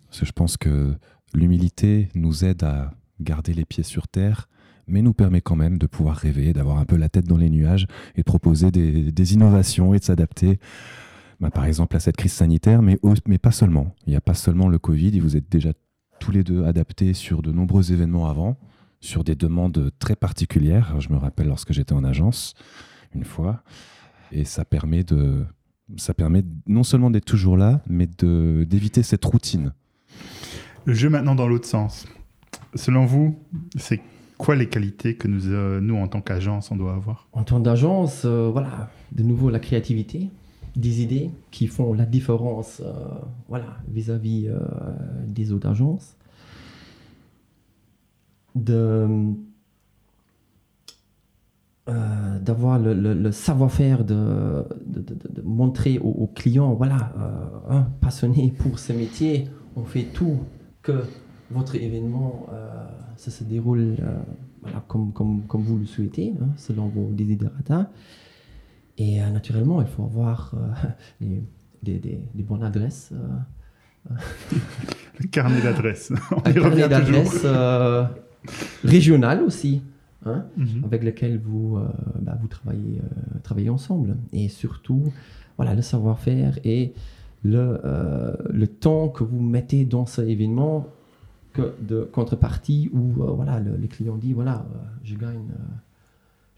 Parce 0.08 0.20
que 0.20 0.26
je 0.26 0.34
pense 0.34 0.58
que 0.58 0.94
l'humilité 1.34 2.10
nous 2.14 2.44
aide 2.44 2.64
à 2.64 2.92
garder 3.22 3.54
les 3.54 3.66
pieds 3.66 3.84
sur 3.84 4.10
terre, 4.10 4.50
mais 4.86 5.02
nous 5.02 5.14
permet 5.14 5.42
quand 5.42 5.56
même 5.56 5.78
de 5.78 5.88
pouvoir 5.88 6.18
rêver, 6.18 6.52
d'avoir 6.52 6.78
un 6.78 6.86
peu 6.86 6.98
la 6.98 7.08
tête 7.08 7.26
dans 7.26 7.38
les 7.38 7.50
nuages 7.50 7.88
et 8.16 8.20
de 8.20 8.26
proposer 8.26 8.70
des, 8.70 9.12
des 9.14 9.34
innovations 9.34 9.94
et 9.94 10.00
de 10.00 10.04
s'adapter, 10.04 10.60
bah, 11.40 11.50
par 11.52 11.66
exemple, 11.66 11.96
à 11.96 12.00
cette 12.00 12.18
crise 12.18 12.34
sanitaire, 12.34 12.82
mais, 12.82 12.98
au- 13.02 13.14
mais 13.28 13.38
pas 13.38 13.52
seulement. 13.52 13.94
Il 14.06 14.12
n'y 14.12 14.16
a 14.16 14.22
pas 14.22 14.34
seulement 14.34 14.68
le 14.68 14.80
Covid, 14.80 15.16
et 15.16 15.20
vous 15.20 15.36
êtes 15.36 15.50
déjà 15.50 15.72
tous 16.20 16.32
les 16.32 16.44
deux 16.44 16.64
adaptés 16.66 17.14
sur 17.14 17.42
de 17.42 17.52
nombreux 17.52 17.92
événements 17.92 18.28
avant, 18.28 18.58
sur 19.00 19.24
des 19.24 19.36
demandes 19.36 19.92
très 20.00 20.16
particulières. 20.16 21.00
Je 21.00 21.10
me 21.10 21.18
rappelle 21.18 21.48
lorsque 21.48 21.74
j'étais 21.74 21.94
en 21.94 22.04
agence, 22.04 22.56
une 23.14 23.24
fois, 23.24 23.64
et 24.32 24.44
ça 24.46 24.66
permet 24.66 25.04
de... 25.04 25.46
Ça 25.96 26.14
permet 26.14 26.44
non 26.68 26.84
seulement 26.84 27.10
d'être 27.10 27.24
toujours 27.24 27.56
là, 27.56 27.82
mais 27.88 28.08
de- 28.18 28.66
d'éviter 28.70 29.04
cette 29.04 29.24
routine. 29.24 29.72
Le 30.84 30.94
jeu 30.94 31.10
maintenant 31.10 31.34
dans 31.36 31.48
l'autre 31.48 31.68
sens. 31.68 32.06
Selon 32.76 33.06
vous, 33.06 33.40
c'est 33.78 34.02
quoi 34.38 34.56
les 34.58 34.68
qualités 34.68 35.16
que 35.16 35.30
nous, 35.30 35.48
euh, 35.48 35.80
nous 35.80 35.96
en 35.96 36.10
tant 36.10 36.20
qu'agence, 36.20 36.72
on 36.72 36.76
doit 36.76 36.94
avoir? 36.94 37.30
En 37.32 37.44
tant 37.44 37.62
d'agence, 37.62 38.24
euh, 38.26 38.50
voilà, 38.52 38.90
de 39.14 39.24
nouveau 39.24 39.50
la 39.50 39.60
créativité, 39.60 40.30
des 40.78 41.02
idées 41.02 41.32
qui 41.50 41.68
font 41.68 41.94
la 41.94 42.06
différence 42.06 42.82
euh, 42.86 42.94
voilà, 43.50 43.78
vis-à-vis 43.90 44.48
euh, 44.48 44.60
des 45.28 45.52
autres 45.52 45.68
agences. 45.68 46.16
De, 48.56 49.08
euh, 51.90 52.40
d'avoir 52.40 52.80
le, 52.80 53.32
savoir-faire 53.32 54.04
de, 54.04 54.66
montrer 55.44 56.00
aux, 56.00 56.28
clients, 56.34 56.74
voilà, 56.74 57.14
hein, 57.70 57.88
passionnés 58.02 58.54
pour 58.58 58.80
ce 58.80 58.94
métier, 58.94 59.48
on 59.76 59.84
fait 59.84 60.08
tout 60.14 60.40
que 60.82 61.04
votre 61.52 61.76
événement 61.76 62.48
ça 63.16 63.30
se 63.30 63.44
déroule 63.44 63.96
voilà, 64.62 64.84
comme, 64.88 65.12
vous 65.50 65.78
le 65.78 65.86
souhaitez, 65.86 66.34
hein, 66.42 66.50
selon 66.58 66.88
vos 66.88 67.12
desiderata. 67.12 67.92
Et 68.98 69.22
euh, 69.22 69.30
naturellement, 69.30 69.82
il 69.82 69.88
faut 69.88 70.04
avoir 70.04 70.54
euh, 70.56 70.88
des, 71.22 71.42
des- 71.84 72.00
des- 72.00 72.22
des 72.34 72.44
bonnes 72.44 72.64
adresses. 72.64 73.12
euh, 73.14 74.14
Le 75.20 75.28
carnet 75.28 75.62
d'adresses. 75.62 76.12
Un 76.46 76.52
carnet 76.54 76.88
d'adresses 76.88 77.46
régional 78.84 79.42
aussi. 79.44 79.82
hein, 80.26 80.46
Mhm. 80.58 80.84
avec 80.86 81.04
lesquels 81.04 81.40
vous, 81.40 81.80
bah, 82.22 82.38
vous 82.42 82.48
travaillez, 82.48 83.00
travaillez 83.44 83.70
ensemble. 83.70 84.18
Et 84.34 84.50
surtout, 84.50 85.04
voilà, 85.58 85.74
le 85.76 85.82
savoir-faire 85.82 86.60
et 86.64 86.94
le, 87.44 87.80
euh, 87.86 88.36
le 88.50 88.68
temps 88.68 89.10
que 89.10 89.24
vous 89.24 89.40
mettez 89.42 89.86
dans 89.86 90.06
cet 90.06 90.28
événement 90.28 90.88
que 91.54 91.74
de 91.82 92.02
contrepartie 92.12 92.90
où 92.94 93.24
euh, 93.24 93.32
voilà, 93.32 93.60
le, 93.60 93.78
le 93.78 93.88
client 93.88 94.16
dit 94.18 94.34
voilà, 94.34 94.66
euh, 94.76 94.78
je, 95.04 95.16
gagne, 95.16 95.48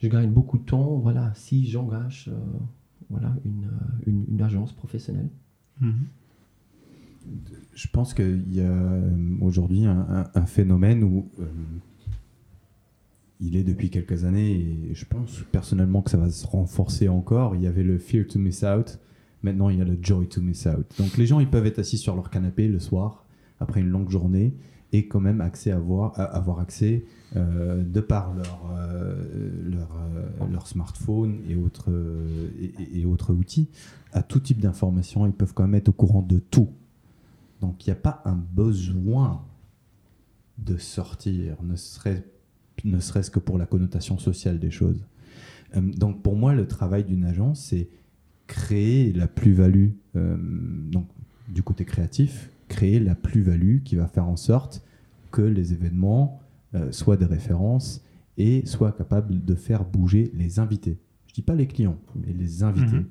je 0.02 0.08
gagne 0.08 0.32
beaucoup 0.32 0.58
de 0.58 0.64
temps 0.64 0.98
voilà, 0.98 1.32
si 1.36 1.68
j'engage 1.68 2.30
euh, 2.32 2.38
voilà, 3.10 3.36
une, 3.46 3.66
euh, 3.66 4.04
une, 4.08 4.26
une 4.30 4.42
agence 4.42 4.72
professionnelle. 4.74 5.30
Mhm. 5.82 5.94
Je 7.74 7.88
pense 7.88 8.14
qu'il 8.14 8.52
y 8.54 8.62
a 8.62 8.64
euh, 8.72 9.12
aujourd'hui 9.42 9.86
un, 9.86 10.00
un- 10.10 10.28
un 10.34 10.46
phénomène 10.46 11.04
où 11.04 11.30
euh, 11.40 11.46
il 13.42 13.56
est 13.56 13.64
depuis 13.64 13.90
quelques 13.90 14.26
années 14.26 14.52
et 14.52 14.94
je 14.94 15.06
pense 15.06 15.44
personnellement 15.52 16.02
que 16.02 16.10
ça 16.12 16.18
va 16.18 16.30
se 16.30 16.46
renforcer 16.46 17.08
encore. 17.08 17.56
Il 17.56 17.62
y 17.62 17.68
avait 17.68 17.84
le 17.84 17.98
fear 17.98 18.26
to 18.28 18.40
miss 18.40 18.64
out, 18.64 19.00
maintenant 19.44 19.70
il 19.70 19.78
y 19.80 19.82
a 19.82 19.86
le 19.86 19.98
joy 20.02 20.28
to 20.28 20.42
miss 20.42 20.66
out. 20.66 20.86
Donc 20.98 21.18
les 21.18 21.26
gens 21.26 21.40
ils 21.40 21.50
peuvent 21.50 21.66
être 21.66 21.80
assis 21.80 21.98
sur 21.98 22.16
leur 22.16 22.30
canapé 22.30 22.68
le 22.68 22.80
soir 22.80 23.26
après 23.60 23.80
une 23.82 23.90
longue 23.90 24.10
journée 24.10 24.54
et 24.92 25.08
quand 25.08 25.20
même 25.22 25.40
accès 25.42 25.72
à- 25.72 25.78
avoir 25.78 26.60
accès 26.60 27.06
euh, 27.36 27.84
de 27.84 28.00
par 28.02 28.34
leur, 28.34 28.72
euh, 28.76 29.16
euh, 29.72 30.48
leur 30.52 30.68
smartphone 30.68 31.40
et 31.48 31.56
autres, 31.56 31.92
et- 32.96 33.06
autres 33.06 33.34
outils 33.34 33.68
à 34.14 34.24
tout 34.24 34.40
type 34.40 34.60
d'informations. 34.60 35.26
Ils 35.28 35.34
peuvent 35.34 35.54
quand 35.54 35.64
même 35.64 35.76
être 35.76 35.90
au 35.90 35.94
courant 35.94 36.22
de 36.22 36.40
tout. 36.40 36.70
Donc 37.62 37.86
il 37.86 37.90
n'y 37.90 37.94
a 37.94 38.02
pas 38.02 38.22
un 38.26 38.36
besoin 38.36 39.44
de 40.58 40.78
sortir, 40.78 41.62
ne 41.64 41.76
serait- 41.76 42.26
ne 42.84 43.00
serait-ce 43.00 43.30
que 43.32 43.40
pour 43.40 43.58
la 43.58 43.66
connotation 43.66 44.18
sociale 44.18 44.60
des 44.60 44.72
choses. 44.72 45.06
Donc 45.76 46.22
pour 46.24 46.36
moi, 46.36 46.54
le 46.56 46.68
travail 46.68 47.04
d'une 47.04 47.26
agence, 47.26 47.62
c'est 47.66 47.90
créer 48.48 49.14
la 49.14 49.28
plus-value, 49.28 49.90
du 51.54 51.64
côté 51.64 51.86
créatif, 51.86 52.50
créer 52.68 53.00
la 53.00 53.14
plus-value 53.16 53.80
qui 53.84 53.96
va 53.96 54.08
faire 54.08 54.28
en 54.28 54.36
sorte 54.36 54.84
que 55.32 55.42
les 55.42 55.74
événements 55.74 56.40
euh, 56.76 56.92
soient 56.92 57.18
des 57.18 57.26
références 57.26 58.04
et 58.38 58.66
soient 58.66 58.92
capables 58.92 59.44
de 59.44 59.56
faire 59.56 59.86
bouger 59.86 60.32
les 60.34 60.60
invités. 60.60 60.98
Je 61.28 61.34
dis 61.34 61.42
pas 61.42 61.56
les 61.56 61.68
clients, 61.68 61.98
mais 62.16 62.34
les 62.34 62.64
invités. 62.64 62.98
Mhm. 62.98 63.06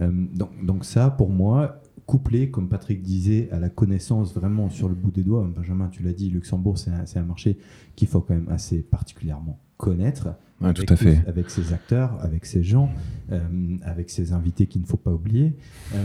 Euh, 0.00 0.26
donc, 0.34 0.64
donc 0.64 0.84
ça, 0.84 1.10
pour 1.10 1.30
moi, 1.30 1.82
couplé, 2.08 2.50
comme 2.50 2.68
Patrick 2.70 3.02
disait, 3.02 3.50
à 3.52 3.60
la 3.60 3.68
connaissance 3.68 4.32
vraiment 4.32 4.70
sur 4.70 4.88
le 4.88 4.94
bout 4.94 5.10
des 5.10 5.22
doigts, 5.22 5.46
Benjamin, 5.54 5.88
tu 5.88 6.02
l'as 6.02 6.14
dit, 6.14 6.30
Luxembourg, 6.30 6.78
c'est 6.78 7.18
un, 7.18 7.22
marché 7.22 7.58
qu'il 7.96 8.08
faut 8.08 8.22
quand 8.22 8.34
même 8.34 8.48
assez 8.48 8.78
particulièrement 8.78 9.60
connaître. 9.76 10.28
Ouais, 10.60 10.72
tout 10.72 10.82
avec 10.88 10.90
à 10.92 10.96
fait. 10.96 11.22
avec 11.26 11.50
ses 11.50 11.72
acteurs, 11.72 12.18
avec 12.22 12.46
ses 12.46 12.62
gens, 12.62 12.90
euh, 13.30 13.76
avec 13.82 14.08
ses 14.08 14.32
invités 14.32 14.66
qu'il 14.66 14.80
ne 14.80 14.86
faut 14.86 14.96
pas 14.96 15.12
oublier. 15.12 15.54
Euh, 15.94 16.04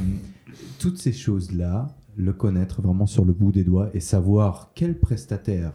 toutes 0.77 0.97
ces 0.97 1.13
choses-là, 1.13 1.95
le 2.17 2.33
connaître 2.33 2.81
vraiment 2.81 3.05
sur 3.07 3.23
le 3.23 3.33
bout 3.33 3.51
des 3.51 3.63
doigts 3.63 3.89
et 3.93 3.99
savoir 4.01 4.71
quel 4.75 4.99
prestataire 4.99 5.71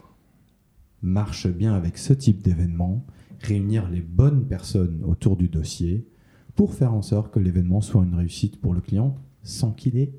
marche 1.03 1.47
bien 1.49 1.75
avec 1.75 1.99
ce 1.99 2.13
type 2.13 2.43
d'événement, 2.43 3.05
réunir 3.41 3.89
les 3.89 4.01
bonnes 4.01 4.47
personnes 4.47 5.03
autour 5.05 5.37
du 5.37 5.49
dossier 5.49 6.07
pour 6.55 6.75
faire 6.75 6.93
en 6.95 7.03
sorte 7.03 7.33
que 7.33 7.39
l'événement 7.39 7.81
soit 7.81 8.03
une 8.05 8.15
réussite 8.15 8.61
pour 8.61 8.75
le 8.75 8.81
client 8.81 9.17
sans 9.43 9.71
qu'il 9.73 9.97
ait 9.97 10.13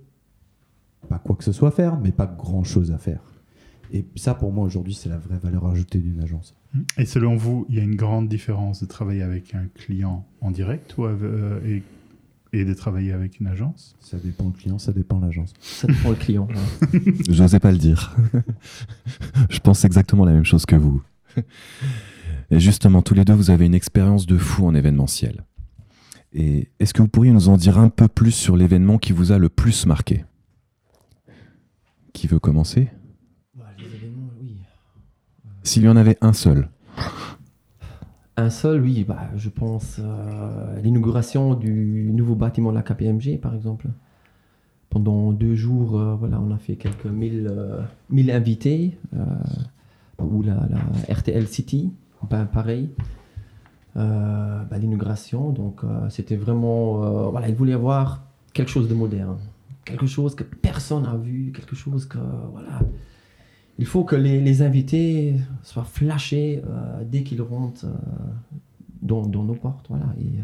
pas 1.10 1.20
quoi 1.20 1.36
que 1.36 1.44
ce 1.44 1.52
soit 1.52 1.70
à 1.70 1.72
faire, 1.72 2.00
mais 2.00 2.12
pas 2.12 2.28
grand-chose 2.28 2.92
à 2.92 2.98
faire. 2.98 3.22
Et 3.92 4.06
ça, 4.16 4.36
pour 4.36 4.52
moi, 4.52 4.64
aujourd'hui, 4.66 4.94
c'est 4.94 5.10
la 5.10 5.18
vraie 5.18 5.40
valeur 5.40 5.66
ajoutée 5.66 6.00
d'une 6.00 6.20
agence. 6.22 6.56
Et 6.98 7.06
selon 7.06 7.36
vous, 7.36 7.66
il 7.70 7.76
y 7.76 7.80
a 7.80 7.84
une 7.84 7.96
grande 7.96 8.28
différence 8.30 8.82
de 8.82 8.86
travailler 8.86 9.24
avec 9.24 9.56
un 9.56 9.66
client 9.74 10.28
en 10.42 10.52
direct 10.52 10.96
ou 10.98 11.06
avec- 11.06 11.24
euh, 11.24 11.60
et, 11.66 11.82
et 12.52 12.66
de 12.66 12.74
travailler 12.74 13.12
avec 13.12 13.39
une 13.39 13.47
agence 13.47 13.95
Ça 14.00 14.18
dépend 14.18 14.45
le 14.45 14.52
client, 14.52 14.80
ça 14.80 14.91
dépend 14.91 15.20
l'agence. 15.20 15.54
Ça 15.62 15.88
dépend 15.88 16.10
le 16.10 16.16
client. 16.16 16.47
voilà. 16.50 17.12
J'osais 17.30 17.60
pas 17.60 17.72
le 17.72 17.78
dire. 17.78 18.16
Je 19.50 19.60
pense 19.60 19.86
exactement 19.86 20.26
la 20.26 20.34
même 20.34 20.45
chose 20.45 20.66
que 20.66 20.76
vous. 20.76 21.02
Et 22.52 22.60
justement, 22.60 23.02
tous 23.02 23.14
les 23.14 23.26
deux, 23.26 23.34
vous 23.34 23.52
avez 23.52 23.66
une 23.66 23.76
expérience 23.76 24.26
de 24.26 24.38
fou 24.38 24.66
en 24.66 24.74
événementiel. 24.74 25.45
Et 26.34 26.70
est-ce 26.80 26.93
que 26.93 27.02
vous 27.02 27.08
pourriez 27.08 27.32
nous 27.32 27.50
en 27.50 27.58
dire 27.58 27.78
un 27.78 27.89
peu 27.89 28.08
plus 28.08 28.32
sur 28.32 28.56
l'événement 28.56 28.97
qui 28.97 29.14
vous 29.14 29.32
a 29.32 29.38
le 29.38 29.50
plus 29.50 29.86
marqué? 29.86 30.26
Qui 32.14 32.28
veut 32.28 32.39
commencer? 32.39 32.89
Bah, 33.56 33.66
les 33.78 33.86
événements, 33.86 34.30
oui. 34.41 34.58
S'il 35.64 35.84
y 35.84 35.88
en 35.88 35.95
avait 35.95 36.18
un 36.22 36.34
seul. 36.34 36.70
Un 38.40 38.50
seul, 38.50 38.80
oui, 38.80 39.04
bah, 39.04 39.28
je 39.36 39.50
pense 39.50 39.98
euh, 40.00 40.80
l'inauguration 40.82 41.56
du 41.56 42.10
nouveau 42.14 42.36
bâtiment 42.36 42.70
de 42.70 42.76
la 42.78 42.84
KPMG, 42.84 43.38
par 43.38 43.54
exemple. 43.54 43.88
Pendant 44.90 45.34
deux 45.34 45.56
jours, 45.56 46.00
euh, 46.00 46.16
voilà, 46.16 46.40
on 46.40 46.50
a 46.52 46.58
fait 46.58 46.78
quelques 46.78 47.06
mille, 47.06 47.50
euh, 47.52 47.82
mille 48.10 48.32
invités, 48.32 48.98
ou 50.20 50.42
la, 50.42 50.56
RTL 51.14 51.48
City, 51.48 51.92
ben, 52.30 52.46
pareil. 52.46 52.90
Bah, 53.94 54.78
l'inauguration, 54.80 55.50
donc 55.50 55.82
c'était 56.10 56.38
vraiment, 56.38 57.32
voilà, 57.32 57.50
ils 57.50 57.56
voulaient 57.56 57.74
avoir 57.74 58.24
quelque 58.54 58.72
chose 58.72 58.88
de 58.88 58.94
moderne, 58.94 59.40
quelque 59.84 60.06
chose 60.06 60.34
que 60.34 60.46
personne 60.46 61.04
n'a 61.04 61.18
vu, 61.18 61.52
quelque 61.54 61.76
chose 61.76 62.06
que, 62.06 62.20
voilà, 62.54 62.80
il 63.80 63.86
faut 63.86 64.04
que 64.04 64.16
les, 64.18 64.42
les 64.42 64.62
invités 64.62 65.36
soient 65.64 65.86
flashés 65.86 66.62
euh, 66.68 67.04
dès 67.06 67.24
qu'ils 67.24 67.42
rentrent 67.42 67.86
euh, 67.86 67.94
dans, 69.02 69.26
dans 69.26 69.44
nos 69.44 69.56
portes. 69.56 69.86
Voilà. 69.88 70.06
Et, 70.20 70.26
euh, 70.26 70.44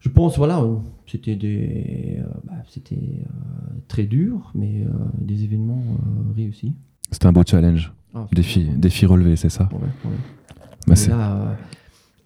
je 0.00 0.08
pense, 0.08 0.36
voilà, 0.36 0.60
c'était 1.06 1.36
des, 1.36 2.20
bah, 2.44 2.54
c'était 2.68 3.22
très 3.86 4.04
dur, 4.04 4.50
mais 4.54 4.86
des 5.18 5.44
événements 5.44 5.84
réussis. 6.34 6.72
C'était 7.10 7.26
un 7.26 7.32
beau 7.32 7.42
challenge. 7.46 7.92
Ah, 8.14 8.26
Défi, 8.32 8.64
défi 8.64 9.04
relevé, 9.04 9.36
c'est 9.36 9.50
ça 9.50 9.68
Ouais, 9.70 9.78
ouais. 10.10 10.16
Bah, 10.86 10.94
là, 11.08 11.56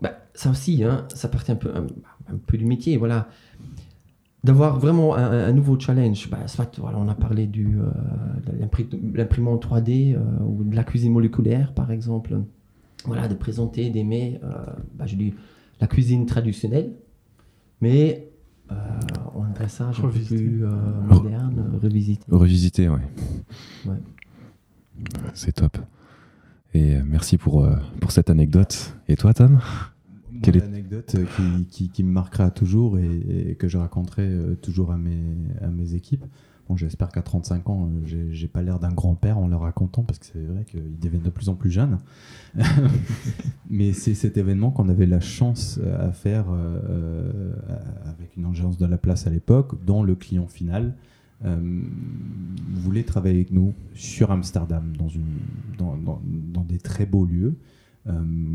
bah, 0.00 0.12
ça 0.34 0.50
aussi, 0.50 0.84
hein, 0.84 1.04
ça 1.14 1.28
partait 1.28 1.50
un 1.50 1.56
peu, 1.56 1.70
un, 1.74 1.86
un 2.32 2.36
peu 2.46 2.56
du 2.56 2.64
métier, 2.64 2.96
voilà. 2.96 3.28
D'avoir 4.44 4.78
vraiment 4.78 5.16
un, 5.16 5.30
un 5.48 5.52
nouveau 5.52 5.78
challenge. 5.80 6.28
Bah, 6.30 6.46
soit, 6.46 6.78
voilà, 6.78 6.98
on 6.98 7.08
a 7.08 7.14
parlé 7.14 7.46
du, 7.46 7.78
euh, 7.78 7.84
de 8.52 8.58
l'impri- 8.62 8.88
l'imprimante 9.14 9.64
3D 9.66 10.14
euh, 10.14 10.20
ou 10.44 10.62
de 10.64 10.76
la 10.76 10.84
cuisine 10.84 11.12
moléculaire, 11.12 11.72
par 11.72 11.90
exemple. 11.90 12.38
Voilà, 13.06 13.26
de 13.26 13.34
présenter 13.34 13.88
des 13.90 14.04
mets, 14.04 14.40
euh, 14.44 14.48
bah, 14.94 15.06
je 15.06 15.16
dis 15.16 15.34
la 15.80 15.86
cuisine 15.86 16.26
traditionnelle, 16.26 16.92
mais 17.80 18.28
euh, 18.70 18.74
en 19.34 19.42
un 19.44 19.50
dressage 19.50 19.98
un 19.98 20.02
peu 20.02 20.08
Revisité. 20.08 20.36
plus 20.36 20.64
euh, 20.64 20.70
moderne, 21.08 21.78
revisité. 21.82 22.24
Revisité, 22.30 22.88
ouais. 22.88 23.00
Ouais. 23.86 23.96
C'est 25.34 25.52
top. 25.52 25.76
Et 26.74 26.96
merci 27.04 27.36
pour, 27.38 27.66
pour 28.00 28.10
cette 28.12 28.30
anecdote. 28.30 28.94
Et 29.08 29.16
toi, 29.16 29.32
Tom? 29.34 29.58
Quelle 30.44 30.56
est- 30.56 30.60
l'anecdote 30.60 31.14
euh, 31.16 31.24
qui, 31.70 32.02
me 32.04 32.10
marquera 32.12 32.50
toujours 32.50 32.98
et, 32.98 33.56
que 33.58 33.68
je 33.68 33.78
raconterai 33.78 34.22
euh, 34.26 34.54
toujours 34.54 34.92
à 34.92 34.98
mes, 34.98 35.18
à 35.60 35.68
mes 35.68 35.94
équipes. 35.94 36.24
Bon, 36.68 36.76
j'espère 36.76 37.08
qu'à 37.10 37.20
35 37.22 37.68
ans, 37.68 37.88
euh, 38.06 38.30
j'ai- 38.32 38.48
pas 38.48 38.62
l'air 38.62 38.78
d'un 38.78 38.92
grand-père 38.92 39.38
en 39.38 39.48
le 39.48 39.56
racontant 39.56 40.02
parce 40.02 40.18
que 40.18 40.26
c'est 40.26 40.38
vrai 40.44 40.64
qu'ils 40.64 40.98
deviennent 40.98 41.22
de 41.22 41.30
plus 41.30 41.48
en 41.48 41.54
plus 41.54 41.70
jeunes. 41.70 41.98
Mais 43.70 43.92
c'est 43.92 44.14
cet 44.14 44.36
événement 44.36 44.70
qu'on 44.70 44.88
avait 44.88 45.06
la 45.06 45.20
chance 45.20 45.80
à 45.98 46.12
faire 46.12 46.46
avec 48.06 48.36
une 48.36 48.46
agence 48.46 48.78
de 48.78 48.86
la 48.86 48.96
place 48.98 49.26
à 49.26 49.30
l'époque, 49.30 49.74
dont 49.84 50.02
le 50.02 50.14
client 50.14 50.46
final 50.46 50.94
euh, 51.44 51.80
voulait 52.74 53.02
travailler 53.02 53.36
avec 53.36 53.50
nous 53.50 53.74
sur 53.94 54.30
Amsterdam, 54.30 54.92
dans, 54.96 55.08
une, 55.08 55.24
dans- 55.78 55.96
dans 56.52 56.62
des 56.64 56.78
très 56.78 57.06
beaux 57.06 57.24
lieux, 57.26 57.56
euh, 58.06 58.12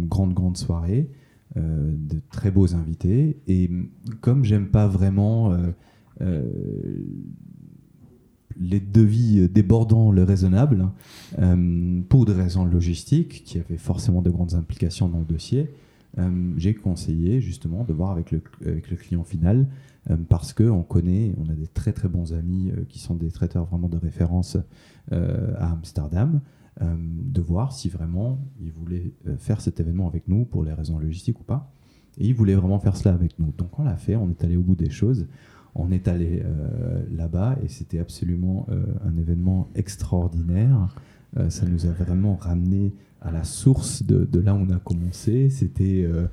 grande, 0.07 0.33
grande 0.33 0.57
soirée, 0.57 1.09
euh, 1.57 1.91
de 1.91 2.21
très 2.31 2.51
beaux 2.51 2.75
invités. 2.75 3.37
Et 3.47 3.71
comme 4.21 4.45
j'aime 4.45 4.67
pas 4.67 4.87
vraiment 4.87 5.51
euh, 5.51 5.71
euh, 6.21 6.43
les 8.59 8.79
devis 8.79 9.49
débordant 9.49 10.11
le 10.11 10.21
raisonnable, 10.23 10.89
pour 12.07 12.25
des 12.25 12.33
raisons 12.33 12.65
logistiques, 12.65 13.43
qui 13.45 13.57
avaient 13.57 13.77
forcément 13.77 14.21
de 14.21 14.29
grandes 14.29 14.53
implications 14.53 15.07
dans 15.07 15.19
le 15.19 15.25
dossier, 15.25 15.69
j'ai 16.57 16.73
conseillé 16.73 17.39
justement 17.39 17.83
de 17.83 17.93
voir 17.93 18.11
avec 18.11 18.31
le, 18.31 18.41
avec 18.65 18.91
le 18.91 18.97
client 18.97 19.23
final 19.23 19.65
parce 20.27 20.51
qu'on 20.51 20.83
connaît, 20.83 21.33
on 21.37 21.49
a 21.49 21.53
des 21.53 21.67
très 21.67 21.93
très 21.93 22.09
bons 22.09 22.33
amis 22.33 22.71
qui 22.89 22.99
sont 22.99 23.15
des 23.15 23.31
traiteurs 23.31 23.65
vraiment 23.65 23.87
de 23.87 23.97
référence 23.97 24.57
à 25.11 25.71
Amsterdam, 25.71 26.41
de 26.81 27.41
voir 27.41 27.73
si 27.73 27.89
vraiment 27.89 28.39
ils 28.61 28.71
voulaient 28.71 29.11
euh, 29.27 29.37
faire 29.37 29.61
cet 29.61 29.79
événement 29.79 30.07
avec 30.07 30.27
nous 30.27 30.45
pour 30.45 30.63
les 30.63 30.73
raisons 30.73 30.97
logistiques 30.99 31.39
ou 31.39 31.43
pas. 31.43 31.71
Et 32.17 32.27
ils 32.27 32.33
voulaient 32.33 32.55
vraiment 32.55 32.79
faire 32.79 32.95
cela 32.95 33.13
avec 33.13 33.37
nous. 33.39 33.53
Donc 33.57 33.77
on 33.79 33.83
l'a 33.83 33.97
fait, 33.97 34.15
on 34.15 34.29
est 34.29 34.43
allé 34.43 34.57
au 34.57 34.61
bout 34.61 34.75
des 34.75 34.89
choses. 34.89 35.27
On 35.75 35.91
est 35.91 36.07
allé 36.07 36.41
euh, 36.43 37.03
là-bas 37.11 37.57
et 37.63 37.67
c'était 37.67 37.99
absolument 37.99 38.65
euh, 38.69 38.85
un 39.05 39.17
événement 39.17 39.69
extraordinaire 39.75 40.89
Euh, 41.37 41.49
ça 41.49 41.65
nous 41.65 41.85
a 41.85 41.91
vraiment 41.91 42.35
ramené 42.35 42.93
à 43.21 43.31
la 43.31 43.43
source 43.43 44.03
de, 44.03 44.25
de 44.25 44.39
là 44.39 44.53
où 44.55 44.57
on 44.57 44.69
a 44.71 44.79
commencé. 44.79 45.49
C'était 45.49 46.03
euh, 46.03 46.27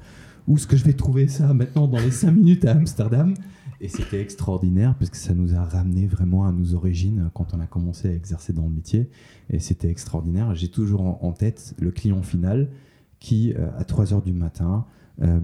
où 0.47 0.57
est-ce 0.57 0.67
que 0.67 0.77
je 0.77 0.85
vais 0.85 0.95
trouver 0.95 1.29
ça 1.29 1.53
maintenant 1.53 1.87
dans 1.87 1.99
les 1.99 2.11
5 2.11 2.31
minutes 2.31 2.65
à 2.65 2.73
Amsterdam? 2.73 3.35
Et 3.81 3.89
c'était 3.89 4.21
extraordinaire 4.21 4.95
parce 4.99 5.11
que 5.11 5.17
ça 5.17 5.35
nous 5.35 5.55
a 5.55 5.63
ramené 5.63 6.07
vraiment 6.07 6.47
à 6.47 6.53
nos 6.53 6.75
origines 6.75 7.31
quand 7.35 7.53
on 7.55 7.61
a 7.61 7.67
commencé 7.67 8.09
à 8.09 8.13
exercer 8.13 8.53
dans 8.53 8.65
le 8.65 8.71
métier. 8.71 9.11
Et 9.51 9.59
c'était 9.59 9.91
extraordinaire. 9.91 10.55
J'ai 10.55 10.69
toujours 10.69 11.23
en, 11.23 11.33
tête 11.33 11.75
le 11.79 11.91
client 11.91 12.23
final 12.23 12.69
qui, 13.21 13.53
euh, 13.55 13.69
à 13.79 13.85
3 13.85 14.15
heures 14.15 14.23
du 14.23 14.33
matin, 14.33 14.87
euh, 15.23 15.39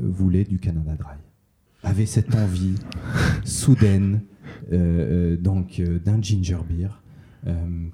voulait 0.00 0.44
du 0.44 0.58
Canada 0.58 0.94
Dry. 0.98 1.16
Avait 1.82 2.06
cette 2.06 2.34
envie 2.34 2.74
soudaine 3.44 4.20
euh, 4.72 5.36
donc 5.36 5.80
euh, 5.80 5.98
d'un 5.98 6.20
ginger 6.20 6.58
beer 6.68 6.98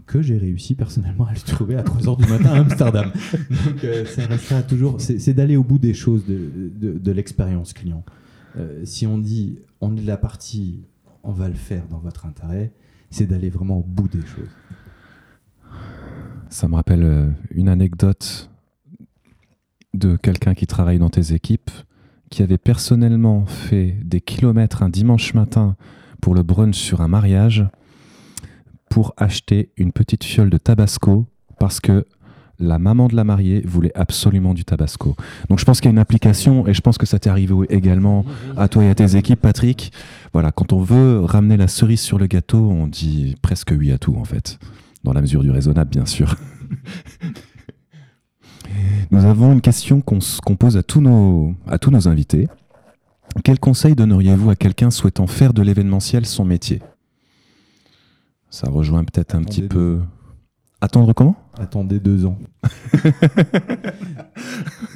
que 0.04 0.20
j'ai 0.20 0.36
réussi 0.36 0.74
personnellement 0.74 1.24
à 1.26 1.32
lui 1.32 1.40
trouver 1.40 1.74
à 1.76 1.82
3 1.82 2.06
heures 2.06 2.16
du 2.18 2.26
matin 2.26 2.50
à 2.50 2.58
Amsterdam. 2.58 3.10
Donc 3.48 3.78
ça 4.04 4.26
restera 4.26 4.62
toujours, 4.62 5.00
c'est 5.00 5.18
c'est 5.18 5.32
d'aller 5.32 5.56
au 5.56 5.64
bout 5.64 5.78
des 5.78 5.94
choses 5.94 6.26
de, 6.26 6.38
de- 6.78 6.98
de 6.98 7.12
l'expérience 7.12 7.72
client. 7.72 8.04
Euh, 8.57 8.84
si 8.84 9.07
on 9.07 9.18
dit 9.18 9.59
on 9.80 9.96
est 9.96 10.01
de 10.01 10.07
la 10.07 10.16
partie, 10.16 10.84
on 11.22 11.32
va 11.32 11.49
le 11.49 11.55
faire 11.55 11.86
dans 11.88 11.99
votre 11.99 12.26
intérêt, 12.26 12.72
c'est 13.11 13.26
d'aller 13.26 13.51
vraiment 13.51 13.78
au 13.78 13.82
bout 13.82 14.09
des 14.09 14.24
choses. 14.24 14.51
Ça 16.51 16.68
me 16.68 16.74
rappelle 16.74 17.05
euh, 17.05 17.30
une 17.51 17.68
anecdote 17.68 18.51
de 19.94 20.16
quelqu'un 20.16 20.55
qui 20.55 20.66
travaille 20.66 20.99
dans 20.99 21.11
tes 21.11 21.32
équipes, 21.32 21.70
qui 22.30 22.42
avait 22.42 22.59
personnellement 22.59 23.46
fait 23.46 23.99
des 24.05 24.20
kilomètres 24.20 24.82
un 24.82 24.88
dimanche 24.88 25.34
matin 25.34 25.76
pour 26.20 26.34
le 26.34 26.42
brunch 26.42 26.76
sur 26.76 27.01
un 27.01 27.09
mariage, 27.09 27.66
pour 28.90 29.14
acheter 29.16 29.72
une 29.76 29.92
petite 29.92 30.24
fiole 30.24 30.51
de 30.51 30.59
tabasco, 30.59 31.26
parce 31.59 31.80
que 31.80 32.07
la 32.59 32.78
maman 32.78 33.09
de 33.09 33.14
la 33.14 33.24
mariée 33.24 33.62
voulait 33.66 33.92
absolument 33.94 34.52
du 34.52 34.64
tabasco. 34.64 35.14
Donc 35.48 35.59
je 35.59 35.64
pense 35.64 35.80
qu'il 35.80 35.86
y 35.86 35.90
a 35.90 35.92
une 35.92 35.98
application, 35.98 36.66
et 36.66 36.74
je 36.74 36.80
pense 36.80 36.98
que 36.98 37.06
ça 37.06 37.18
t'est 37.18 37.30
arrivé 37.30 37.54
également 37.68 38.24
à 38.56 38.68
toi 38.68 38.84
et 38.84 38.90
à 38.90 38.94
tes 38.94 39.16
équipes, 39.16 39.40
Patrick. 39.40 39.92
Voilà, 40.32 40.50
quand 40.52 40.72
on 40.72 40.82
veut 40.82 41.20
ramener 41.20 41.56
la 41.56 41.68
cerise 41.68 42.00
sur 42.00 42.18
le 42.18 42.26
gâteau, 42.26 42.59
on 42.59 42.86
dit 42.86 43.36
presque 43.42 43.72
oui 43.76 43.92
à 43.92 43.98
tout, 43.98 44.16
en 44.16 44.24
fait. 44.24 44.59
Dans 45.04 45.12
la 45.12 45.20
mesure 45.20 45.42
du 45.42 45.50
raisonnable, 45.50 45.90
bien 45.90 46.06
sûr. 46.06 46.34
Nous 49.11 49.24
avons 49.24 49.52
une 49.52 49.61
question 49.62 50.02
qu'on 50.02 50.56
pose 50.56 50.76
à 50.76 50.82
tous, 50.82 51.00
nos, 51.00 51.54
à 51.66 51.78
tous 51.78 51.90
nos 51.90 52.09
invités. 52.09 52.48
Quel 53.44 53.59
conseil 53.59 53.94
donneriez-vous 53.94 54.50
à 54.50 54.56
quelqu'un 54.56 54.90
souhaitant 54.90 55.26
faire 55.26 55.54
de 55.54 55.62
l'événementiel 55.62 56.26
son 56.26 56.44
métier? 56.44 56.82
Ça 58.50 58.68
rejoint 58.68 59.04
peut-être 59.04 59.34
un 59.34 59.42
petit 59.42 59.62
peu... 59.62 60.00
Attendre 60.80 61.12
comment? 61.12 61.36
Attendez 61.54 61.98
deux 61.98 62.24
ans. 62.24 62.38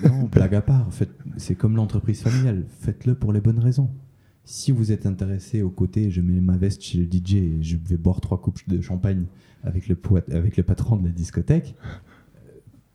non, 0.04 0.24
blague 0.30 0.54
à 0.54 0.62
part. 0.62 0.88
C'est 1.36 1.54
comme 1.56 1.74
l'entreprise 1.76 2.22
familiale. 2.22 2.64
Faites-le 2.80 3.14
pour 3.14 3.32
les 3.32 3.40
bonnes 3.40 3.58
raisons. 3.58 3.90
Si 4.44 4.70
vous 4.72 4.92
êtes 4.92 5.06
intéressé 5.06 5.62
au 5.62 5.70
côté, 5.70 6.10
je 6.10 6.20
mets 6.20 6.40
ma 6.40 6.56
veste 6.56 6.82
chez 6.82 6.98
le 6.98 7.04
DJ 7.04 7.34
et 7.34 7.62
je 7.62 7.76
vais 7.76 7.96
boire 7.96 8.20
trois 8.20 8.40
coupes 8.40 8.60
de 8.68 8.80
champagne 8.80 9.24
avec 9.64 9.88
le, 9.88 9.94
poète- 9.96 10.32
avec 10.32 10.56
le 10.56 10.62
patron 10.64 10.96
de 10.96 11.04
la 11.06 11.12
discothèque, 11.12 11.76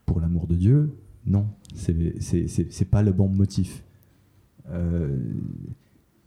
pour 0.05 0.19
l'amour 0.19 0.47
de 0.47 0.55
Dieu, 0.55 0.91
non. 1.25 1.47
C'est- 1.75 2.85
pas 2.89 3.01
le 3.03 3.11
bon 3.13 3.29
motif. 3.29 3.83
Euh, 4.69 5.17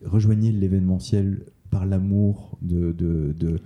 rejoignez 0.04 0.52
l'événementiel 0.52 1.44
par 1.70 1.84
l'amour 1.86 2.58
de, 2.62 2.92
de, 2.92 3.34
de, 3.38 3.60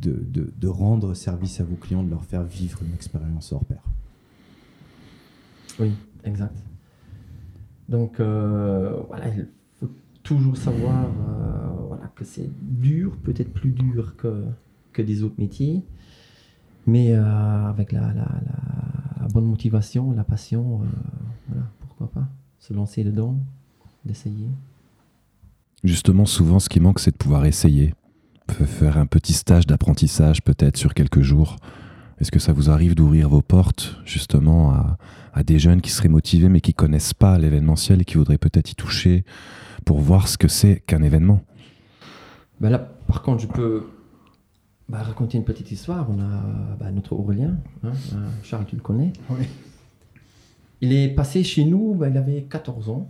de, 0.00 0.12
de- 0.12 0.52
de 0.56 0.68
rendre 0.68 1.14
service 1.14 1.60
à 1.60 1.64
vos 1.64 1.76
clients, 1.76 2.02
de 2.02 2.10
leur 2.10 2.24
faire 2.24 2.42
vivre 2.44 2.80
une 2.82 2.94
expérience 2.94 3.52
hors 3.52 3.64
pair. 3.64 3.82
Oui, 5.80 5.92
exact. 6.24 6.56
Donc 7.88 8.20
euh, 8.20 9.00
voilà, 9.08 9.28
il 9.28 9.46
faut 9.80 9.88
toujours 10.22 10.56
savoir 10.56 11.04
euh, 11.04 11.68
voilà, 11.88 12.10
que 12.14 12.24
c'est 12.24 12.48
dur, 12.62 13.16
peut-être 13.22 13.52
plus 13.52 13.70
dur 13.70 14.14
que, 14.16 14.44
que 14.92 15.02
des 15.02 15.22
autres 15.22 15.36
métiers, 15.38 15.82
mais 16.86 17.12
euh, 17.14 17.24
avec 17.68 17.92
la, 17.92 18.00
la- 18.00 18.14
la- 18.14 19.22
la 19.22 19.28
bonne 19.28 19.46
motivation, 19.46 20.12
la 20.12 20.24
passion, 20.24 20.80
euh, 20.82 20.84
voilà, 21.48 21.66
pourquoi 21.80 22.08
pas 22.10 22.28
se 22.60 22.72
lancer 22.74 23.04
dedans, 23.04 23.36
d'essayer. 24.04 24.48
Justement, 25.84 26.26
souvent, 26.26 26.58
ce 26.58 26.68
qui 26.68 26.80
manque, 26.80 26.98
c'est 26.98 27.12
de 27.12 27.16
pouvoir 27.16 27.44
essayer. 27.46 27.94
F- 28.48 28.64
Faire 28.66 28.98
un 28.98 29.06
petit 29.06 29.32
stage 29.32 29.66
d'apprentissage, 29.66 30.42
peut-être 30.42 30.76
sur 30.76 30.94
quelques 30.94 31.22
jours. 31.22 31.56
Est-ce 32.20 32.30
que 32.32 32.38
ça 32.40 32.52
vous 32.52 32.68
arrive 32.70 32.94
d'ouvrir 32.94 33.28
vos 33.28 33.42
portes, 33.42 33.96
justement, 34.04 34.72
à, 34.72 34.98
à 35.34 35.42
des 35.44 35.58
jeunes 35.58 35.80
qui 35.80 35.90
seraient 35.90 36.08
motivés, 36.08 36.48
mais 36.48 36.60
qui 36.60 36.74
connaissent 36.74 37.14
pas 37.14 37.38
l'événementiel 37.38 38.00
et 38.00 38.04
qui 38.04 38.16
voudraient 38.16 38.38
peut-être 38.38 38.72
y 38.72 38.74
toucher 38.74 39.24
pour 39.84 40.00
voir 40.00 40.26
ce 40.28 40.36
que 40.36 40.48
c'est 40.48 40.80
qu'un 40.86 41.02
événement? 41.02 41.42
Ben 42.60 42.70
là, 42.70 42.78
par 42.78 43.22
contre, 43.22 43.42
je 43.42 43.46
peux 43.46 43.86
bah, 44.88 45.02
raconter 45.02 45.38
une 45.38 45.44
petite 45.44 45.70
histoire. 45.70 46.08
On 46.10 46.18
a 46.20 46.42
bah, 46.80 46.90
notre 46.90 47.12
Aurélien, 47.12 47.56
hein, 47.84 47.92
euh, 48.14 48.26
Charles, 48.42 48.64
tu 48.66 48.74
le 48.74 48.82
connais. 48.82 49.12
Oui. 49.30 49.46
Il 50.80 50.92
est 50.92 51.08
passé 51.08 51.44
chez 51.44 51.64
nous, 51.64 51.94
bah, 51.94 52.08
il 52.08 52.16
avait 52.16 52.42
14 52.42 52.88
ans. 52.88 53.08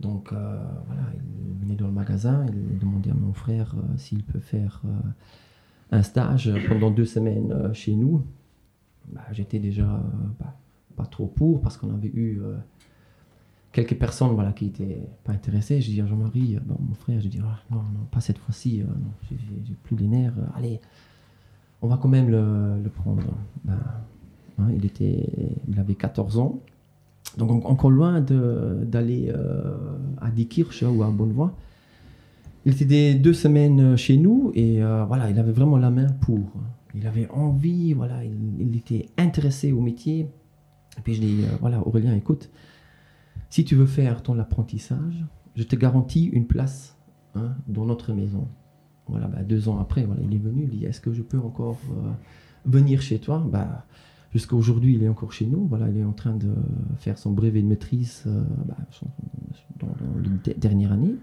Donc 0.00 0.32
euh, 0.32 0.58
voilà, 0.86 1.02
il 1.14 1.58
venait 1.60 1.76
dans 1.76 1.86
le 1.86 1.92
magasin, 1.92 2.44
il 2.48 2.78
demandait 2.78 3.10
à 3.10 3.14
mon 3.14 3.32
frère 3.32 3.74
euh, 3.76 3.96
s'il 3.96 4.22
peut 4.22 4.40
faire 4.40 4.82
euh, 4.84 4.90
un 5.96 6.02
stage 6.02 6.52
pendant 6.68 6.90
deux 6.90 7.04
semaines 7.06 7.72
chez 7.72 7.94
nous. 7.94 8.22
Bah, 9.12 9.22
J'étais 9.32 9.58
déjà 9.58 10.02
bah, 10.38 10.54
pas 10.96 11.06
trop 11.06 11.26
pour 11.26 11.60
parce 11.60 11.76
qu'on 11.76 11.94
avait 11.94 12.08
eu 12.12 12.40
quelques 13.72 13.96
personnes 13.96 14.34
voilà, 14.34 14.52
qui 14.52 14.66
étaient 14.66 15.06
pas 15.24 15.32
intéressées. 15.32 15.80
Je 15.80 15.90
dis 15.90 16.00
à 16.00 16.06
Jean-Marie, 16.06 16.58
bon, 16.64 16.76
mon 16.80 16.94
frère, 16.94 17.20
je 17.20 17.28
dis 17.28 17.38
Ah, 17.42 17.58
non, 17.70 17.78
non, 17.82 18.04
pas 18.10 18.20
cette 18.20 18.38
fois-ci, 18.38 18.82
j'ai- 19.30 19.74
plus 19.84 19.96
les 19.96 20.08
nerfs. 20.08 20.34
allez, 20.56 20.80
on 21.82 21.88
va 21.88 21.96
quand 21.98 22.08
même 22.08 22.28
le, 22.30 22.88
prendre. 22.90 23.22
Ben, 23.64 23.78
hein, 24.58 24.68
il, 24.74 24.84
était, 24.84 25.54
il 25.68 25.78
avait 25.78 25.94
14 25.94 26.38
ans. 26.38 26.60
Donc 27.36 27.50
en- 27.50 27.68
encore 27.68 27.90
loin 27.90 28.20
d'aller 28.20 29.32
euh, 29.34 29.76
à 30.20 30.30
Diekirch 30.30 30.82
ou 30.82 31.02
à 31.02 31.10
Bonnevoie. 31.10 31.54
Il 32.64 32.82
était 32.82 33.14
deux 33.14 33.32
semaines 33.32 33.80
euh, 33.80 33.96
chez 33.96 34.16
nous 34.16 34.50
et 34.54 34.82
euh, 34.82 35.04
voilà, 35.04 35.30
il 35.30 35.38
avait 35.38 35.52
vraiment 35.52 35.76
la 35.76 35.90
main 35.90 36.06
pour. 36.20 36.52
Il 36.94 37.06
avait 37.06 37.28
envie, 37.30 37.92
voilà, 37.92 38.24
il, 38.24 38.74
était 38.74 39.10
intéressé 39.18 39.70
au 39.70 39.80
métier. 39.82 40.30
Et 40.98 41.00
puis 41.04 41.14
je 41.14 41.20
dis, 41.20 41.44
voilà, 41.60 41.86
Aurélien, 41.86 42.14
écoute, 42.14 42.48
si 43.50 43.64
tu 43.66 43.74
veux 43.74 43.84
faire 43.84 44.22
ton 44.22 44.38
apprentissage, 44.38 45.26
je 45.56 45.62
te 45.62 45.76
garantis 45.76 46.24
une 46.24 46.46
place 46.46 46.96
hein, 47.34 47.54
dans 47.68 47.84
notre 47.84 48.14
maison. 48.14 48.48
Voilà, 49.08 49.26
bah, 49.26 49.42
deux 49.42 49.68
ans 49.68 49.78
après, 49.78 50.04
voilà, 50.04 50.22
il 50.22 50.34
est 50.34 50.38
venu, 50.38 50.62
il 50.62 50.70
dit, 50.70 50.84
est-ce 50.86 51.02
que 51.02 51.12
je 51.12 51.20
peux 51.20 51.38
encore 51.38 51.78
venir 52.64 53.02
chez 53.02 53.18
toi? 53.18 53.46
Bah, 53.46 53.84
Jusqu'à 54.36 54.54
aujourd'hui, 54.54 54.96
il 54.96 55.02
est 55.02 55.08
encore 55.08 55.32
chez 55.32 55.46
nous. 55.46 55.66
Voilà, 55.66 55.88
il 55.88 55.96
est 55.96 56.04
en 56.04 56.12
train 56.12 56.34
de 56.36 56.52
faire 56.98 57.16
son 57.16 57.32
brevet 57.32 57.62
de 57.62 57.66
maîtrise 57.66 58.24
euh, 58.26 58.42
bah, 58.68 58.76
son- 58.90 59.06
dans, 59.80 59.88
la 59.88 60.28
de- 60.54 60.60
dernière 60.60 60.92
année. 60.92 61.14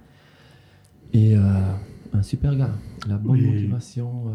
Et 1.14 1.38
euh, 1.38 1.43
un 2.14 2.24
super 2.24 2.55
gars, 2.55 2.72
la 3.07 3.18
bonne 3.20 3.38
Et- 3.39 3.51
motivation. 3.51 4.30
euh, 4.30 4.34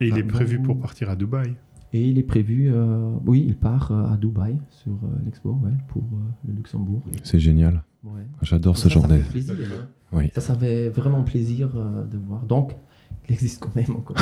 Et 0.00 0.08
il 0.08 0.18
est 0.18 0.24
prévu 0.24 0.58
bon. 0.58 0.64
pour 0.64 0.80
partir 0.80 1.08
à 1.08 1.14
Dubaï. 1.14 1.54
et 1.92 2.08
il 2.08 2.18
est 2.18 2.24
prévu, 2.24 2.68
euh, 2.72 3.12
oui, 3.26 3.44
il 3.46 3.54
part 3.56 3.92
euh, 3.92 4.12
à 4.12 4.16
Dubaï 4.16 4.58
sur 4.70 4.90
euh, 5.04 5.06
l'expo, 5.24 5.52
ouais, 5.62 5.70
pour 5.86 6.02
euh, 6.02 6.48
le 6.48 6.54
Luxembourg. 6.54 7.00
C'est 7.22 7.38
génial. 7.38 7.84
Ouais. 8.02 8.26
J'adore 8.42 8.76
ce 8.76 8.88
Ça, 8.88 8.94
genre 8.94 9.02
ça 9.06 9.08
de... 9.16 9.18
fait 9.22 9.30
plaisir, 9.30 9.54
hein. 9.54 9.86
Oui. 10.12 10.30
Ça, 10.34 10.40
ça 10.40 10.56
fait 10.56 10.88
vraiment 10.88 11.22
plaisir 11.22 11.70
euh, 11.76 12.04
de 12.06 12.18
voir. 12.18 12.42
Donc, 12.42 12.72
il 13.28 13.34
existe 13.34 13.60
quand 13.60 13.74
même 13.74 13.90
encore 13.96 14.16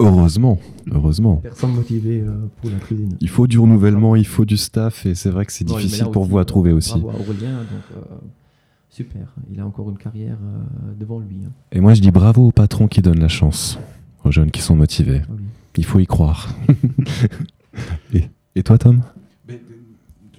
Heureusement, 0.00 0.58
heureusement. 0.90 1.36
personnes 1.36 1.74
motivées 1.74 2.20
euh, 2.20 2.46
pour 2.60 2.70
la 2.70 2.78
cuisine. 2.78 3.16
Il 3.20 3.28
faut 3.28 3.46
du 3.46 3.58
renouvellement, 3.58 4.16
il 4.16 4.26
faut 4.26 4.44
du 4.44 4.56
staff, 4.56 5.06
et 5.06 5.14
c'est 5.14 5.30
vrai 5.30 5.44
que 5.46 5.52
c'est 5.52 5.64
Bon, 5.64 5.76
difficile 5.76 6.06
pour 6.12 6.22
aussi, 6.22 6.30
vous 6.30 6.38
à 6.38 6.42
euh, 6.42 6.44
trouver 6.44 6.72
aussi. 6.72 6.98
Bravo 6.98 7.10
à 7.10 7.20
Aurélien, 7.20 7.58
donc 7.58 7.96
euh, 7.96 8.00
super. 8.90 9.34
Il 9.52 9.60
a 9.60 9.66
encore 9.66 9.88
une 9.90 9.98
carrière 9.98 10.38
euh, 10.42 10.92
devant 10.98 11.18
lui. 11.20 11.36
hein. 11.46 11.50
Et 11.72 11.80
moi, 11.80 11.94
je 11.94 12.00
dis 12.00 12.10
bravo 12.10 12.48
aux 12.48 12.52
patrons 12.52 12.88
qui 12.88 13.02
donnent 13.02 13.20
la 13.20 13.28
chance, 13.28 13.78
aux 14.24 14.30
jeunes 14.32 14.50
qui 14.50 14.62
sont 14.62 14.76
motivés. 14.76 15.22
Ah 15.24 15.32
oui. 15.36 15.42
Il 15.76 15.84
faut 15.84 15.98
y 15.98 16.06
croire. 16.06 16.54
et, 18.14 18.24
et 18.54 18.62
toi, 18.62 18.78
Tom? 18.78 19.02
Mais, 19.48 19.60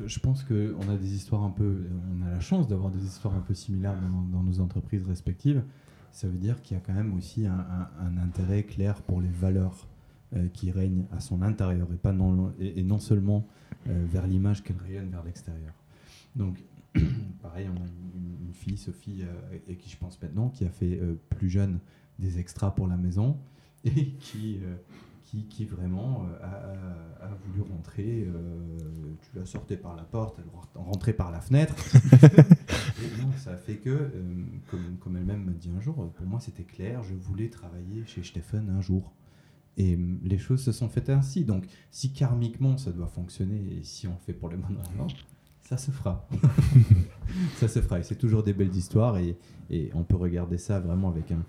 je 0.06 0.20
pense 0.20 0.44
qu'on 0.44 0.90
a 0.92 0.96
des 0.98 1.14
histoires 1.14 1.44
un 1.44 1.50
peu. 1.50 1.84
On 2.22 2.26
a 2.26 2.32
la 2.32 2.40
chance 2.40 2.68
d'avoir 2.68 2.92
des 2.92 3.04
histoires 3.06 3.34
un 3.36 3.42
peu 3.42 3.54
similaires 3.54 3.96
dans, 4.02 4.38
dans 4.38 4.44
nos 4.44 4.60
entreprises 4.62 5.06
respectives. 5.08 5.62
Ça 6.16 6.30
veut 6.30 6.38
dire 6.38 6.62
qu'il 6.62 6.78
y 6.78 6.80
a 6.80 6.82
quand 6.82 6.94
même 6.94 7.14
aussi 7.14 7.46
un, 7.46 8.18
intérêt 8.18 8.64
clair 8.64 9.02
pour 9.02 9.20
les 9.20 9.28
valeurs 9.28 9.86
euh, 10.34 10.48
qui 10.48 10.72
règnent 10.72 11.04
à 11.12 11.20
son 11.20 11.42
intérieur 11.42 11.92
et, 11.92 11.98
pas 11.98 12.14
non, 12.14 12.54
et, 12.58 12.84
non 12.84 13.00
seulement 13.00 13.46
euh, 13.90 14.06
vers 14.08 14.26
l'image 14.26 14.64
qu'elle 14.64 14.78
rayonne 14.78 15.10
vers 15.10 15.26
l'extérieur. 15.26 15.74
Donc, 16.38 16.64
pareil, 17.42 17.68
on 17.68 17.76
a 17.76 17.86
une, 18.16 18.54
fille, 18.54 18.78
Sophie, 18.78 19.24
euh, 19.24 19.58
et 19.68 19.76
qui 19.76 19.90
je 19.90 19.98
pense 19.98 20.22
maintenant, 20.22 20.48
qui 20.48 20.64
a 20.64 20.70
fait 20.70 20.98
plus 21.28 21.50
jeune 21.50 21.80
des 22.18 22.40
extras 22.40 22.72
pour 22.72 22.88
la 22.88 22.96
maison 22.96 23.38
et 23.84 24.12
qui, 24.12 24.60
qui 25.44 25.66
vraiment 25.66 26.26
euh, 26.26 27.04
a, 27.22 27.30
voulu 27.46 27.62
rentrer. 27.62 28.24
euh, 28.28 29.14
tu 29.22 29.38
la 29.38 29.46
sortais 29.46 29.78
par 29.78 29.96
la 29.96 30.04
porte, 30.04 30.40
elle 30.40 30.82
rentrait 30.82 31.14
par 31.14 31.32
la 31.32 31.42
fenêtre. 31.42 31.76
Et 32.14 33.22
non, 33.22 33.30
ça 33.38 33.52
a 33.52 33.58
fait 33.58 33.78
que, 33.78 33.90
euh, 33.90 34.10
comme, 34.70 34.98
comme 35.00 35.18
elle-même 35.18 35.44
m'a 35.44 35.52
dit 35.52 35.70
un 35.76 35.82
jour, 35.82 36.12
pour 36.14 36.26
moi 36.26 36.40
c'était 36.40 36.64
clair, 36.64 37.04
je 37.04 37.14
voulais 37.14 37.50
travailler 37.50 38.06
chez 38.06 38.24
Stephen 38.24 38.70
un 38.70 38.82
jour. 38.82 39.14
Et 39.78 39.98
les 40.24 40.38
choses 40.38 40.64
se 40.64 40.72
sont 40.72 40.88
faites 40.88 41.10
ainsi. 41.10 41.44
Donc, 41.44 41.66
si 41.92 42.14
karmiquement 42.14 42.78
ça 42.78 42.92
doit 42.92 43.08
fonctionner 43.08 43.78
et 43.78 43.84
si 43.84 44.08
on 44.08 44.12
le 44.12 44.20
fait 44.26 44.34
pour 44.34 44.50
les 44.50 44.56
bonnes 44.56 44.78
raisons, 44.78 45.08
ça 45.62 45.78
se 45.78 45.92
fera. 45.92 46.26
ça 47.56 47.68
se 47.68 47.82
fera. 47.82 48.00
Et 48.00 48.04
c'est 48.04 48.16
toujours 48.16 48.44
des 48.44 48.54
belles 48.54 48.76
histoires 48.76 49.18
et, 49.18 49.38
et 49.70 49.90
on 49.94 50.04
peut 50.04 50.16
regarder 50.16 50.58
ça 50.58 50.80
vraiment 50.80 51.10
avec 51.10 51.32
un, 51.32 51.44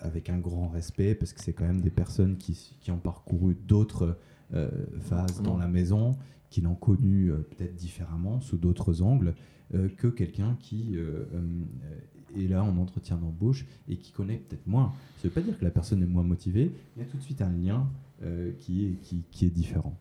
avec 0.00 0.30
un 0.30 0.38
grand 0.38 0.68
respect 0.68 1.14
parce 1.14 1.32
que 1.32 1.40
c'est 1.42 1.52
quand 1.52 1.66
même 1.66 1.80
des 1.80 1.90
personnes 1.90 2.36
qui, 2.36 2.76
qui 2.80 2.90
ont 2.90 2.98
parcouru 2.98 3.54
d'autres 3.66 4.18
euh, 4.54 4.70
phases 5.00 5.42
dans 5.42 5.58
la 5.58 5.68
maison, 5.68 6.16
qui 6.50 6.60
l'ont 6.60 6.74
connu 6.74 7.30
euh, 7.30 7.38
peut-être 7.38 7.74
différemment, 7.74 8.40
sous 8.40 8.56
d'autres 8.56 9.02
angles, 9.02 9.34
euh, 9.74 9.88
que 9.96 10.06
quelqu'un 10.06 10.56
qui 10.60 10.96
euh, 10.96 11.26
euh, 11.34 12.40
est 12.42 12.48
là 12.48 12.62
en 12.62 12.76
entretien 12.78 13.16
d'embauche 13.16 13.66
et 13.88 13.96
qui 13.96 14.12
connaît 14.12 14.36
peut-être 14.36 14.66
moins. 14.66 14.92
Ça 15.18 15.24
ne 15.24 15.28
veut 15.28 15.34
pas 15.34 15.40
dire 15.40 15.58
que 15.58 15.64
la 15.64 15.70
personne 15.70 16.02
est 16.02 16.06
moins 16.06 16.22
motivée, 16.22 16.72
il 16.96 17.02
y 17.02 17.04
a 17.04 17.08
tout 17.08 17.16
de 17.16 17.22
suite 17.22 17.42
un 17.42 17.50
lien 17.50 17.88
euh, 18.22 18.52
qui, 18.60 18.86
est, 18.86 18.92
qui, 19.02 19.24
qui 19.30 19.46
est 19.46 19.50
différent. 19.50 19.96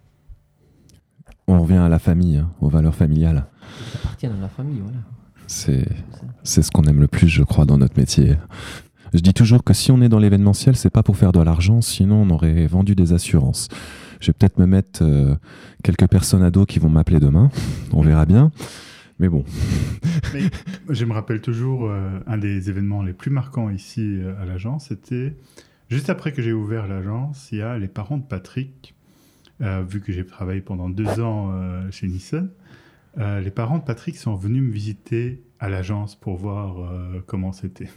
On 1.48 1.60
revient 1.60 1.76
à 1.78 1.90
la 1.90 2.00
famille, 2.00 2.38
hein, 2.38 2.52
aux 2.62 2.70
valeurs 2.70 2.96
familiales. 2.96 3.48
Ils 3.92 3.98
appartiennent 3.98 4.34
à 4.34 4.42
la 4.42 4.50
famille, 4.50 4.80
voilà. 4.80 5.00
C'est 5.48 5.88
c'est 6.44 6.62
ce 6.64 6.72
qu'on 6.72 6.84
aime 6.84 7.00
le 7.00 7.08
plus, 7.08 7.28
je 7.28 7.44
crois, 7.44 7.66
dans 7.66 7.78
notre 7.78 7.98
métier. 8.00 8.36
Je 9.16 9.22
dis 9.22 9.34
toujours 9.34 9.64
que 9.64 9.74
si 9.74 9.94
on 9.94 10.02
est 10.02 10.10
dans 10.10 10.20
l'événementiel, 10.20 10.76
c'est 10.76 10.90
pas 10.90 11.02
pour 11.02 11.16
faire 11.16 11.32
de 11.32 11.40
l'argent, 11.40 11.80
sinon 11.80 12.24
on 12.24 12.30
aurait 12.32 12.68
vendu 12.68 12.96
des 12.96 13.14
assurances. 13.14 13.70
Je 14.20 14.28
vais 14.28 14.34
peut-être 14.34 14.60
me 14.60 14.66
mettre 14.66 15.04
euh, 15.04 15.36
quelques 15.86 16.10
personnes 16.10 16.44
à 16.44 16.52
dos 16.52 16.66
qui 16.66 16.80
vont 16.80 16.90
m'appeler 16.90 17.22
demain. 17.22 17.50
On 17.94 18.02
verra 18.02 18.26
bien. 18.26 18.52
Mais 19.20 19.30
bon, 19.30 19.46
Je 20.90 21.06
me 21.06 21.14
rappelle 21.14 21.40
toujours 21.40 21.90
euh, 21.90 22.20
un 22.28 22.38
des 22.38 22.70
événements 22.70 23.04
les 23.04 23.14
plus 23.14 23.32
marquants 23.32 23.70
ici 23.70 24.02
euh, 24.02 24.34
à 24.42 24.44
l'agence, 24.44 24.90
c'était 24.90 25.34
juste 25.88 26.10
après 26.10 26.34
que 26.34 26.42
j'ai 26.42 26.52
ouvert 26.52 26.86
l'agence, 26.86 27.48
il 27.54 27.60
y 27.60 27.62
a 27.62 27.78
les 27.78 27.88
parents 27.88 28.18
de 28.18 28.26
Patrick, 28.26 28.96
vu 29.62 30.02
que 30.02 30.12
j'ai 30.12 30.26
travaillé 30.26 30.60
pendant 30.60 30.90
deux 30.90 31.22
ans 31.22 31.54
chez 31.90 32.08
Nissan, 32.08 32.50
les 33.18 33.52
parents 33.52 33.78
de 33.78 33.84
Patrick 33.86 34.18
sont 34.18 34.36
venus 34.36 34.62
me 34.62 34.72
visiter 34.72 35.42
à 35.62 35.70
l'agence 35.70 36.16
pour 36.16 36.36
voir 36.36 36.92
comment 37.28 37.54
c'était. 37.54 37.88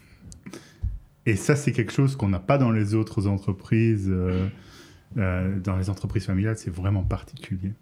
Et 1.28 1.36
ça, 1.36 1.56
c'est 1.56 1.72
quelque 1.72 1.92
chose 1.92 2.16
qu'on 2.16 2.30
n'a 2.30 2.38
pas 2.38 2.56
dans 2.56 2.70
les 2.70 2.94
autres 2.94 3.26
entreprises. 3.26 4.08
euh, 4.08 4.48
euh, 5.18 5.60
dans 5.60 5.76
les 5.76 5.90
entreprises 5.90 6.24
familiales, 6.24 6.56
c'est 6.56 6.70
vraiment 6.70 7.02
particulier. 7.04 7.74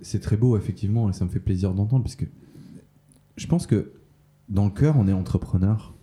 C'est 0.00 0.18
très 0.18 0.36
beau, 0.36 0.56
effectivement, 0.56 1.08
et 1.08 1.12
ça 1.12 1.24
me 1.24 1.30
fait 1.30 1.38
plaisir 1.38 1.72
d'entendre, 1.72 2.02
parce 2.02 2.16
que 2.16 2.24
je 3.36 3.46
pense 3.46 3.68
que 3.68 3.92
dans 4.48 4.64
le 4.64 4.72
cœur, 4.72 4.96
on 4.98 5.06
est 5.06 5.12
entrepreneur. 5.12 5.94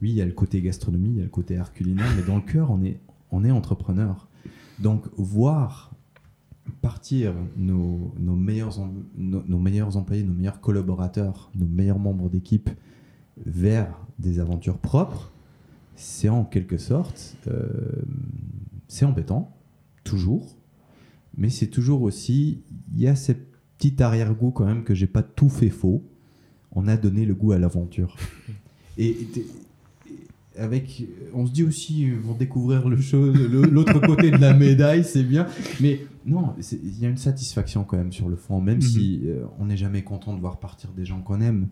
Oui, 0.00 0.08
il 0.10 0.14
y 0.16 0.22
a 0.22 0.24
le 0.24 0.32
côté 0.32 0.62
gastronomie, 0.62 1.10
il 1.10 1.16
y 1.18 1.20
a 1.20 1.24
le 1.24 1.30
côté 1.30 1.58
art 1.58 1.70
mais 1.78 2.22
dans 2.26 2.36
le 2.36 2.42
cœur, 2.42 2.70
on 2.70 2.82
est, 2.82 2.98
on 3.30 3.44
est 3.44 3.50
entrepreneur. 3.50 4.28
Donc, 4.78 5.04
voir 5.18 5.92
partir 6.80 7.34
nos, 7.58 8.14
meilleurs, 8.18 8.78
nos 9.18 9.58
meilleurs 9.58 9.98
employés, 9.98 10.22
nos 10.22 10.32
meilleurs 10.32 10.62
collaborateurs, 10.62 11.50
nos 11.54 11.66
meilleurs 11.66 11.98
membres 11.98 12.30
d'équipe 12.30 12.70
vers 13.44 13.88
des 14.18 14.38
aventures 14.40 14.78
propres, 14.78 15.30
c'est 15.96 16.28
en 16.28 16.44
quelque 16.44 16.76
sorte, 16.78 17.36
euh, 17.48 17.68
c'est 18.88 19.04
embêtant, 19.04 19.54
toujours, 20.04 20.46
mais 21.36 21.50
c'est 21.50 21.68
toujours 21.68 22.02
aussi, 22.02 22.62
il 22.94 23.00
y 23.00 23.06
a 23.06 23.14
ce 23.16 23.32
petit 23.78 24.02
arrière-goût 24.02 24.50
quand 24.50 24.66
même 24.66 24.82
que 24.84 24.94
j'ai 24.94 25.06
pas 25.06 25.22
tout 25.22 25.48
fait 25.48 25.70
faux. 25.70 26.02
On 26.72 26.86
a 26.88 26.96
donné 26.96 27.24
le 27.24 27.34
goût 27.34 27.52
à 27.52 27.58
l'aventure. 27.58 28.16
Et, 28.98 29.16
avec, 30.58 31.04
on 31.32 31.46
se 31.46 31.52
dit 31.52 31.62
aussi, 31.62 32.08
pour 32.24 32.34
découvrir 32.34 32.88
le 32.88 32.96
chose- 33.00 33.34
l'autre 33.38 34.00
côté 34.04 34.30
de 34.30 34.36
la 34.36 34.52
médaille, 34.52 35.04
c'est 35.04 35.22
bien. 35.22 35.46
Mais 35.80 36.00
non, 36.26 36.54
il 36.72 36.98
y 36.98 37.06
a 37.06 37.08
une 37.08 37.16
satisfaction 37.16 37.84
quand 37.84 37.96
même 37.96 38.12
sur 38.12 38.28
le 38.28 38.36
fond, 38.36 38.60
même 38.60 38.76
Mhm. 38.76 38.82
si 38.82 39.20
euh, 39.24 39.44
on 39.58 39.66
n'est 39.66 39.76
jamais 39.76 40.02
content 40.02 40.34
de 40.34 40.40
voir 40.40 40.58
partir 40.58 40.90
des 40.92 41.04
gens 41.06 41.20
qu'on 41.22 41.40
aime. 41.40 41.68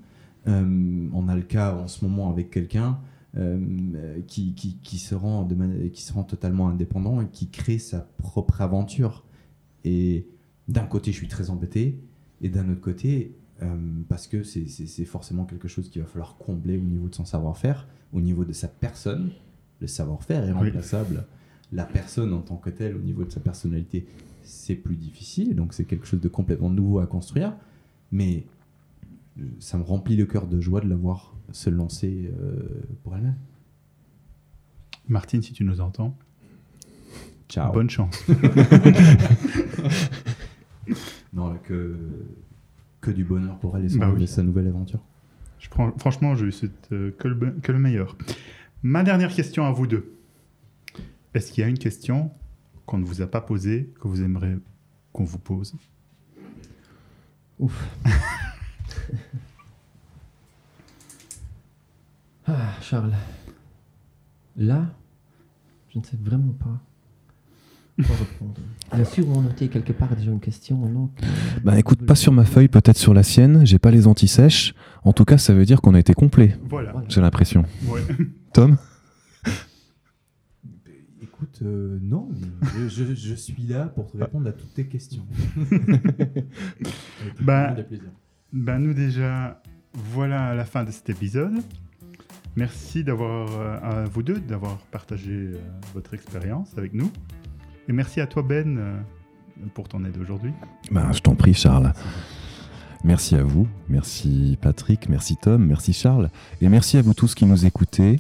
Euh, 0.47 1.09
on 1.12 1.28
a 1.28 1.34
le 1.36 1.43
cas 1.43 1.74
en 1.74 1.89
ce 1.89 2.05
moment 2.05 2.30
avec 2.30 2.51
quelqu'un 2.51 2.99
euh, 3.36 4.20
qui, 4.26 4.55
qui, 4.55 4.76
qui 4.82 4.99
se 4.99 5.14
rend 5.14 5.43
de 5.45 5.55
qui 5.89 6.03
se 6.03 6.12
rend 6.12 6.22
totalement 6.22 6.68
indépendant 6.68 7.20
et 7.20 7.26
qui 7.26 7.49
crée 7.49 7.78
sa 7.78 8.01
propre 8.18 8.61
aventure. 8.62 9.24
Et 9.84 10.26
d'un 10.68 10.84
côté, 10.86 11.12
je 11.12 11.16
suis 11.16 11.28
très 11.28 11.51
embêté, 11.51 11.99
et 12.41 12.49
d'un 12.49 12.68
autre 12.70 12.80
côté, 12.80 13.34
euh, 13.62 13.76
parce 14.09 14.26
que 14.26 14.43
c'est- 14.43 15.05
forcément 15.05 15.45
quelque 15.45 15.68
chose 15.68 15.89
qu'il 15.91 16.01
va 16.03 16.09
falloir 16.09 16.36
combler 16.36 16.76
au 16.78 16.82
niveau 16.82 17.09
de 17.09 17.14
son 17.14 17.24
savoir-faire, 17.24 17.86
au 18.12 18.20
niveau 18.20 18.45
de 18.45 18.53
sa 18.53 18.68
personne. 18.68 19.30
Le 19.80 19.86
savoir-faire 19.86 20.45
est 20.45 20.53
Oui. 20.53 20.66
remplaçable. 20.68 21.24
La 21.72 21.84
personne 21.84 22.32
en 22.32 22.41
tant 22.41 22.57
que 22.57 22.70
telle, 22.70 22.97
au 22.97 23.01
niveau 23.01 23.24
de 23.24 23.30
sa 23.30 23.41
personnalité, 23.41 24.07
c'est 24.43 24.74
plus 24.74 24.97
difficile, 24.97 25.55
donc 25.55 25.74
c'est 25.74 25.84
quelque 25.84 26.07
chose 26.07 26.20
de 26.20 26.28
complètement 26.28 26.70
nouveau 26.70 26.99
à 27.01 27.07
construire. 27.07 27.55
Mais 28.11 28.45
ça 29.61 29.78
me 29.78 29.82
remplit 29.82 30.16
le 30.16 30.26
cœur 30.26 30.47
de 30.47 30.61
joie 30.61 30.80
de 30.80 30.89
la 30.89 30.97
voir 30.97 31.34
se 31.53 31.70
lancer 31.70 32.30
euh, 32.41 32.82
pour 33.03 33.14
elle-même. 33.16 33.36
Martine, 35.09 35.43
si 35.43 35.53
tu 35.53 35.64
nous 35.64 35.80
entends, 35.80 36.16
Ciao. 37.49 37.72
bonne 37.72 37.89
chance. 37.91 38.24
Non, 41.34 41.55
que, 41.59 41.97
que 43.03 43.11
du 43.11 43.22
bonheur 43.24 43.59
pour 43.59 43.76
elle 43.76 43.84
et 43.84 43.89
son- 43.91 43.99
Bah 43.99 44.11
oui. 44.14 44.22
et 44.22 44.26
sa 44.26 44.43
nouvelle 44.43 44.66
aventure. 44.66 45.01
Je 45.59 45.68
prends, 45.68 45.93
franchement, 45.99 46.34
je 46.34 46.47
lui 46.47 46.53
souhaite 46.53 46.89
euh, 46.93 47.11
que, 47.18 47.28
le, 47.28 47.51
que 47.62 47.70
le 47.72 47.78
meilleur. 47.78 48.16
Ma 48.82 49.03
dernière 49.03 49.32
question 49.34 49.64
à 49.66 49.70
vous 49.72 49.86
deux. 49.86 50.14
Est-ce 51.34 51.53
qu'il 51.53 51.61
y 51.62 51.64
a 51.64 51.68
une 51.68 51.78
question 51.78 52.30
qu'on 52.86 52.97
ne 52.99 53.05
vous 53.05 53.20
a 53.20 53.26
pas 53.26 53.43
posée, 53.43 53.93
que 54.01 54.09
vous 54.09 54.22
aimeriez 54.22 54.57
qu'on 55.12 55.24
vous 55.24 55.39
pose? 55.39 55.74
Ouf. 57.59 57.86
ah, 62.47 62.72
Charles. 62.89 63.12
Là, 64.57 64.86
je 65.93 65.99
ne 65.99 66.05
sais 66.05 66.16
vraiment 66.20 66.53
pas 66.53 66.80
quoi 68.07 68.16
répondre. 68.16 68.55
Bien 68.95 69.05
sûr, 69.05 69.28
on 69.28 69.41
a 69.41 69.43
noté 69.43 69.68
quelque 69.68 69.93
part 69.93 70.14
déjà 70.16 70.30
une 70.30 70.41
question. 70.41 70.76
Non, 70.89 71.11
bah 71.64 71.78
écoute, 71.78 72.05
pas 72.07 72.14
sur 72.14 72.32
ma 72.32 72.45
feuille, 72.45 72.68
peut-être 72.68 72.97
sur 72.97 73.12
la 73.14 73.22
sienne. 73.22 73.66
J'ai 73.66 73.78
pas 73.78 73.91
les 73.91 74.07
anti-sèches. 74.07 74.74
En 75.05 75.12
tout 75.12 75.24
cas, 75.24 75.36
ça 75.39 75.53
veut 75.55 75.64
dire 75.64 75.80
qu'on 75.80 75.95
a 75.95 75.99
été 76.01 76.14
complet. 76.14 76.57
Voilà. 76.68 76.95
J'ai 77.09 77.20
l'impression. 77.20 77.64
Ouais. 77.86 78.03
Tom? 78.53 78.76
Écoute, 81.22 81.61
euh, 81.62 81.99
non, 82.03 82.28
mais 82.32 82.68
je, 82.89 83.05
je- 83.05 83.14
je 83.14 83.34
suis 83.34 83.62
là 83.68 83.86
pour 83.86 84.07
te 84.11 84.16
répondre 84.16 84.49
à 84.49 84.53
toutes 84.53 84.74
tes 84.74 84.86
questions. 84.86 85.26
Avec 85.70 86.47
Bah, 87.41 87.74
plaisirs. 87.74 88.11
Ben 88.53 88.78
nous 88.78 88.95
déjà, 88.95 89.61
voilà 89.93 90.47
à 90.49 90.55
la 90.55 90.64
fin 90.64 90.84
de 90.84 90.91
cet 90.91 91.11
épisode. 91.11 91.55
Merci 92.59 93.04
d'avoir 93.04 93.48
euh, 93.52 93.78
à 93.84 94.04
vous 94.06 94.24
deux 94.24 94.40
d'avoir 94.40 94.78
partagé 94.90 95.30
euh, 95.30 95.54
votre 95.94 96.12
expérience 96.12 96.76
avec 96.76 96.92
nous. 96.92 97.09
Et 97.88 97.92
merci 97.92 98.20
à 98.20 98.26
toi 98.26 98.42
Ben 98.42 98.76
euh, 98.76 98.96
pour 99.74 99.86
ton 99.86 100.04
aide 100.04 100.18
aujourd'hui. 100.18 100.50
Bah, 100.90 101.06
je 101.12 101.20
t'en 101.20 101.36
prie, 101.36 101.54
Charles. 101.54 101.92
Merci 103.04 103.36
à 103.36 103.44
vous, 103.44 103.68
merci 103.88 104.59
Patrick, 104.61 105.09
merci 105.09 105.36
Tom, 105.36 105.64
merci 105.64 105.92
Charles, 105.92 106.30
et 106.61 106.68
merci 106.68 106.96
à 106.96 107.02
vous 107.02 107.14
tous 107.14 107.36
qui 107.36 107.46
nous 107.46 107.64
écoutez, 107.64 108.18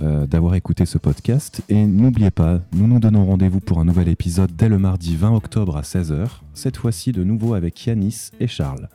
euh, 0.00 0.26
d'avoir 0.26 0.54
écouté 0.54 0.84
ce 0.84 0.98
podcast. 0.98 1.62
Et 1.70 1.86
n'oubliez 1.86 2.30
pas, 2.30 2.60
nous 2.74 2.86
nous 2.86 3.00
donnons 3.00 3.24
rendez-vous 3.24 3.60
pour 3.60 3.80
un 3.80 3.86
nouvel 3.86 4.08
épisode 4.08 4.54
dès 4.54 4.68
le 4.68 4.78
mardi 4.78 5.16
20 5.16 5.34
octobre 5.34 5.78
à 5.78 5.80
16h, 5.80 6.28
cette 6.52 6.76
fois-ci 6.76 7.12
de 7.12 7.24
nouveau 7.24 7.54
avec 7.54 7.86
Yanis 7.86 8.32
et 8.38 8.48
Charles. 8.48 8.90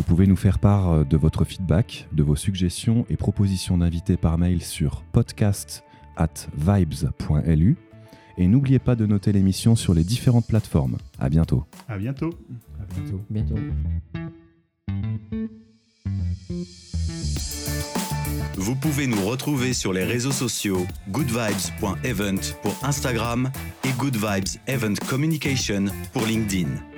Vous 0.00 0.06
pouvez 0.06 0.26
nous 0.26 0.34
faire 0.34 0.58
part 0.58 0.90
euh, 0.90 1.04
de 1.04 1.18
votre 1.18 1.44
feedback, 1.44 2.08
de 2.10 2.22
vos 2.22 2.34
suggestions 2.34 3.04
et 3.10 3.18
propositions 3.18 3.76
d'invités 3.76 4.16
par 4.16 4.38
mail 4.38 4.62
sur 4.62 5.02
podcast 5.12 5.84
at 6.16 6.32
vibes.lu. 6.56 7.76
Et 8.38 8.48
n'oubliez 8.48 8.78
pas 8.78 8.96
de 8.96 9.04
noter 9.04 9.30
l'émission 9.30 9.76
sur 9.76 9.92
les 9.92 10.02
différentes 10.02 10.46
plateformes. 10.46 10.96
À 11.18 11.28
bientôt. 11.28 11.66
À 11.86 11.98
bientôt. 11.98 12.30
À 12.80 12.94
bientôt. 12.94 13.20
Bientôt. 13.28 13.56
Vous 18.56 18.74
pouvez 18.74 19.06
nous 19.06 19.22
retrouver 19.26 19.74
sur 19.74 19.92
les 19.92 20.04
réseaux 20.04 20.32
sociaux 20.32 20.86
goodvibes.event 21.10 22.40
pour 22.62 22.74
Instagram 22.82 23.50
et 23.84 23.92
Good 23.98 24.16
Vibes 24.16 24.60
Event 24.66 24.94
Communication 25.06 25.84
pour 26.14 26.24
LinkedIn. 26.24 26.89